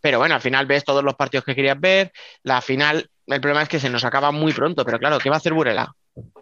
[0.00, 2.12] Pero bueno, al final ves todos los partidos que querías ver.
[2.42, 5.36] La final, el problema es que se nos acaba muy pronto, pero claro, ¿qué va
[5.36, 5.92] a hacer Burela?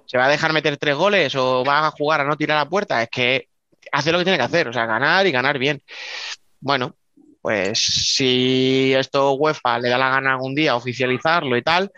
[0.06, 2.68] ¿Se va a dejar meter tres goles o va a jugar a no tirar a
[2.68, 3.02] puerta?
[3.02, 3.48] Es que
[3.92, 5.82] hace lo que tiene que hacer, o sea, ganar y ganar bien.
[6.60, 6.96] Bueno,
[7.40, 11.90] pues si esto UEFA le da la gana algún día oficializarlo y tal,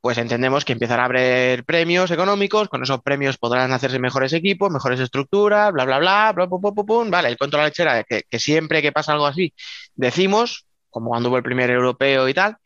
[0.00, 4.70] pues entendemos que empezará a haber premios económicos, con esos premios podrán hacerse mejores equipos,
[4.70, 7.10] mejores estructuras, bla, bla, bla, bla, pum, pum, pum, pum.
[7.10, 9.54] Vale, el cuento de la lechera que, que siempre que pasa algo así,
[9.94, 12.58] decimos, como cuando hubo el primer europeo y tal,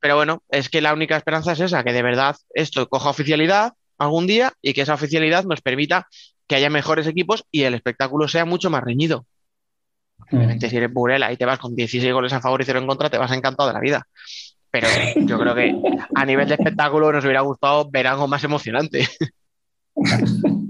[0.00, 3.74] pero bueno, es que la única esperanza es esa, que de verdad esto coja oficialidad
[3.98, 6.06] algún día y que esa oficialidad nos permita
[6.46, 9.26] que haya mejores equipos y el espectáculo sea mucho más reñido.
[10.30, 12.86] Obviamente, si eres Burela y te vas con 16 goles a favor y 0 en
[12.86, 14.06] contra, te vas encantado de la vida.
[14.70, 14.86] Pero
[15.16, 15.74] yo creo que
[16.14, 19.06] a nivel de espectáculo nos hubiera gustado ver algo más emocionante.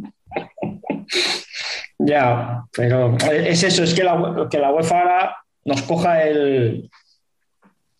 [1.98, 6.88] Ya, pero es eso, es que la, que la UEFA ahora nos coja el,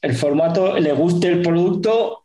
[0.01, 2.25] el formato, le guste el producto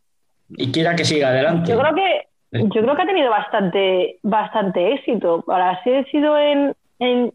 [0.49, 1.71] y quiera que siga adelante.
[1.71, 5.41] Yo creo que yo creo que ha tenido bastante bastante éxito.
[5.41, 7.33] Para ha sido en, en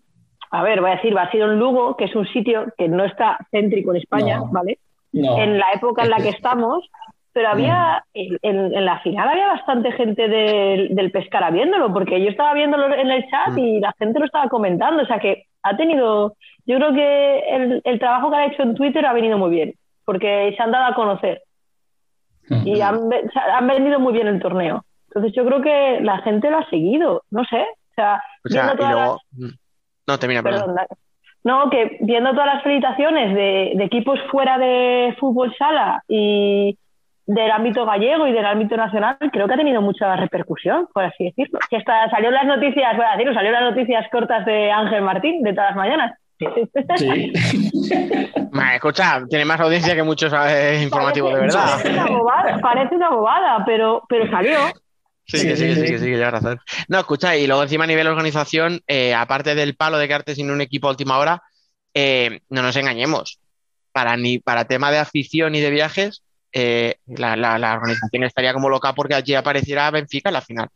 [0.51, 3.05] a ver, voy a decir, ha sido en Lugo, que es un sitio que no
[3.05, 4.47] está céntrico en España, No.
[4.51, 4.79] ¿vale?
[5.13, 5.39] No.
[5.39, 6.89] En la época en la que estamos,
[7.33, 12.29] pero había en, en- la final había bastante gente del, del Pescara viéndolo, porque yo
[12.31, 15.77] estaba viéndolo en el chat y la gente lo estaba comentando, o sea que ha
[15.77, 16.35] tenido,
[16.67, 19.75] yo creo que el, el trabajo que ha hecho en Twitter ha venido muy bien,
[20.05, 21.43] porque se han dado a conocer
[22.65, 22.99] y han,
[23.55, 24.83] han vendido muy bien el torneo.
[25.09, 28.75] Entonces yo creo que la gente lo ha seguido, no sé, o sea, O sea,
[28.75, 29.49] y las- mm,
[30.09, 30.61] No, termina, perdón.
[30.61, 30.89] Perdón, dale.
[31.45, 36.77] No, que viendo todas las felicitaciones de, de equipos fuera de fútbol sala y
[37.27, 41.25] del ámbito gallego y del ámbito nacional, creo que ha tenido mucha repercusión, por así
[41.25, 41.59] decirlo.
[41.71, 44.73] Que hasta salió en las noticias, voy a decirlo, salió en las noticias cortas de
[44.73, 46.19] Ángel Martín de todas las mañanas.
[48.53, 51.83] Ma, escucha, tiene más audiencia que muchos eh, informativos de verdad.
[51.83, 54.59] Parece una bobada, parece una bobada, pero, pero salió.
[55.29, 56.59] Sí, que sí, sí, sí, que lleva razón.
[56.89, 60.51] No, escucha, y luego encima a nivel organización, eh, aparte del palo de quedarte sin
[60.51, 61.43] un equipo a última hora,
[61.93, 63.39] eh, no nos engañemos.
[63.93, 66.23] Para, ni, para tema de afición y de viajes,
[66.53, 70.69] eh, la, la- la organización estaría como loca porque allí apareciera Benfica en la final.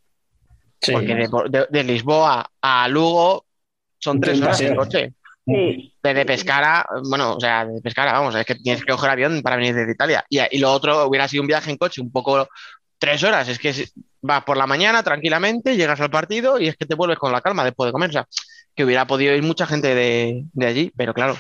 [0.80, 0.92] Sí.
[0.92, 3.46] Porque de, de- de Lisboa a Lugo
[3.98, 5.14] son tres horas en coche.
[5.46, 5.94] Sí.
[6.02, 9.56] Desde Pescara, bueno, o sea, de Pescara, vamos, es que tienes que coger avión para
[9.56, 10.24] venir desde Italia.
[10.28, 12.48] Y, y lo otro hubiera sido un viaje en coche, un poco
[13.02, 13.48] tres horas.
[13.48, 13.74] Es que
[14.20, 17.40] vas por la mañana tranquilamente, llegas al partido y es que te vuelves con la
[17.40, 18.10] calma después de comer.
[18.10, 18.28] O sea,
[18.76, 21.36] que hubiera podido ir mucha gente de, de allí, pero claro,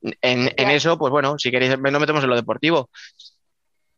[0.00, 2.88] en, en eso, pues bueno, si queréis, nos metemos en lo deportivo.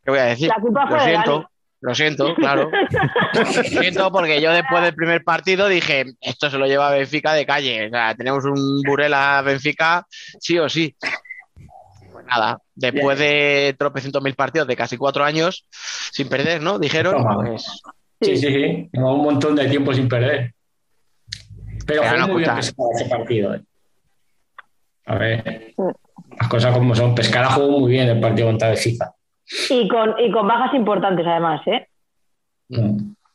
[0.04, 0.50] ¿Qué voy a decir?
[0.60, 1.50] Lo siento,
[1.82, 2.68] lo siento, claro.
[3.34, 7.46] Lo siento porque yo después del primer partido dije, esto se lo lleva Benfica de
[7.46, 7.86] calle.
[7.86, 10.04] O sea, tenemos un Burela Benfica
[10.40, 10.96] sí o sí.
[12.28, 16.78] Nada, después de tropecientos mil partidos de casi cuatro años sin perder, ¿no?
[16.78, 17.82] Dijeron, pues
[18.20, 18.88] Sí, sí, sí.
[18.92, 20.52] Llevaba un montón de tiempo sin perder.
[21.86, 22.74] Pero Pero fue no, muy bien ese
[23.09, 23.55] partido.
[23.55, 23.62] eh.
[25.06, 25.74] A ver,
[26.38, 27.14] las cosas como son.
[27.14, 29.12] Pescara jugó muy bien el partido contra Benfica.
[29.70, 31.86] Y con, y con bajas importantes además, ¿eh?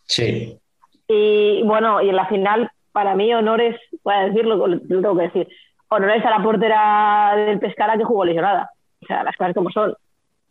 [0.06, 0.60] Sí.
[1.08, 5.18] Y bueno, y en la final, para mí, honores, voy a decirlo, lo, lo tengo
[5.18, 5.48] que decir,
[5.88, 8.70] honores a la portera del Pescara que jugó lesionada.
[9.04, 9.96] O sea, las cosas como son.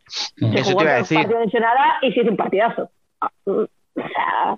[0.07, 1.19] Se Eso jugó te iba a decir.
[2.01, 2.89] y se hizo un partidazo.
[3.45, 4.57] Mm, O sea,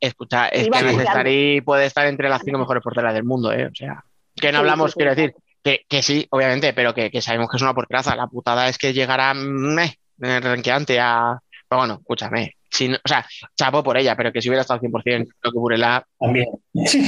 [0.00, 3.66] Escucha, es que puede estar entre las cinco mejores porteras del mundo, ¿eh?
[3.66, 4.02] O sea,
[4.34, 4.96] que no Sí, hablamos, sí, sí.
[4.98, 8.16] quiero decir, que, que sí, obviamente, pero que, que sabemos que es una porteraza.
[8.16, 11.38] La putada es que llegará meh, renqueante a.
[11.68, 12.56] Pero bueno, escúchame.
[12.72, 13.24] Si no- o sea,
[13.54, 16.02] chapo por ella, pero que si hubiera estado al 100%, creo que Burela.
[16.18, 16.46] También.
[16.72, 17.04] sí,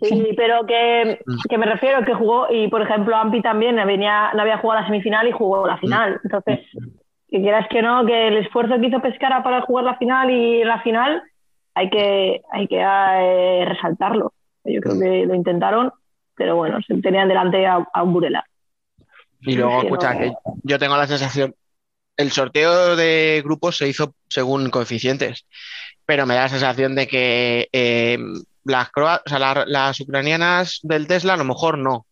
[0.00, 4.40] sí, pero que, que me refiero que jugó, y por ejemplo, Ampi también venía, no
[4.40, 6.18] había jugado la semifinal y jugó la final.
[6.24, 6.60] Entonces,
[7.28, 10.64] que quieras que no, que el esfuerzo que hizo Pescara para jugar la final y
[10.64, 11.22] la final
[11.74, 14.32] hay que, hay que eh, resaltarlo.
[14.64, 15.92] Yo creo que lo intentaron,
[16.36, 18.44] pero bueno, se tenían delante a, a un Burela.
[19.40, 20.32] Y luego, escucha, que
[20.62, 21.54] yo tengo la sensación.
[22.16, 25.46] El sorteo de grupos se hizo según coeficientes,
[26.04, 28.18] pero me da la sensación de que eh,
[28.64, 32.06] las, o sea, las ucranianas del Tesla a lo mejor no,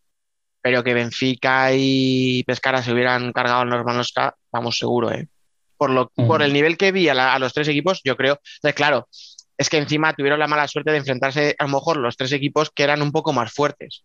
[0.63, 5.29] pero que Benfica y Pescara se hubieran cargado al Normanovska, vamos seguro, ¿eh?
[5.77, 8.39] Por, lo, por el nivel que vi a, la- a los tres equipos, yo creo.
[8.57, 9.09] Entonces, claro,
[9.57, 12.71] es que encima tuvieron la mala suerte de enfrentarse a lo mejor los tres equipos
[12.75, 14.03] que eran un poco más fuertes.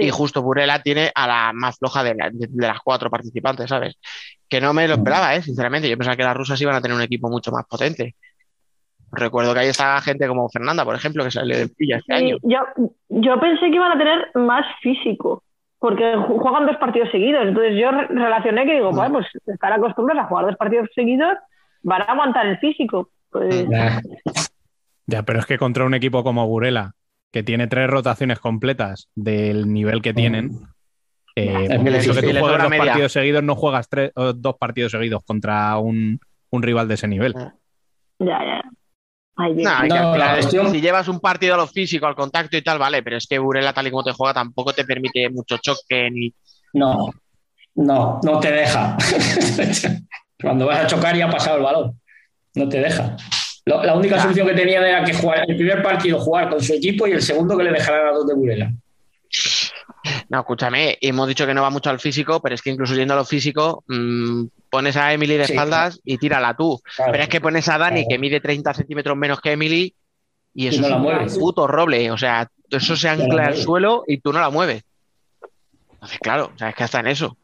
[0.00, 0.06] Sí.
[0.06, 3.68] Y justo Burela tiene a la más floja de, la- de- de las cuatro participantes,
[3.68, 3.96] ¿sabes?
[4.48, 5.42] Que no me lo esperaba, ¿eh?
[5.42, 5.88] Sinceramente.
[5.88, 8.14] Yo pensaba que las rusas iban a tener un equipo mucho más potente.
[9.10, 12.24] Recuerdo que ahí estaba gente como Fernanda, por ejemplo, que salió del Pilla este Sí,
[12.24, 12.36] año.
[12.42, 12.58] yo,
[13.08, 15.42] yo pensé que iban a tener más físico,
[15.78, 17.46] porque ju- juegan dos partidos seguidos.
[17.46, 21.34] Entonces yo re- relacioné que digo, bueno, pues estar acostumbrados a jugar dos partidos seguidos,
[21.82, 23.08] van a aguantar el físico.
[23.30, 24.00] Pues, Nah.
[25.10, 26.92] Ya, pero es que contra un equipo como Burela,
[27.32, 30.60] que tiene tres rotaciones completas del nivel que tienen,
[31.36, 32.38] eh, Es muy eso que difícil.
[32.40, 32.84] tú sobra dos media.
[32.86, 36.18] partidos seguidos, no juegas tres, o dos partidos seguidos contra un,
[36.50, 37.34] un rival de ese nivel.
[37.34, 37.52] ya,
[38.28, 38.62] ya.
[39.40, 39.54] Ay.
[39.54, 42.62] No, que No, final, cuestión- si llevas un partido a lo físico, al contacto y
[42.62, 45.58] tal, vale, pero es que Burela, tal y como te juega, tampoco te permite mucho
[45.58, 46.34] choque ni.
[46.72, 47.10] No,
[47.76, 48.96] no, no te deja.
[50.40, 52.00] Cuando vas a chocar ya ha pasado el balón.
[52.56, 53.16] No te deja.
[53.68, 56.72] Lo- la única solución que tenían era que jugar el primer partido jugar con su
[56.74, 58.72] equipo y el segundo que le dejaran a dos de Burela.
[60.30, 63.14] No, escúchame, hemos dicho que no va mucho al físico, pero es que incluso yendo
[63.14, 66.80] a lo físico, mm, pones a Emily de Sí, espaldas y tírala tú.
[66.96, 67.12] Claro.
[67.12, 68.08] Pero es que pones a Dani, Claro.
[68.10, 69.94] que mide 30 centímetros menos que Emily,
[70.54, 71.38] y eso no es un mueves.
[71.38, 72.10] puto roble.
[72.10, 74.82] O sea, eso se la ancla al suelo y tú no la mueves.
[75.94, 77.36] Entonces, claro, o sea, es que hasta en eso.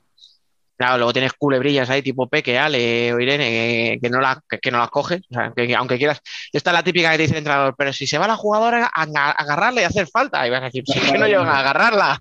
[0.77, 4.59] Claro, luego tienes culebrillas ahí tipo Peque, Ale o Irene, que, que no, la, que,
[4.59, 5.21] que no las coges.
[5.31, 6.21] O sea, que, que aunque quieras.
[6.53, 8.91] Esta es la típica que te dice el entrenador, pero si se va la jugadora
[8.93, 11.47] a, a agarrarla y hacer falta, y vas a decir, si es que no llegan
[11.49, 12.21] a agarrarla.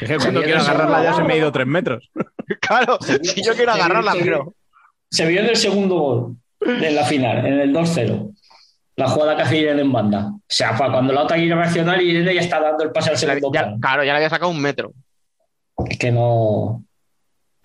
[0.00, 2.10] Es que cuando quiero agarrarla ya se me ha ido tres metros.
[2.60, 4.54] claro, si yo quiero agarrarla, se- pero.
[5.10, 6.36] se vio en el segundo gol
[6.80, 8.34] de la final, en el 2-0.
[8.96, 10.26] La jugada que hace Irene en banda.
[10.28, 13.16] O sea, cuando la otra quiere reaccionar y Irene ya está dando el pase al
[13.18, 14.92] segundo Ya- claro, ya le había sacado un metro.
[15.88, 16.82] Es que no.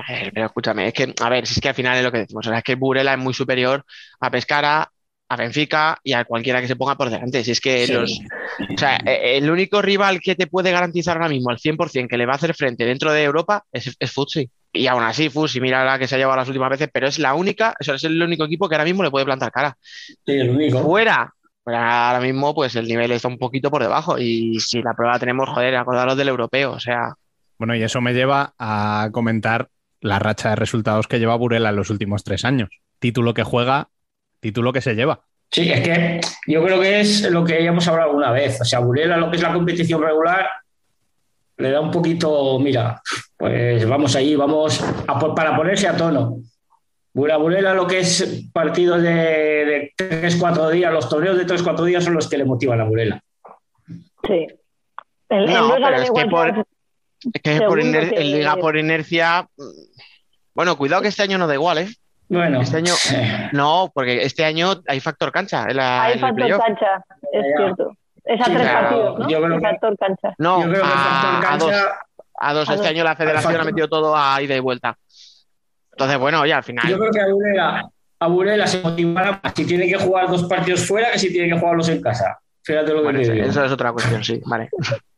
[0.07, 2.11] A ver, pero escúchame, es que, a ver, si es que al final es lo
[2.11, 3.85] que decimos, o sea, es que Burela es muy superior
[4.19, 4.89] a Pescara,
[5.29, 7.43] a Benfica y a cualquiera que se ponga por delante.
[7.43, 7.93] Si es que Sí.
[7.93, 8.19] los.
[8.59, 12.17] O sea, eh, el único rival que te puede garantizar ahora mismo al 100% que
[12.17, 14.47] le va a hacer frente dentro de Europa es, es Futsi.
[14.71, 17.17] Y aún así, Futsi, mira la que se ha llevado las últimas veces, pero es
[17.19, 19.75] la única, o sea, es el único equipo que ahora mismo le puede plantar cara.
[19.81, 20.83] Sí, el único.
[20.83, 21.33] Fuera.
[21.63, 24.19] Pues ahora mismo, pues el nivel está un poquito por debajo.
[24.19, 26.73] Y si la prueba tenemos, joder, acordaros del europeo.
[26.73, 27.13] O sea,
[27.57, 29.69] Bueno, y eso me lleva a comentar
[30.03, 32.69] la racha de resultados que lleva Burela en los últimos tres años.
[32.99, 33.89] Título que juega,
[34.39, 35.21] título que se lleva.
[35.51, 38.59] Sí, es que yo creo que es lo que ya hemos hablado alguna vez.
[38.61, 40.47] O sea, Burela, lo que es la competición regular,
[41.57, 43.01] le da un poquito, mira,
[43.37, 46.37] pues vamos ahí, vamos a por- para ponerse a tono.
[47.13, 52.03] Bura Burela, lo que es partidos de, de 3-4 días, los torneos de 3-4 días
[52.03, 53.21] son los que le motivan a Burela.
[54.27, 54.47] Sí.
[55.29, 56.72] El, el No, Luis pero Allen es que igual por- que-
[57.33, 59.47] Es que por iner- que- en liga por inercia.
[59.57, 59.63] mm,
[60.55, 61.87] Bueno, cuidado que este año no da igual, ¿eh?
[62.29, 62.93] Bueno, Este año.
[63.53, 65.65] No, porque este año hay factor cancha.
[65.69, 67.57] en la- Hay en factor cancha, es Ya.
[67.57, 67.91] cierto.
[68.25, 69.29] Es a Sí, tres claro, partidos, ¿no?
[69.29, 70.33] yo creo El que- factor cancha.
[70.37, 71.69] No, yo creo que a, factor a dos.
[71.71, 71.99] cancha,
[72.39, 72.69] A dos.
[72.69, 72.91] a Este dos.
[72.95, 74.97] año la federación ha metido todo a ida y vuelta.
[75.91, 76.87] Entonces, bueno, oye, al final.
[76.87, 77.89] yo creo que a Burela,
[78.19, 81.49] a Burela se motivará más si tiene que jugar dos partidos fuera que si tiene
[81.53, 82.39] que jugarlos en casa.
[82.63, 83.45] Fíjate lo que bueno, te eso, digo.
[83.45, 84.69] eso es otra cuestión, sí, vale.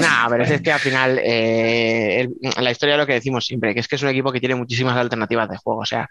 [0.00, 2.28] Nah, pero es que al final eh,
[2.60, 4.54] la historia es lo que decimos siempre, que es que es un equipo que tiene
[4.54, 5.80] muchísimas alternativas de juego.
[5.80, 6.08] O sea,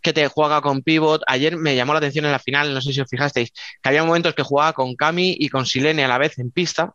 [0.00, 1.22] que te juega con pivot.
[1.26, 4.04] Ayer me llamó la atención en la final, no sé si os fijasteis, que había
[4.04, 6.94] momentos que jugaba con Cami y con Silene a la vez en pista,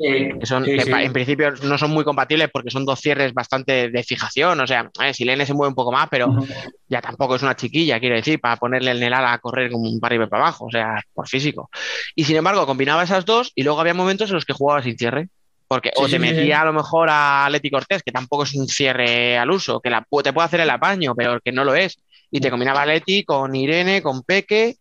[0.00, 0.90] sí, que son sí, que sí.
[0.90, 4.60] pa- en principio no son muy compatibles porque son dos cierres bastante de fijación.
[4.60, 6.34] O sea, eh, Silene se mueve un poco más, pero
[6.88, 9.88] ya tampoco es una chiquilla, quiero decir, para ponerle en el ala a correr como
[9.88, 11.70] un y para abajo, o sea, por físico.
[12.14, 14.96] Y sin embargo, combinaba esas dos y luego había momentos en los que jugaba sin
[14.96, 15.28] cierre.
[15.68, 19.36] Porque o te metía a lo mejor a Leti Cortés, que tampoco es un cierre
[19.36, 21.98] al uso, que la, te puede hacer el apaño, pero que no lo es.
[22.30, 24.76] Y te combinaba Leti con Irene, con Peque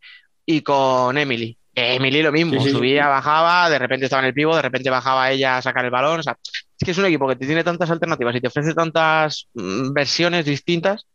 [0.45, 1.57] y con Emily.
[1.77, 2.71] Que Emily lo mismo, Sí, sí, sí.
[2.71, 5.91] subía, bajaba, de repente estaba en el pivo, de repente bajaba ella a sacar el
[5.91, 6.19] balón.
[6.21, 8.73] O sea, es que es un equipo que te tiene tantas alternativas y te ofrece
[8.73, 11.05] tantas mm, versiones distintas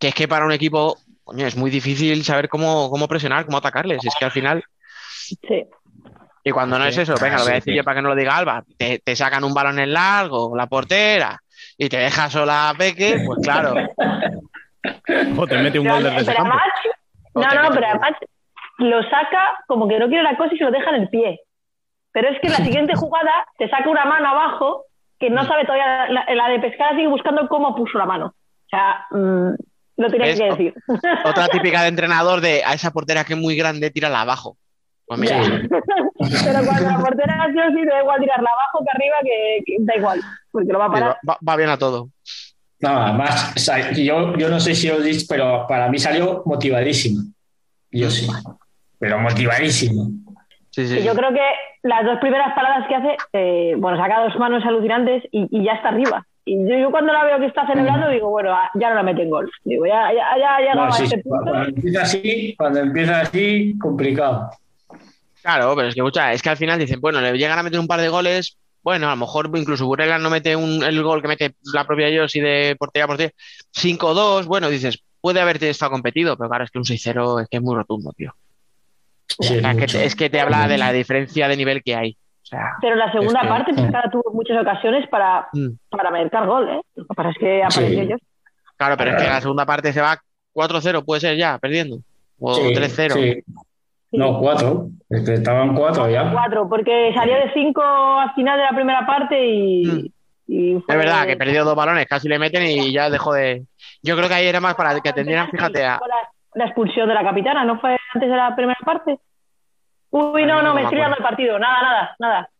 [0.00, 3.58] que es que para un equipo, coño, es muy difícil saber cómo, cómo presionar, cómo
[3.58, 4.04] atacarles.
[4.04, 4.64] Es que al final,
[5.06, 5.66] Sí.
[6.42, 8.16] y cuando no es eso, venga, lo voy a decir yo para que no lo
[8.16, 11.40] diga Alba, te, te sacan un balón en largo, la portera,
[11.78, 13.76] y te deja sola a Peque, pues claro.
[15.38, 16.52] O te mete un gol desde campo.
[17.34, 18.10] además, no, no, pero además
[18.82, 21.40] lo saca como que no quiere la cosa y se lo deja en el pie.
[22.12, 24.84] Pero es que en la siguiente jugada te saca una mano abajo
[25.18, 25.34] que Mm.
[25.34, 28.26] no sabe todavía, la, la de pescar sigue buscando cómo puso la mano.
[28.26, 29.50] O sea, mm,
[29.98, 30.38] lo tenía ¿Ves?
[30.38, 30.74] que decir.
[31.24, 34.56] Otra típica de entrenador de a esa portera que es muy grande, tírala abajo.
[35.06, 35.36] Pues mira.
[36.44, 39.76] Pero cuando la portera sí o sí, da igual tirarla abajo que arriba, que, que
[39.80, 41.16] da igual, porque lo va a parar.
[41.28, 42.08] va, va bien a todo.
[42.80, 46.42] Nada más, o sea, yo, yo no sé si os dicho, pero para mí salió
[46.46, 47.22] motivadísimo.
[47.92, 48.26] Yo sí.
[49.02, 50.04] Pero motivadísimo.
[50.70, 51.04] Sí, sí, Y sí.
[51.04, 51.40] yo creo que
[51.82, 55.72] las dos primeras paradas que hace, eh, bueno, saca dos manos alucinantes y, y ya
[55.72, 56.24] está arriba.
[56.44, 59.02] Y yo, yo cuando la veo que está celebrando, digo, bueno, ah, ya no la
[59.02, 59.50] mete en gol.
[59.64, 61.50] Digo, ya, ya, ya ha llegado No, a este punto.
[61.50, 64.50] cuando empieza así, cuando empieza así, complicado.
[65.42, 67.80] Claro, pero es que, escucha, es que al final dicen, bueno, le llegan a meter
[67.80, 71.20] un par de goles, bueno, a lo mejor incluso Burela no mete un- el gol
[71.20, 73.32] que mete la propia Yossi de portería a portería,
[73.72, 77.56] 5-2, bueno, dices, puede haberte estado competido, pero claro, es que un 6-0 es que
[77.58, 78.32] es muy rotundo, tío.
[79.40, 82.16] Sí, es que te- es que te habla de la diferencia de nivel que hay.
[82.42, 86.10] O sea, Pero la segunda Es que- parte, Pescara tuvo muchas ocasiones para, mm, para
[86.10, 86.80] marcar gol, ¿eh?
[86.96, 88.08] Lo que pasa es que apareció Sí.
[88.10, 88.16] yo.
[88.76, 90.18] claro, pero es que la segunda parte se va
[90.52, 91.98] 4-0, puede ser ya, perdiendo.
[92.40, 93.14] O Sí, 3-0.
[93.14, 93.42] sí.
[94.10, 94.88] No, cuatro.
[95.08, 96.30] Es que estaban cuatro ya.
[96.32, 99.86] Cuatro, porque salió de cinco al final de la primera parte y.
[99.86, 100.06] Mm.
[100.48, 103.62] y Es verdad que perdió dos balones, casi le meten y ya dejó de.
[104.02, 105.98] Yo creo que ahí era más para que atendieran, fíjate, a.
[106.54, 109.18] La, expulsión de la capitana, ¿no fue antes de la primera parte?
[110.10, 111.16] Uy, no, Ay, no, no me me estoy dando acuerdo.
[111.16, 111.58] el partido.
[111.58, 112.50] Nada, nada, nada.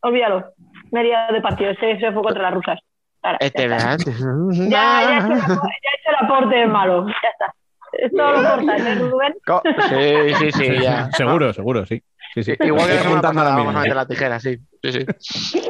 [0.00, 0.52] Olvídalo.
[0.90, 1.70] Me he liado de partido.
[1.70, 2.78] Ese, ese fue contra las rusas.
[3.22, 3.76] Ahora, ya Este, está.
[3.76, 3.98] ¿verdad?
[4.68, 7.06] Ya, ya, he hecho, el- ya he hecho el aporte malo.
[7.22, 7.54] Ya está.
[7.96, 9.34] Esto lo cortas, ¿eh, Rubén?
[9.88, 11.10] Sí, sí, sí, ya.
[11.12, 12.02] Seguro, seguro, sí.
[12.34, 12.54] Sí, sí.
[12.60, 13.70] Igual que la semana mismo.
[13.70, 14.58] a meter la tijera, sí.
[14.82, 15.60] Sí, sí.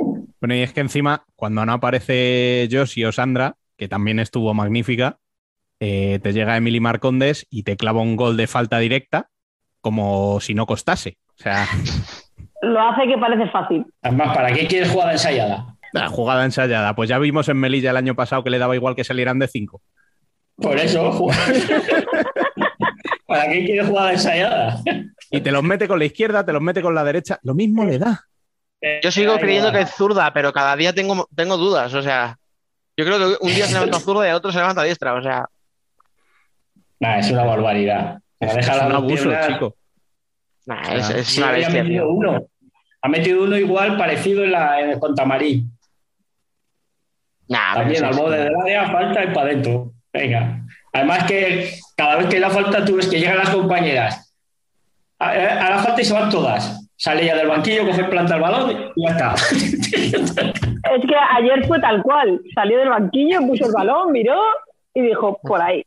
[0.40, 5.18] Bueno, y es que encima, cuando no aparece Josie o Sandra, que también estuvo magnífica,
[5.86, 9.28] eh, te llega Emily Marcondes y te clava un gol de falta directa,
[9.82, 11.18] como si no costase.
[11.38, 11.68] O sea,
[12.62, 13.84] Lo hace que parece fácil.
[14.00, 15.76] Además, ¿para qué quieres jugada ensayada?
[15.92, 16.94] La jugada ensayada.
[16.96, 19.46] Pues ya vimos en Melilla el año pasado que le daba igual que salieran de
[19.46, 19.82] 5.
[20.56, 21.28] Por eso.
[23.26, 24.80] ¿Para qué quiere jugada ensayada?
[25.30, 27.38] Y te los mete con la izquierda, te los mete con la derecha.
[27.42, 28.22] Lo mismo le da.
[29.02, 31.92] Yo sigo creyendo que es zurda, pero cada día tengo, tengo dudas.
[31.92, 32.38] O sea,
[32.96, 35.14] yo creo que un día se levanta zurda y al otro se levanta diestra.
[35.14, 35.46] O sea,
[37.04, 38.18] Nah, es una barbaridad.
[38.40, 39.76] Es, Deja es un abuso, chico.
[40.66, 41.82] nah, es, es Sí, una ha bestia.
[41.82, 42.12] metido tío.
[42.12, 42.46] uno.
[43.02, 45.64] Ha metido uno igual parecido en la en el Contamarí.
[47.48, 49.92] Nah, También al borde del área, falta y para adentro.
[50.12, 50.60] Venga.
[50.92, 54.34] Además que cada vez que la falta tú ves que llegan las compañeras.
[55.18, 56.80] A, a la falta y se van todas.
[56.96, 59.34] Sale ya del banquillo, coge planta el balón y ya está.
[60.94, 62.40] Es que ayer fue tal cual.
[62.54, 64.40] Salió del banquillo, puso el balón, miró
[64.94, 65.84] y dijo, por ahí.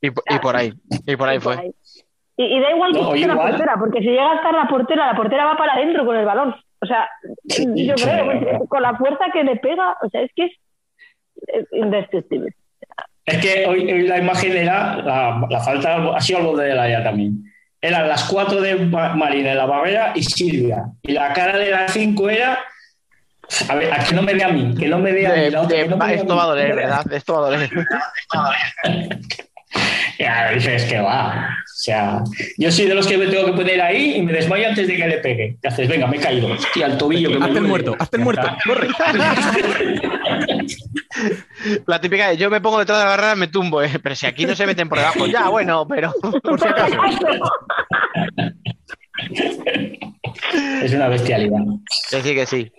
[0.00, 0.72] Y, po- y por ahí.
[1.06, 1.56] Y por ahí fue.
[1.56, 1.70] ahí.
[2.36, 4.68] Y, y da igual que No, esté la portera, porque si llega a estar la
[4.68, 6.54] portera, la portera va para adentro con el balón.
[6.80, 7.08] O sea,
[7.44, 10.52] yo creo, con la fuerza que le pega, o sea, es que es,
[11.48, 12.50] es indestructible.
[13.24, 16.78] Es que hoy, hoy la imagen era, la, la falta ha sido al borde del
[16.78, 17.42] área también.
[17.80, 20.84] Eran las cuatro de Ma- Marina la barrera y Silvia.
[21.02, 22.58] Y la cara de las cinco era.
[23.68, 25.50] A ver, a que no me vea a mí, que no me vea a mí.
[25.50, 26.38] La otra, que no me va- vea a esto mí.
[26.38, 27.12] va a doler, ¿verdad?
[27.12, 27.70] Esto va a doler.
[30.18, 31.50] Ya, dices que va.
[31.62, 32.22] O sea,
[32.56, 34.96] yo soy de los que me tengo que poner ahí y me desmayo antes de
[34.96, 35.58] que le pegue.
[35.62, 36.48] Y haces, venga, me he caído.
[36.48, 37.28] Hostia, al tobillo.
[37.28, 38.56] Que me Hazte el muerto, hazte el muerto.
[38.64, 38.88] Corre.
[41.86, 43.90] La típica de yo me pongo detrás de la barrera y me tumbo, ¿eh?
[44.02, 46.12] pero si aquí no se meten por debajo, ya, bueno, pero
[46.42, 46.96] Por si acaso.
[50.82, 51.60] Es una bestialidad.
[52.10, 52.72] que sí, que sí.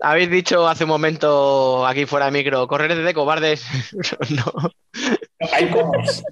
[0.00, 3.64] Habéis dicho hace un momento aquí fuera de micro, correr de cobardes.
[4.30, 4.70] no.
[5.52, 5.70] Hay.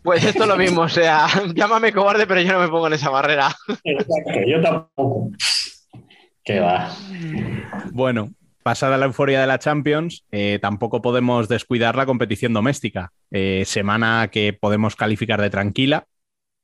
[0.03, 2.95] Pues esto es lo mismo, o sea, llámame cobarde, pero yo no me pongo en
[2.95, 3.55] esa barrera.
[3.85, 5.31] Exacto, yo tampoco.
[6.45, 6.95] Que va.
[7.93, 8.31] Bueno,
[8.63, 13.13] pasada la euforia de la Champions, eh, tampoco podemos descuidar la competición doméstica.
[13.31, 16.07] Eh, semana que podemos calificar de tranquila,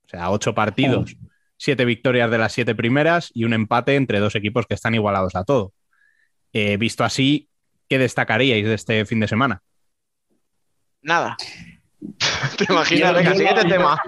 [0.06, 1.16] o sea, ocho partidos,
[1.56, 5.34] siete victorias de las siete primeras y un empate entre dos equipos que están igualados
[5.36, 5.72] a todo.
[6.58, 7.50] Eh, visto así,
[7.86, 9.60] ¿qué destacaríais de este fin de semana?
[11.02, 11.36] Nada.
[12.56, 13.12] ¿Te imaginas?
[13.12, 14.02] Venga, siguiente no- tema.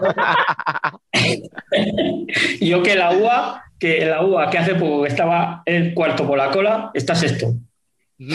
[2.63, 6.51] Yo que la UA, que la UA que hace poco estaba en cuarto por la
[6.51, 7.53] cola, está sexto.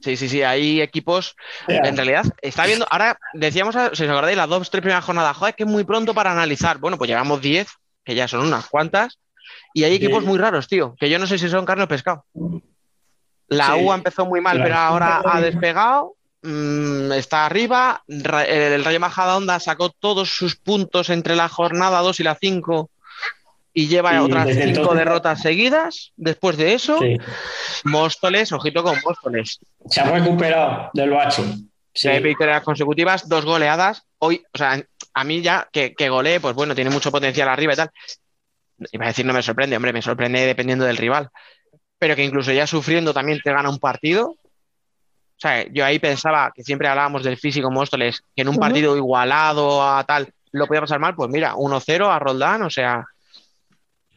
[0.00, 1.34] Sí, sí, sí, hay equipos.
[1.66, 2.86] En realidad, está viendo.
[2.88, 6.14] Ahora decíamos, si os acordáis, las dos, tres primeras jornadas, joder, que es muy pronto
[6.14, 6.78] para analizar.
[6.78, 7.66] Bueno, pues llevamos 10,
[8.04, 9.18] que ya son unas cuantas,
[9.76, 12.24] y hay equipos muy raros, tío, que yo no sé si son carne o pescado.
[13.48, 13.84] La Sí.
[13.84, 16.14] UA empezó muy mal, pero ahora ha despegado.
[16.42, 18.02] mm, está arriba.
[18.06, 22.88] El Rayo Majadahonda sacó todos sus puntos entre la jornada 2 y la 5
[23.74, 26.12] y lleva otras desde 5 entonces- derrotas seguidas.
[26.16, 27.16] Después de eso, Sí.
[27.84, 29.58] Móstoles, ojito con Móstoles.
[29.90, 31.42] Se ha recuperado del bache.
[31.42, 31.68] Sí.
[32.08, 34.04] Seis victorias consecutivas, dos goleadas.
[34.18, 34.80] Hoy, o sea,
[35.14, 37.90] a mí ya que, que golee, pues bueno, tiene mucho potencial arriba y tal.
[38.92, 41.28] Iba a decir, no me sorprende, hombre, me sorprende dependiendo del rival.
[41.98, 44.28] Pero que incluso ya sufriendo también te gana un partido.
[44.28, 48.96] O sea, yo ahí pensaba que siempre hablábamos del físico Móstoles, que en un partido
[48.96, 53.04] igualado a tal lo podía pasar mal, pues mira, 1-0 a Roldán, o sea,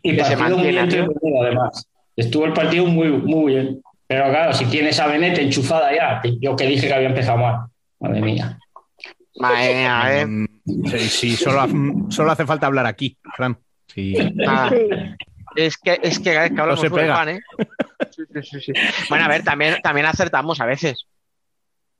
[0.01, 1.89] Y que se partido muy mantiene, entretenido, además.
[2.15, 3.81] Estuvo el partido muy, muy bien.
[4.07, 7.67] Pero claro, si tienes a Benet enchufada ya, yo que dije que había empezado mal.
[7.99, 8.57] Madre mía.
[9.37, 10.25] madre mía, ¿eh?
[10.25, 10.45] Mm,
[10.85, 11.67] Sí, sí, solo,
[12.09, 13.57] solo hace falta hablar aquí, Fran.
[13.93, 14.15] Sí.
[14.35, 14.69] Nada.
[14.69, 14.77] Sí.
[15.55, 17.15] Es que, es que, es que hablamos se muy pega.
[17.15, 17.39] fan, ¿eh?
[18.11, 18.73] Sí, sí, sí, sí.
[19.09, 21.05] Bueno, a ver, también, también acertamos a veces.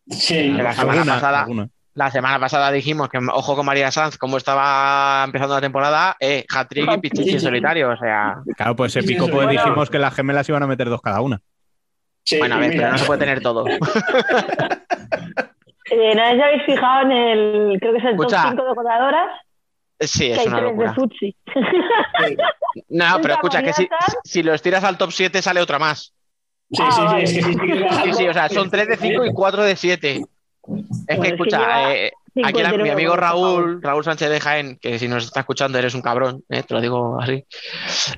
[0.07, 1.67] Sí, la semana Alguna, pasada, alguna.
[1.95, 6.45] la semana pasada dijimos que ojo con María Sanz, como estaba empezando la temporada, eh,
[6.47, 9.89] hat-trick y pichichi en solitario, o sea, Claro, pues se Sí, picó, eso, pues dijimos
[9.89, 11.41] que las gemelas iban a meter dos cada una.
[12.23, 13.65] sí, bueno, a ver, mira, pero no se puede tener todo.
[15.91, 18.43] Eh, ¿No os habéis fijado en el, creo que es el Escucha.
[18.43, 19.31] top 5 de jugadoras?
[19.99, 20.93] Sí, Que es una locura.
[20.93, 21.35] futsi.
[22.89, 23.87] No, pero escucha, que si,
[24.23, 26.13] si los tiras al top 7 sale otra más.
[26.71, 27.23] Sí, Ah, sí, sí, vale.
[27.23, 30.11] es que Sí, bajando- sí, o sea, son 3 de 5 y 4 de 7.
[30.17, 32.11] Es que es que escucha, lleva eh,
[32.43, 33.15] aquí la- mi 59 amigo.
[33.15, 36.73] Raúl, Raúl Sánchez de Jaén, que si nos está escuchando eres un cabrón, eh, te
[36.75, 37.43] lo digo así.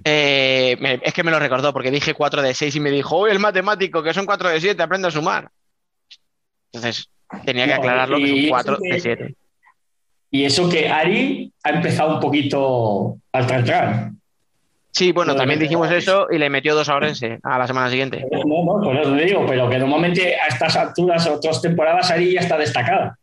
[0.03, 3.17] eh, me- es que me lo recordó porque dije 4 de 6 y me dijo,
[3.19, 5.49] uy, el matemático, que son 4 de 7, aprende a sumar.
[6.73, 7.09] Entonces,
[7.45, 9.35] tenía que aclararlo que son eso 4 que- de 7.
[10.31, 14.11] Y eso que Ari ha empezado un poquito al trancar.
[14.93, 18.25] Sí, bueno, también dijimos eso y le metió dos a Orense a la semana siguiente.
[18.31, 22.33] No, no, por eso te digo, pero que normalmente a estas alturas, otras temporadas, Ari
[22.33, 23.17] ya está destacada.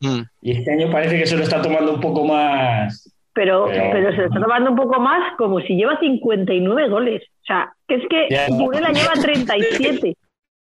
[0.00, 0.20] Mm.
[0.42, 3.06] Y este año parece que se lo está tomando un poco más.
[3.34, 7.22] pero, Pero- pero se lo está tomando un poco más como si lleva 59 goles.
[7.42, 8.46] O sea, que es que Ya.
[8.50, 10.08] Burela lleva 37.
[10.08, 10.16] y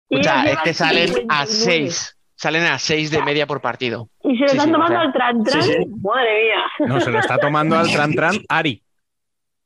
[0.09, 1.47] Escucha, ellos es que salen a 59.
[1.47, 2.15] 6.
[2.35, 4.07] Salen a 6 de media por partido.
[4.31, 5.63] Y se lo Sí, están sí, o tomando sea, al tran tran.
[5.63, 5.85] sí, sí.
[6.03, 6.87] Madre mía.
[6.87, 8.83] No, se lo está tomando al Tran Tran Ari.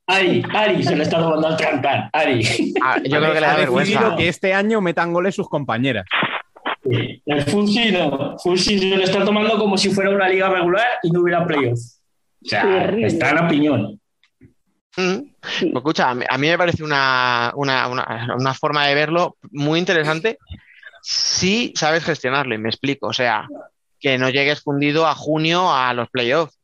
[0.06, 2.08] Ari, Ari, se lo está tomando al trancar.
[2.12, 2.74] Ari.
[2.82, 4.16] Ah, yo creo que le da vergüenza.
[4.16, 6.04] que este año metan goles sus compañeras.
[6.84, 8.36] El Fusi no.
[8.38, 12.00] Se lo está tomando como si fuera una liga regular y no hubiera playoffs.
[12.44, 13.06] O sea, Terrible.
[13.06, 14.00] está en opinión.
[14.96, 15.16] Mm.
[15.42, 15.66] Sí.
[15.72, 19.36] Pues escucha, a mí, a mí me parece una, una, una- una forma de verlo
[19.50, 20.38] muy interesante
[21.02, 23.06] si sabes gestionarlo, y me explico.
[23.08, 23.46] O sea,
[24.04, 26.58] que no llegues fundido a junio a los playoffs.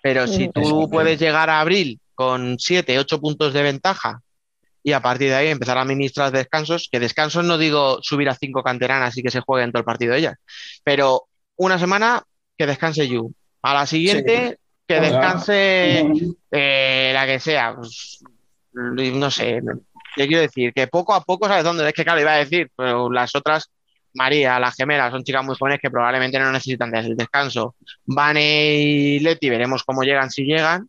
[0.00, 4.20] Pero si tú puedes llegar a abril con 7, 8 puntos de ventaja
[4.84, 8.36] y a partir de ahí empezar a administrar descansos, que descansos no digo subir a
[8.36, 10.36] cinco canteranas y que se jueguen todo el partido ellas,
[10.84, 11.24] pero
[11.56, 12.22] una semana
[12.56, 13.32] que descanse Yu,
[13.62, 16.06] a la siguiente que descanse
[16.52, 18.22] eh, la que sea, pues,
[18.72, 19.60] no sé,
[20.14, 21.88] te quiero decir que poco a poco, ¿sabes dónde?
[21.88, 23.68] Es que claro, iba a decir, pero las otras,
[24.14, 27.76] María, las gemelas, son chicas muy jóvenes que probablemente no necesitan del descanso.
[28.06, 30.88] Vane y Leti, veremos cómo llegan, si llegan.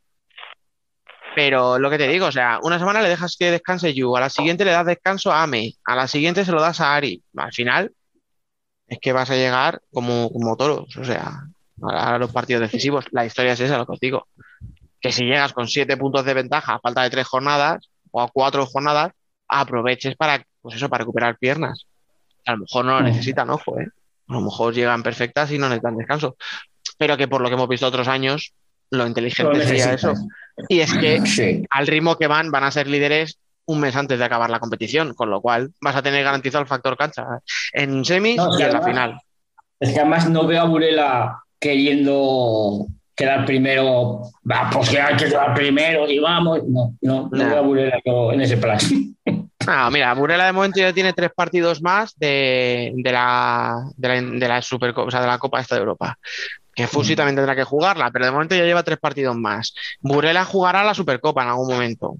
[1.35, 4.19] Pero lo que te digo, o sea, una semana le dejas que descanse Yu, a
[4.19, 7.23] la siguiente le das descanso a Ame, a la siguiente se lo das a Ari.
[7.37, 7.91] Al final
[8.87, 11.43] es que vas a llegar como, como toros, o sea,
[11.81, 13.05] a los partidos decisivos.
[13.11, 14.27] La historia es esa, lo que os digo.
[14.99, 18.27] Que si llegas con siete puntos de ventaja a falta de tres jornadas o a
[18.27, 19.11] cuatro jornadas,
[19.47, 21.85] aproveches para, pues eso, para recuperar piernas.
[22.49, 23.88] A lo mejor no lo necesitan, ojo, ¿eh?
[24.27, 26.35] A lo mejor llegan perfectas y no necesitan descanso.
[26.97, 28.53] Pero que por lo que hemos visto otros años,
[28.89, 30.13] lo inteligente Lo sería eso.
[30.67, 31.63] Y es que Sí.
[31.69, 35.13] al ritmo que van, van a ser líderes un mes antes de acabar la competición,
[35.13, 37.23] con lo cual vas a tener garantizado el factor cancha
[37.73, 39.21] en semis No, y en la final.
[39.80, 44.21] Es que además no veo a Burela queriendo quedar primero.
[44.49, 46.61] Va, pues que hay que quedar primero y vamos.
[46.67, 47.45] No, no, no Nah.
[47.49, 48.80] veo a Burela yo en ese plan.
[49.68, 54.22] Ah, mira, Burela de momento ya tiene tres partidos más de, de la, de la,
[54.22, 56.18] de la Supercopa, o sea, de la Copa esta de Europa.
[56.73, 59.73] Que Fusi también tendrá que jugarla, pero de momento ya lleva tres partidos más.
[59.99, 62.15] Burela jugará la Supercopa en algún momento,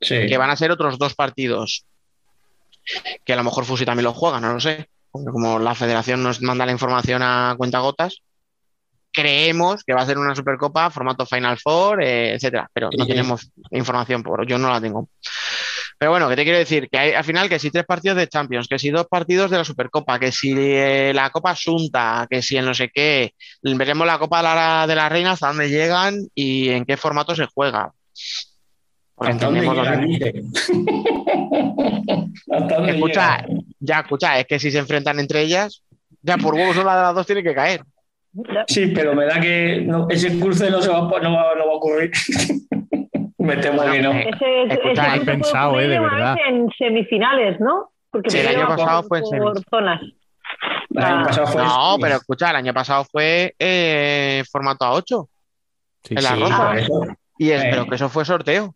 [0.00, 0.26] Sí.
[0.28, 1.84] que van a ser otros dos partidos.
[3.24, 4.88] Que a lo mejor Fusi también lo juega, no lo sé.
[5.10, 8.20] Porque como la federación nos manda la información a cuentagotas,
[9.12, 12.68] creemos que va a ser una Supercopa, formato Final Four, eh, etcétera.
[12.72, 13.10] Pero no Sí.
[13.10, 15.08] tenemos información, por, yo no la tengo.
[15.98, 18.28] Pero bueno, que te quiero decir que hay, al final que si tres partidos de
[18.28, 22.42] Champions, que si dos partidos de la Supercopa, que si eh, la Copa Asunta, que
[22.42, 25.68] si el no sé qué, veremos la Copa de la, de la Reina hasta dónde
[25.70, 27.92] llegan y en qué formato se juega.
[29.16, 29.60] ¿Hasta dónde?
[32.50, 33.64] ¿Hasta dónde Escucha, llegan?
[33.80, 35.82] ya escucha, es que si se enfrentan entre ellas,
[36.22, 37.82] ya por huevos una de las dos tiene que caer.
[38.66, 41.72] Sí, pero me da que no- ese cruce no, se va, no, va, no va
[41.72, 42.10] a ocurrir.
[43.44, 44.12] me temo que no.
[44.12, 46.36] Ese, ese Escucha, puede pensado, eh, de verdad.
[46.48, 47.90] en semifinales, ¿no?
[48.10, 49.44] Porque Sí, el año pasado por- fue en semis.
[49.44, 50.00] por zonas.
[50.90, 51.98] El año Ah, pasado fue No, semis.
[52.04, 55.28] pero escucha, el año pasado fue eh, formato A8
[56.04, 56.40] Sí, en la sí.
[56.40, 57.16] ronda.
[57.38, 57.68] Y es, Eh.
[57.70, 58.74] pero que eso fue sorteo.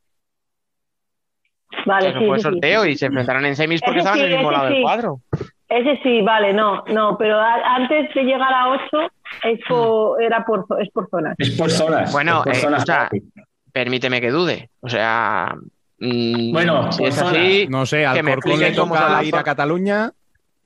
[1.87, 2.51] Vale, Eso sí, fue sí, sí.
[2.51, 4.73] sorteo y se enfrentaron en semis porque Ese estaban en el sí, mismo ese lado
[4.75, 5.21] del cuadro.
[5.69, 9.11] Ese sí, vale, no, no, pero a- antes de llegar a 8
[9.45, 11.35] es por, era por, es por zonas.
[11.39, 12.11] Es por zonas.
[12.11, 12.79] Bueno, por eh, zonas.
[12.81, 13.09] escucha,
[13.79, 14.71] permíteme que dude.
[14.81, 15.55] O sea,
[16.01, 17.33] mm, Bueno, si es zonas.
[17.35, 20.11] así, No sé, al Que me Corcón le toca ir a Cataluña.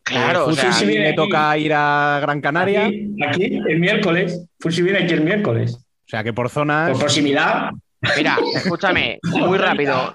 [0.02, 1.16] claro, o eh, sea, Fusi sí viene le aquí.
[1.16, 2.86] toca ir a Gran Canaria.
[2.86, 4.46] Aquí, aquí, el miércoles.
[4.60, 5.74] Fusi viene aquí el miércoles.
[5.76, 6.90] O sea que por zonas.
[6.90, 7.70] Por proximidad.
[8.16, 10.12] mira, escúchame, muy rápido.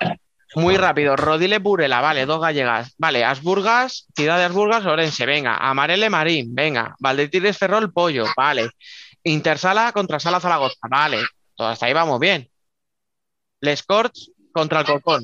[0.55, 2.95] Muy rápido, Rodile Burela, vale, dos gallegas.
[2.97, 5.55] Vale, Asburgas, Ciudad de Asburgas, Orense, venga.
[5.57, 6.95] Amarele Marín, venga.
[6.99, 8.69] Valdetires Ferrol, Pollo, vale.
[9.23, 11.19] Intersala contra Sala Zaragoza, vale.
[11.55, 12.47] Todo hasta ahí vamos bien.
[13.61, 15.23] Les Corts contra el Colcón.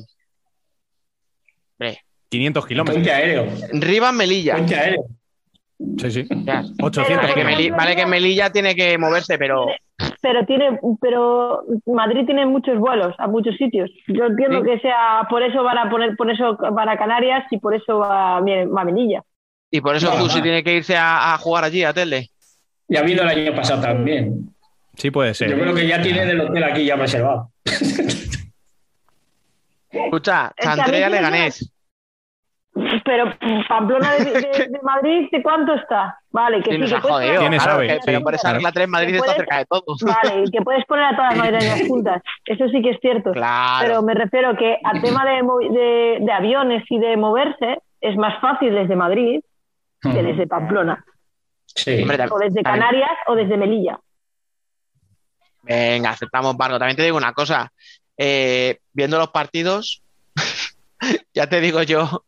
[2.30, 2.96] 500 kilómetros.
[2.96, 3.46] Puente aéreo.
[3.74, 4.54] Rivas Melilla.
[4.54, 5.04] Puente aéreo.
[5.98, 6.26] Sí, sí.
[6.44, 6.64] Ya.
[6.82, 9.66] 800 Vale que, Pero- Meli- vale que Melilla tiene que moverse, pero
[10.20, 13.90] Pero tiene, pero Madrid tiene muchos vuelos a muchos sitios.
[14.08, 14.70] Yo entiendo Sí.
[14.70, 17.98] que sea, por eso van a poner, por eso van a Canarias y por eso
[17.98, 19.22] va, va a Melilla.
[19.70, 20.42] y por eso no.
[20.42, 22.30] tiene que irse a, a jugar allí, a Telde.
[22.88, 24.52] Y ha habido el año pasado también.
[24.96, 25.58] Sí, puede Yo ser.
[25.60, 27.50] creo que ya tiene el hotel aquí ya reservado.
[29.90, 31.70] Escucha, Es que a mí Chantrea sí me Leganés.
[33.04, 33.32] Pero
[33.68, 36.18] Pamplona de, de- de Madrid, ¿de cuánto está?
[36.30, 37.38] Vale, que Sí, sí, que jodido.
[37.38, 37.86] ¿Quién claro, sabe?
[37.86, 40.00] que- pero por esa regla 3 Madrid está cerca de todos.
[40.02, 42.22] Vale, y que puedes poner a todas las madrileñas juntas.
[42.44, 43.30] Eso sí que es cierto.
[43.30, 43.86] Claro.
[43.86, 48.40] Pero me refiero que a tema de, de, de aviones y de moverse es más
[48.40, 49.40] fácil desde Madrid
[50.02, 51.04] que desde Pamplona.
[51.66, 52.04] Sí.
[52.30, 53.98] O desde Canarias o desde Melilla.
[55.64, 56.78] Venga, aceptamos barco.
[56.78, 57.72] También te digo una cosa.
[58.16, 60.02] eh, viendo los partidos,
[61.34, 62.24] ya te digo yo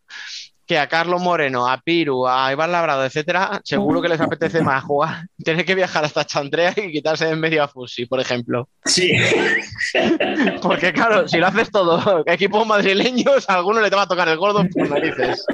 [0.67, 4.83] que a Carlos Moreno, a Piru, a Iván Labrado, etcétera, seguro que les apetece más
[4.83, 5.29] jugar.
[5.45, 8.69] Tener que viajar hasta Chantrea y quitarse de en medio a Fusi, por ejemplo.
[8.85, 9.13] Sí.
[10.63, 14.29] Porque claro, si lo haces todo, equipos madrileños, a alguno le te va a tocar
[14.29, 15.47] el gordo por narices.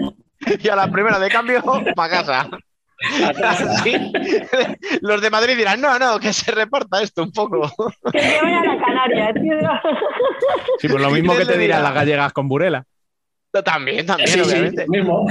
[0.60, 1.62] Y a la primera de cambio,
[1.94, 2.50] para casa.
[5.00, 7.70] Los de Madrid dirán, no, no, que se reparta esto un poco.
[8.12, 9.58] Que se vaya a la Canaria, tío.
[10.78, 12.84] Sí, pues lo mismo que te dirán las gallegas con Burela.
[13.54, 14.86] No, También, también, Sí, sí, obviamente.
[14.88, 15.26] mismo.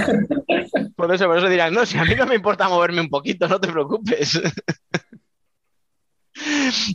[0.95, 3.47] Por eso, por eso dirán, no, si a mí no me importa moverme un poquito,
[3.47, 4.39] no te preocupes.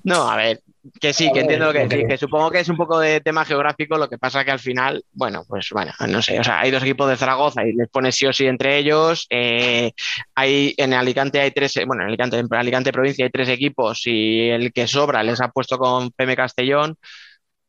[0.05, 0.61] No, a ver,
[1.01, 3.45] que sí, que entiendo lo que decís, que supongo que es un poco de tema
[3.45, 6.71] geográfico, lo que pasa que al final, bueno, pues bueno, no sé, o sea, hay
[6.71, 9.93] dos equipos de Zaragoza y les pones sí o sí entre ellos, eh,
[10.35, 14.49] hay, en Alicante hay tres, bueno, en Alicante, en Alicante provincia hay tres equipos y
[14.51, 16.97] el que sobra les ha puesto con PM Castellón,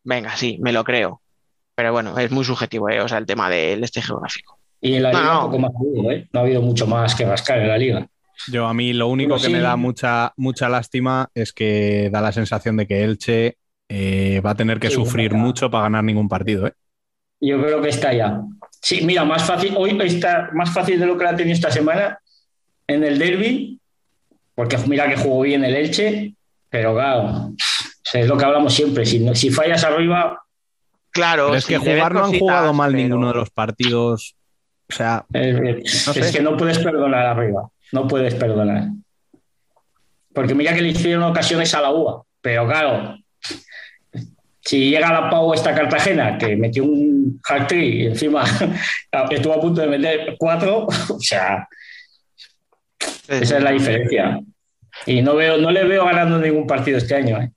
[0.03, 1.22] venga, sí, me lo creo,
[1.76, 4.60] pero bueno, es muy subjetivo, eh, o sea, el tema del este geográfico.
[4.80, 5.41] Y en la No, liga no.
[5.41, 6.27] poco más ha habido, ¿eh?
[6.31, 8.07] No ha habido mucho más que rascar en la liga.
[8.51, 9.51] Yo a mí lo único que sí.
[9.51, 13.57] me da mucha, mucha lástima es que da la sensación de que Elche
[13.89, 16.68] eh, va a tener que Sí, sufrir mucho para ganar ningún partido.
[16.68, 16.73] ¿eh?
[17.41, 18.41] Yo creo que está ya.
[18.81, 21.72] Sí, mira, más fácil, hoy está más fácil de lo que la ha tenido esta
[21.72, 22.19] semana
[22.88, 23.80] en el derby,
[24.55, 26.34] porque mira que jugó bien el Elche,
[26.69, 27.51] pero claro,
[28.14, 30.41] es lo que hablamos siempre, si, no- si fallas arriba,
[31.09, 34.35] Claro, Pero es que jugar no han jugado mal pero- ninguno de los partidos.
[34.88, 38.89] O sea, No es que no puedes perdonar arriba, no puedes perdonar.
[40.34, 43.18] Porque mira que le hicieron ocasiones a la UA, pero claro,
[44.61, 48.43] si llega la Pau esta Cartagena, que metió un hat y encima
[49.31, 51.68] estuvo a punto de meter cuatro, o sea,
[53.27, 54.39] esa es la diferencia.
[55.05, 57.41] Y no, veo, no le veo ganando ningún partido este año.
[57.41, 57.51] ¿eh?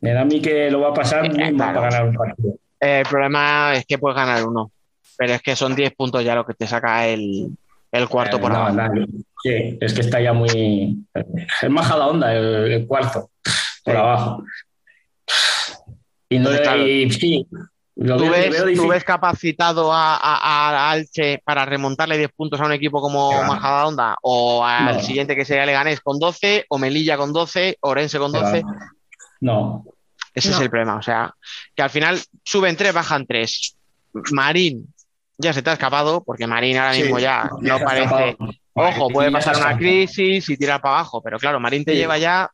[0.00, 1.56] Me da a mí que lo va a pasar mal claro.
[1.56, 2.54] para ganar un partido.
[2.80, 4.70] Eh, El problema es que puedes ganar uno,
[5.16, 7.56] pero es que son 10 puntos ya lo que te saca el,
[7.92, 8.74] el cuarto Eh, por no, abajo.
[8.94, 9.06] no,
[9.42, 11.06] sí, es que está ya muy.
[11.62, 13.30] Es majada onda el, el cuarto,
[13.84, 13.98] por Sí.
[14.00, 14.42] abajo.
[16.28, 17.46] Y, no, Entonces, claro, y sí,
[17.96, 20.36] lo ¿Tú ves, veo tú ves capacitado a, a,
[20.88, 23.46] a Alche para remontarle 10 puntos a un equipo como Que va.
[23.46, 24.16] Majadahonda?
[24.22, 25.02] ¿O al No.
[25.02, 26.66] siguiente que sería Leganés con 12?
[26.68, 27.78] ¿O Melilla con 12?
[27.80, 28.62] ¿Orense con Que 12?
[28.62, 28.76] va.
[29.40, 29.84] No,
[30.34, 30.96] Ese es el problema.
[30.96, 31.32] O sea,
[31.74, 33.76] que al final suben 3, bajan 3.
[34.32, 34.92] Marín
[35.38, 38.36] ya se te ha escapado, porque Marín ahora mismo ya ya no parece.
[38.74, 41.98] Ojo, puede pasar una crisis y tirar para abajo, pero claro, Marín te Sí.
[41.98, 42.50] lleva ya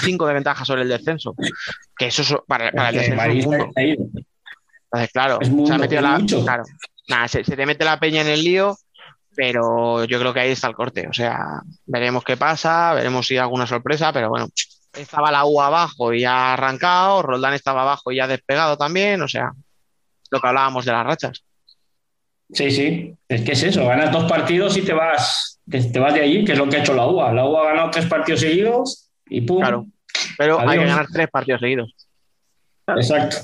[0.00, 1.34] 5 de ventaja sobre el descenso.
[1.96, 3.68] Que eso es- para, para el descenso es mundo.
[3.76, 6.18] Entonces, claro, Es mundo, se ha metido la.
[6.18, 6.42] mucho.
[6.44, 6.64] Claro,
[7.08, 8.76] nada, se, se te mete la peña en el lío,
[9.34, 11.06] pero yo creo que ahí está el corte.
[11.08, 14.48] O sea, veremos qué pasa, veremos si hay alguna sorpresa, pero bueno,
[14.94, 19.28] estaba la U abajo y ha arrancado, Roldán estaba abajo y ha despegado también, o
[19.28, 19.52] sea,
[20.30, 21.42] lo que hablábamos de las rachas.
[22.52, 26.14] Sí, sí, es que es eso, ganas dos partidos y te vas, te, te vas
[26.14, 27.32] de allí, que es lo que ha hecho la UA.
[27.32, 29.58] La UA ha ganado tres partidos seguidos y pum.
[29.58, 29.86] Claro,
[30.38, 31.94] pero hay que ganar tres partidos seguidos.
[32.88, 33.38] Exacto.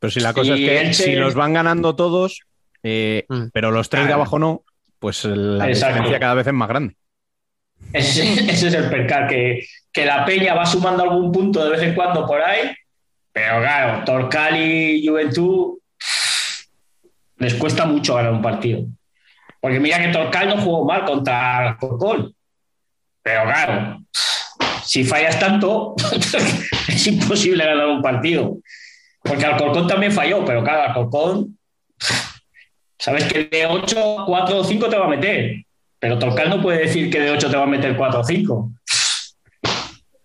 [0.00, 2.40] pero si la cosa Y es que Elche- si los van ganando todos,
[2.82, 3.48] eh, Mm.
[3.52, 4.64] pero los tres de abajo no,
[4.98, 5.94] pues la Exacto.
[5.94, 6.96] diferencia cada vez es más grande.
[7.92, 11.82] Ese, ese es el percal, que, que la Peña va sumando algún punto de vez
[11.82, 12.70] en cuando por ahí,
[13.32, 15.78] pero claro, Torcal y Juventud
[17.40, 18.82] les cuesta mucho ganar un partido.
[19.60, 22.34] Porque mira que Torcal no jugó mal contra Alcorcón,
[23.22, 24.00] pero claro,
[24.84, 25.94] si fallas tanto,
[26.88, 28.58] es imposible ganar un partido.
[29.22, 31.58] Porque Alcorcón también falló, pero claro, Alcorcón,
[32.98, 35.64] sabes que de 8, 4 o 5 te va a meter.
[35.98, 38.70] Pero Torcal no puede decir que de 8 te va a meter 4 o 5.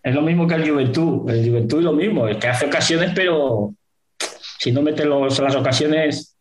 [0.04, 1.30] Es lo mismo que el Juventud.
[1.30, 3.74] El Juventud es lo mismo, es que hace ocasiones, pero
[4.60, 6.35] si no mete los, las ocasiones.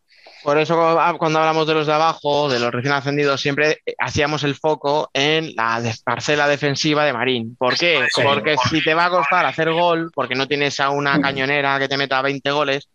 [0.44, 3.94] Por eso ah, cuando hablamos de los de abajo, de los recién ascendidos, siempre eh,
[3.98, 7.56] hacíamos el foco en la parcela defensiva de Marín.
[7.56, 8.06] ¿Por qué?
[8.22, 11.88] Porque si te va a costar hacer gol, porque no tienes a una cañonera que
[11.88, 12.90] te meta 20 goles,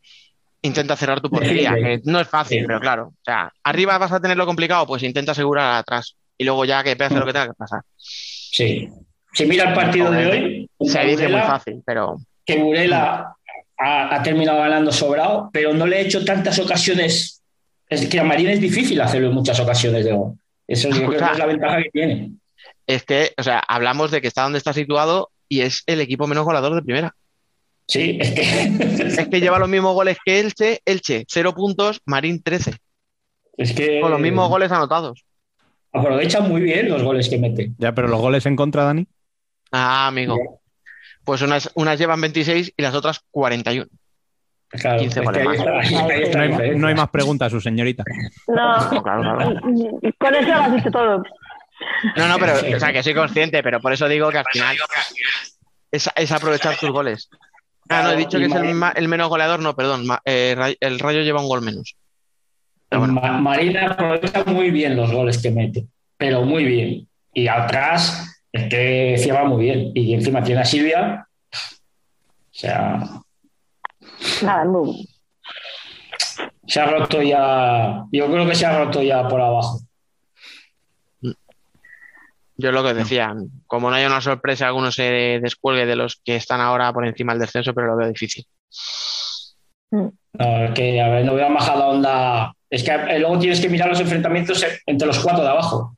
[0.62, 3.08] intenta cerrar tu portería, que no es fácil, pero claro.
[3.08, 6.16] O sea, arriba vas a tenerlo complicado, pues intenta asegurar atrás.
[6.38, 7.82] Y luego ya que pase lo que tenga que pasar.
[7.98, 8.88] Sí.
[9.34, 13.36] Si mira el partido de hoy, Se dice muy fácil, pero que Burela
[13.78, 17.39] ha, ha terminado ganando sobrado, pero no le ha hecho tantas ocasiones.
[17.90, 20.34] Es que a Marín es difícil hacerlo en muchas ocasiones de gol.
[20.68, 22.32] Eso yo creo que O sea, es la ventaja que tiene.
[22.86, 26.28] es que, o sea, hablamos de que está donde está situado y es el equipo
[26.28, 27.16] menos goleador de primera.
[27.88, 28.41] Sí, es que.
[29.20, 32.76] Es que lleva los mismos goles que Elche, Elche, cero puntos, Marín 13,
[33.57, 35.26] Es que con los mismos goles anotados.
[35.91, 37.72] aprovecha muy bien los goles que mete.
[37.80, 39.07] Ya, pero los goles en contra, Dani.
[39.72, 40.61] Ah, amigo.
[41.24, 43.88] Pues unas, unas llevan 26 y las otras 41.
[44.72, 45.58] Claro, 15 es goles que ahí más.
[45.58, 48.04] está- ahí- ahí está No hay, no más preguntas, su señorita.
[48.48, 49.62] No, Claro, claro.
[50.20, 51.24] con eso lo has dicho todo.
[52.18, 54.78] No, no, pero, o sea, que soy consciente, pero por eso digo que al final
[55.91, 57.30] es, es aprovechar tus goles.
[57.90, 58.54] Ah, no, he dicho que es
[58.96, 61.96] el, menos goleador, no, perdón, eh, el Rayo lleva un gol menos.
[62.91, 65.88] Ma- Marina aprovecha muy bien los goles que mete,
[66.18, 67.08] pero muy bien.
[67.34, 69.91] Y atrás es que cierra muy bien.
[69.96, 71.28] Y encima tiene a Silvia.
[71.52, 73.00] O sea,
[74.44, 75.08] Nada, muy-
[76.68, 78.04] se ha roto ya.
[78.12, 79.80] Yo creo que se ha roto ya por abajo.
[82.62, 83.34] Yo lo que decía,
[83.68, 87.32] como no haya una sorpresa, alguno se descuelgue de los que están ahora por encima
[87.34, 88.46] del descenso, pero lo veo difícil.
[89.91, 92.54] No, es que a ver, no veo a Majadahonda.
[92.70, 95.96] Es que eh, luego tienes que mirar los enfrentamientos entre los cuatro de abajo.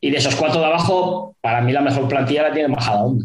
[0.00, 3.24] Y de esos cuatro de abajo, para mí la mejor plantilla la tiene Majadahonda.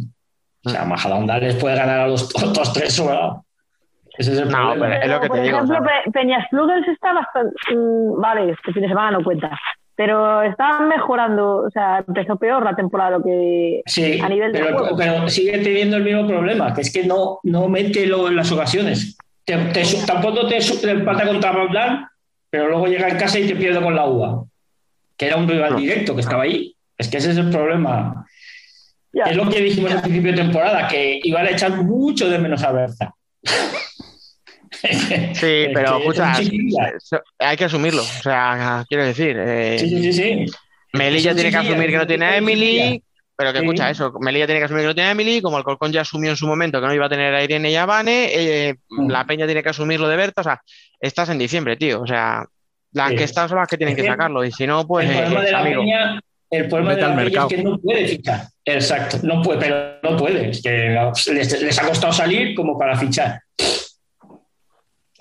[0.65, 3.42] O sea, Majadahonda les puede ganar a los otros tres sobrados.
[4.17, 4.85] Ese es el No, problema.
[4.87, 5.57] pero es lo que por te digo.
[5.57, 7.55] o ejemplo, Pe- Peñas Plugels está bastante.
[7.75, 9.59] mm, vale, este fin de semana no cuenta.
[9.95, 11.57] Pero está mejorando.
[11.67, 14.97] O sea, empezó peor la temporada lo que Sí, a nivel de pero, juego.
[14.97, 18.51] pero sigue teniendo el mismo problema, que es que no, no mete lo en las
[18.51, 19.17] ocasiones.
[19.45, 20.57] Te, te tampoco te,
[20.89, 22.07] empata contra Roldán,
[22.49, 24.43] pero luego llega en casa y te pierde con la UA,
[25.17, 26.75] que era un rival directo que estaba ahí.
[26.97, 28.25] Es que ese es el problema.
[29.11, 29.25] Ya.
[29.25, 32.63] Es lo que dijimos al principio de temporada, que iban a echar mucho de menos
[32.63, 33.13] a Berta.
[34.73, 36.33] Sí, pero escucha,
[37.39, 38.01] hay que asumirlo.
[38.01, 40.45] O sea, quiero decir, eh, Sí, sí, sí, sí.
[40.93, 43.03] Melilla tiene que asumir que no tiene a Emily,
[43.35, 45.63] pero que escucha eso, Melilla tiene que asumir que no tiene a Emily, como el
[45.63, 47.85] Colcón ya asumió en su momento que no iba a tener a Irene y a
[47.85, 49.09] Vane, eh, Mm.
[49.09, 50.61] la Peña tiene que asumir lo de Berta, o sea,
[50.99, 52.45] estás en diciembre, tío, o sea,
[52.91, 53.15] las Sí.
[53.15, 55.51] que están son las que tienen que sacarlo, y si no, pues, el problema de
[55.51, 55.81] la amigo.
[55.81, 56.19] peña,
[56.51, 57.47] el problema de la peña mercado.
[57.49, 58.41] es que no puede fichar.
[58.65, 60.51] Exacto, no puede, pero no puede.
[60.51, 60.95] Es que
[61.33, 63.41] les, les ha costado salir como para fichar.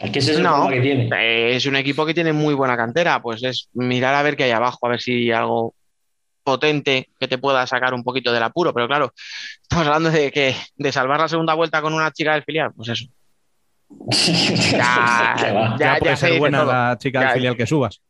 [0.02, 1.10] Es que ese es el No, problema que tiene.
[1.16, 4.44] eh, es un equipo que tiene muy buena cantera, pues es mirar a ver qué
[4.44, 5.74] hay abajo, a ver si hay algo
[6.44, 9.12] potente que te pueda sacar un poquito del apuro, pero claro,
[9.62, 12.88] estamos hablando de que de salvar la segunda vuelta con una chica del filial, pues
[12.88, 13.04] eso.
[14.72, 18.00] Ya, puede ya ser buena la chica del Ya- filial que subas.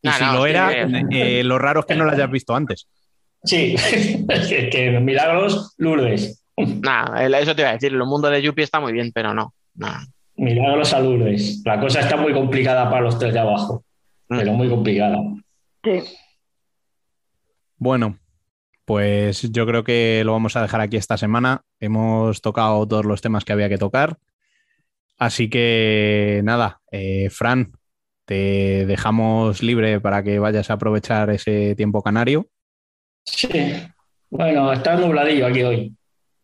[0.00, 0.94] Y No, si no, lo sí, era, sí.
[1.12, 2.86] eh, lo raro es que no la hayas visto antes.
[3.44, 3.74] Sí,
[4.28, 6.42] es que, que milagros, Lourdes.
[6.56, 9.54] Nada, eso te iba a decir, el mundo de Yuppie está muy bien, pero no.
[9.74, 9.88] no.
[10.42, 11.62] Milagros a Lourdes.
[11.64, 13.84] La cosa está muy complicada para los tres de abajo,
[14.28, 14.38] Mm.
[14.38, 15.18] pero muy complicada.
[15.84, 16.00] Sí.
[17.76, 18.18] Bueno,
[18.84, 21.62] pues yo creo que lo vamos a dejar aquí esta semana.
[21.80, 24.16] Hemos tocado todos los temas que había que tocar.
[25.18, 27.72] Así que nada, eh, Fran,
[28.24, 32.48] te dejamos libre para que vayas a aprovechar ese tiempo canario.
[33.24, 33.48] Sí.
[34.30, 35.96] Bueno, está nubladillo aquí hoy.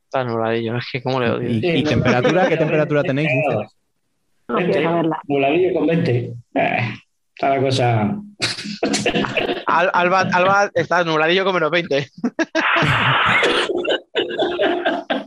[0.04, 1.48] Está nubladillo, es que cómo le odio.
[1.50, 2.48] ¿Y, Sí, y temperatura?
[2.48, 3.28] ¿Qué temperatura tenéis?
[4.48, 5.20] No 20, quiero saberla.
[5.28, 6.32] Nubladillo con 20.
[6.54, 6.78] Eh,
[7.34, 8.14] está la cosa.
[9.66, 12.06] Al- Alba, Alba está nubladillo como menos 20.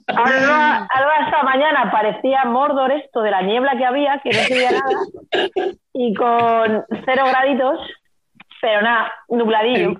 [0.07, 4.53] Alba, Alba esta mañana parecía Mordor esto de la niebla que había, que no se
[4.53, 4.89] veía nada,
[5.93, 7.79] y con cero graditos,
[8.61, 9.99] pero nada, nubladillo.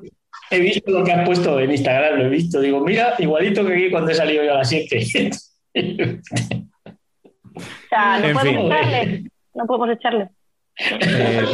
[0.49, 2.60] He visto lo que has puesto en Instagram, lo he visto.
[2.60, 5.31] Digo, mira, igualito que aquí cuando he salido yo a las 7.
[7.56, 8.72] O sea, no En podemos fin.
[8.72, 9.23] echarle.
[9.53, 10.30] No podemos echarle.
[10.78, 11.45] Eh,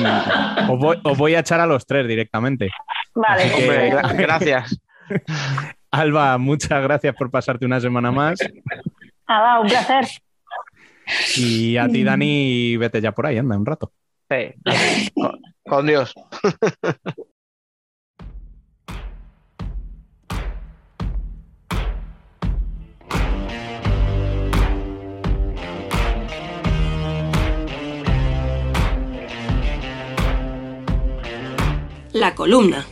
[0.69, 2.69] os, voy, os voy a echar a los tres directamente.
[3.15, 3.43] Vale.
[3.49, 4.79] Que- Hombre, gra- gracias.
[5.91, 8.39] Alba, muchas gracias por pasarte una semana más.
[9.27, 10.05] Nada, un placer.
[11.37, 13.91] Y a ti, Dani, vete ya por ahí, anda un rato.
[14.29, 14.53] Sí.
[15.15, 16.13] Con, con Dios.
[32.19, 32.83] La columna.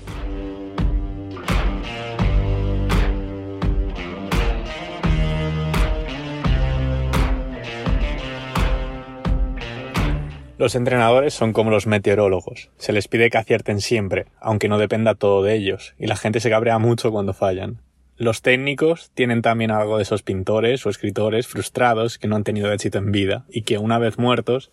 [10.59, 12.69] Los entrenadores son como los meteorólogos.
[12.77, 16.39] Se les pide que acierten siempre, aunque no dependa todo de ellos, y la gente
[16.39, 17.81] se cabrea mucho cuando fallan.
[18.17, 22.71] Los técnicos tienen también algo de esos pintores o escritores frustrados que no han tenido
[22.71, 24.71] éxito en vida y que una vez muertos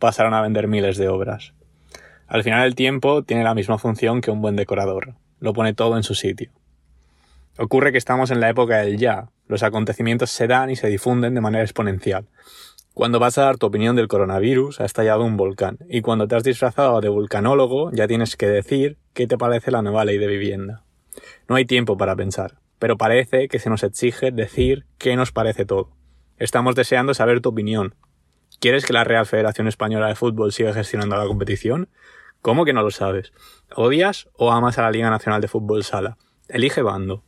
[0.00, 1.54] pasaron a vender miles de obras.
[2.32, 5.16] Al final el tiempo tiene la misma función que un buen decorador.
[5.38, 6.50] Lo pone todo en su sitio.
[7.58, 9.28] Ocurre que estamos en la época del ya.
[9.48, 12.24] Los acontecimientos se dan y se difunden de manera exponencial.
[12.94, 16.34] Cuando vas a dar tu opinión del coronavirus, ha estallado un volcán, y cuando te
[16.34, 20.26] has disfrazado de vulcanólogo, ya tienes que decir qué te parece la nueva ley de
[20.26, 20.84] vivienda.
[21.50, 25.66] No hay tiempo para pensar, pero parece que se nos exige decir qué nos parece
[25.66, 25.90] todo.
[26.38, 27.94] Estamos deseando saber tu opinión.
[28.58, 31.90] ¿Quieres que la Real Federación Española de Fútbol siga gestionando la competición?
[32.42, 33.32] ¿Cómo que no lo sabes?
[33.76, 36.18] ¿Odias o amas a la Liga Nacional de Fútbol Sala?
[36.48, 37.22] Elige bando.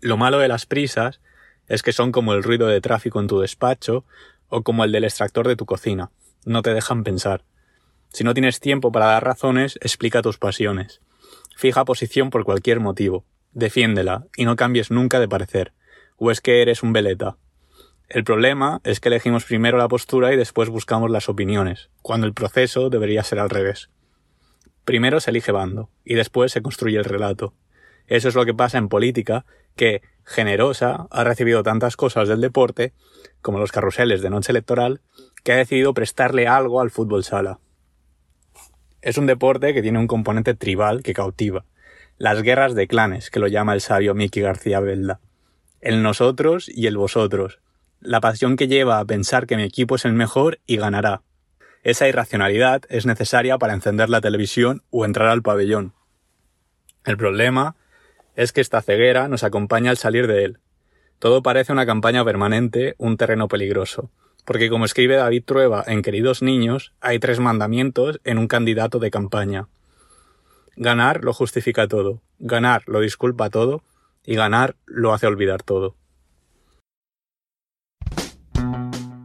[0.00, 1.20] Lo malo de las prisas
[1.66, 4.04] es que son como el ruido de tráfico en tu despacho
[4.48, 6.12] o como el del extractor de tu cocina.
[6.44, 7.44] No te dejan pensar.
[8.12, 11.00] Si no tienes tiempo para dar razones, explica tus pasiones.
[11.56, 13.24] Fija posición por cualquier motivo.
[13.50, 15.72] Defiéndela y no cambies nunca de parecer.
[16.16, 17.38] ¿O es que eres un veleta?
[18.10, 22.34] El problema es que elegimos primero la postura y después buscamos las opiniones, cuando el
[22.34, 23.88] proceso debería ser al revés.
[24.84, 27.54] Primero se elige bando y después se construye el relato.
[28.08, 29.46] Eso es lo que pasa en política,
[29.76, 32.94] que, generosa, ha recibido tantas cosas del deporte,
[33.42, 35.02] como los carruseles de noche electoral,
[35.44, 37.60] que ha decidido prestarle algo al fútbol sala.
[39.02, 41.64] Es un deporte que tiene un componente tribal que cautiva.
[42.18, 45.20] Las guerras de clanes, que lo llama el sabio Miki García Belda.
[45.80, 47.60] El nosotros y el vosotros.
[48.00, 51.20] La pasión que lleva a pensar que mi equipo es el mejor y ganará.
[51.82, 55.92] Esa irracionalidad es necesaria para encender la televisión o entrar al pabellón.
[57.04, 57.76] El problema
[58.36, 60.58] es que esta ceguera nos acompaña al salir de él.
[61.18, 64.10] Todo parece una campaña permanente, un terreno peligroso,
[64.46, 69.10] porque como escribe David Trueba en Queridos Niños, hay tres mandamientos en un candidato de
[69.10, 69.68] campaña.
[70.76, 73.82] Ganar lo justifica todo, ganar lo disculpa todo
[74.24, 75.96] y ganar lo hace olvidar todo.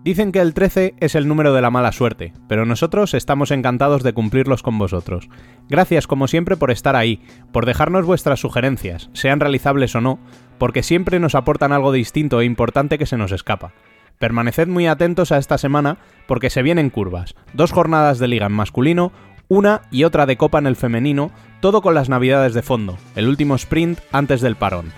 [0.06, 4.03] Dicen que el 13 es el número de la mala suerte, pero nosotros estamos encantados
[4.03, 5.30] de cumplirlos con vosotros.
[5.68, 10.19] Gracias como siempre por estar ahí, por dejarnos vuestras sugerencias, sean realizables o no,
[10.60, 13.73] porque siempre nos aportan algo distinto e importante que se nos escapa.
[14.19, 18.53] Permaneced muy atentos a esta semana porque se vienen curvas, dos jornadas de liga en
[18.53, 19.11] masculino,
[19.48, 23.27] una y otra de copa en el femenino, todo con las navidades de fondo, el
[23.27, 24.94] último sprint antes del parón.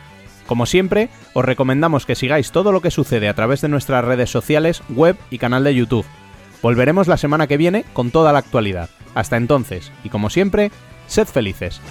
[0.47, 4.31] Como siempre, os recomendamos que sigáis todo lo que sucede a través de nuestras redes
[4.31, 6.05] sociales, web y canal de YouTube.
[6.61, 8.89] Volveremos la semana que viene con toda la actualidad.
[9.13, 10.71] Hasta entonces, y como siempre,
[11.07, 11.81] sed felices.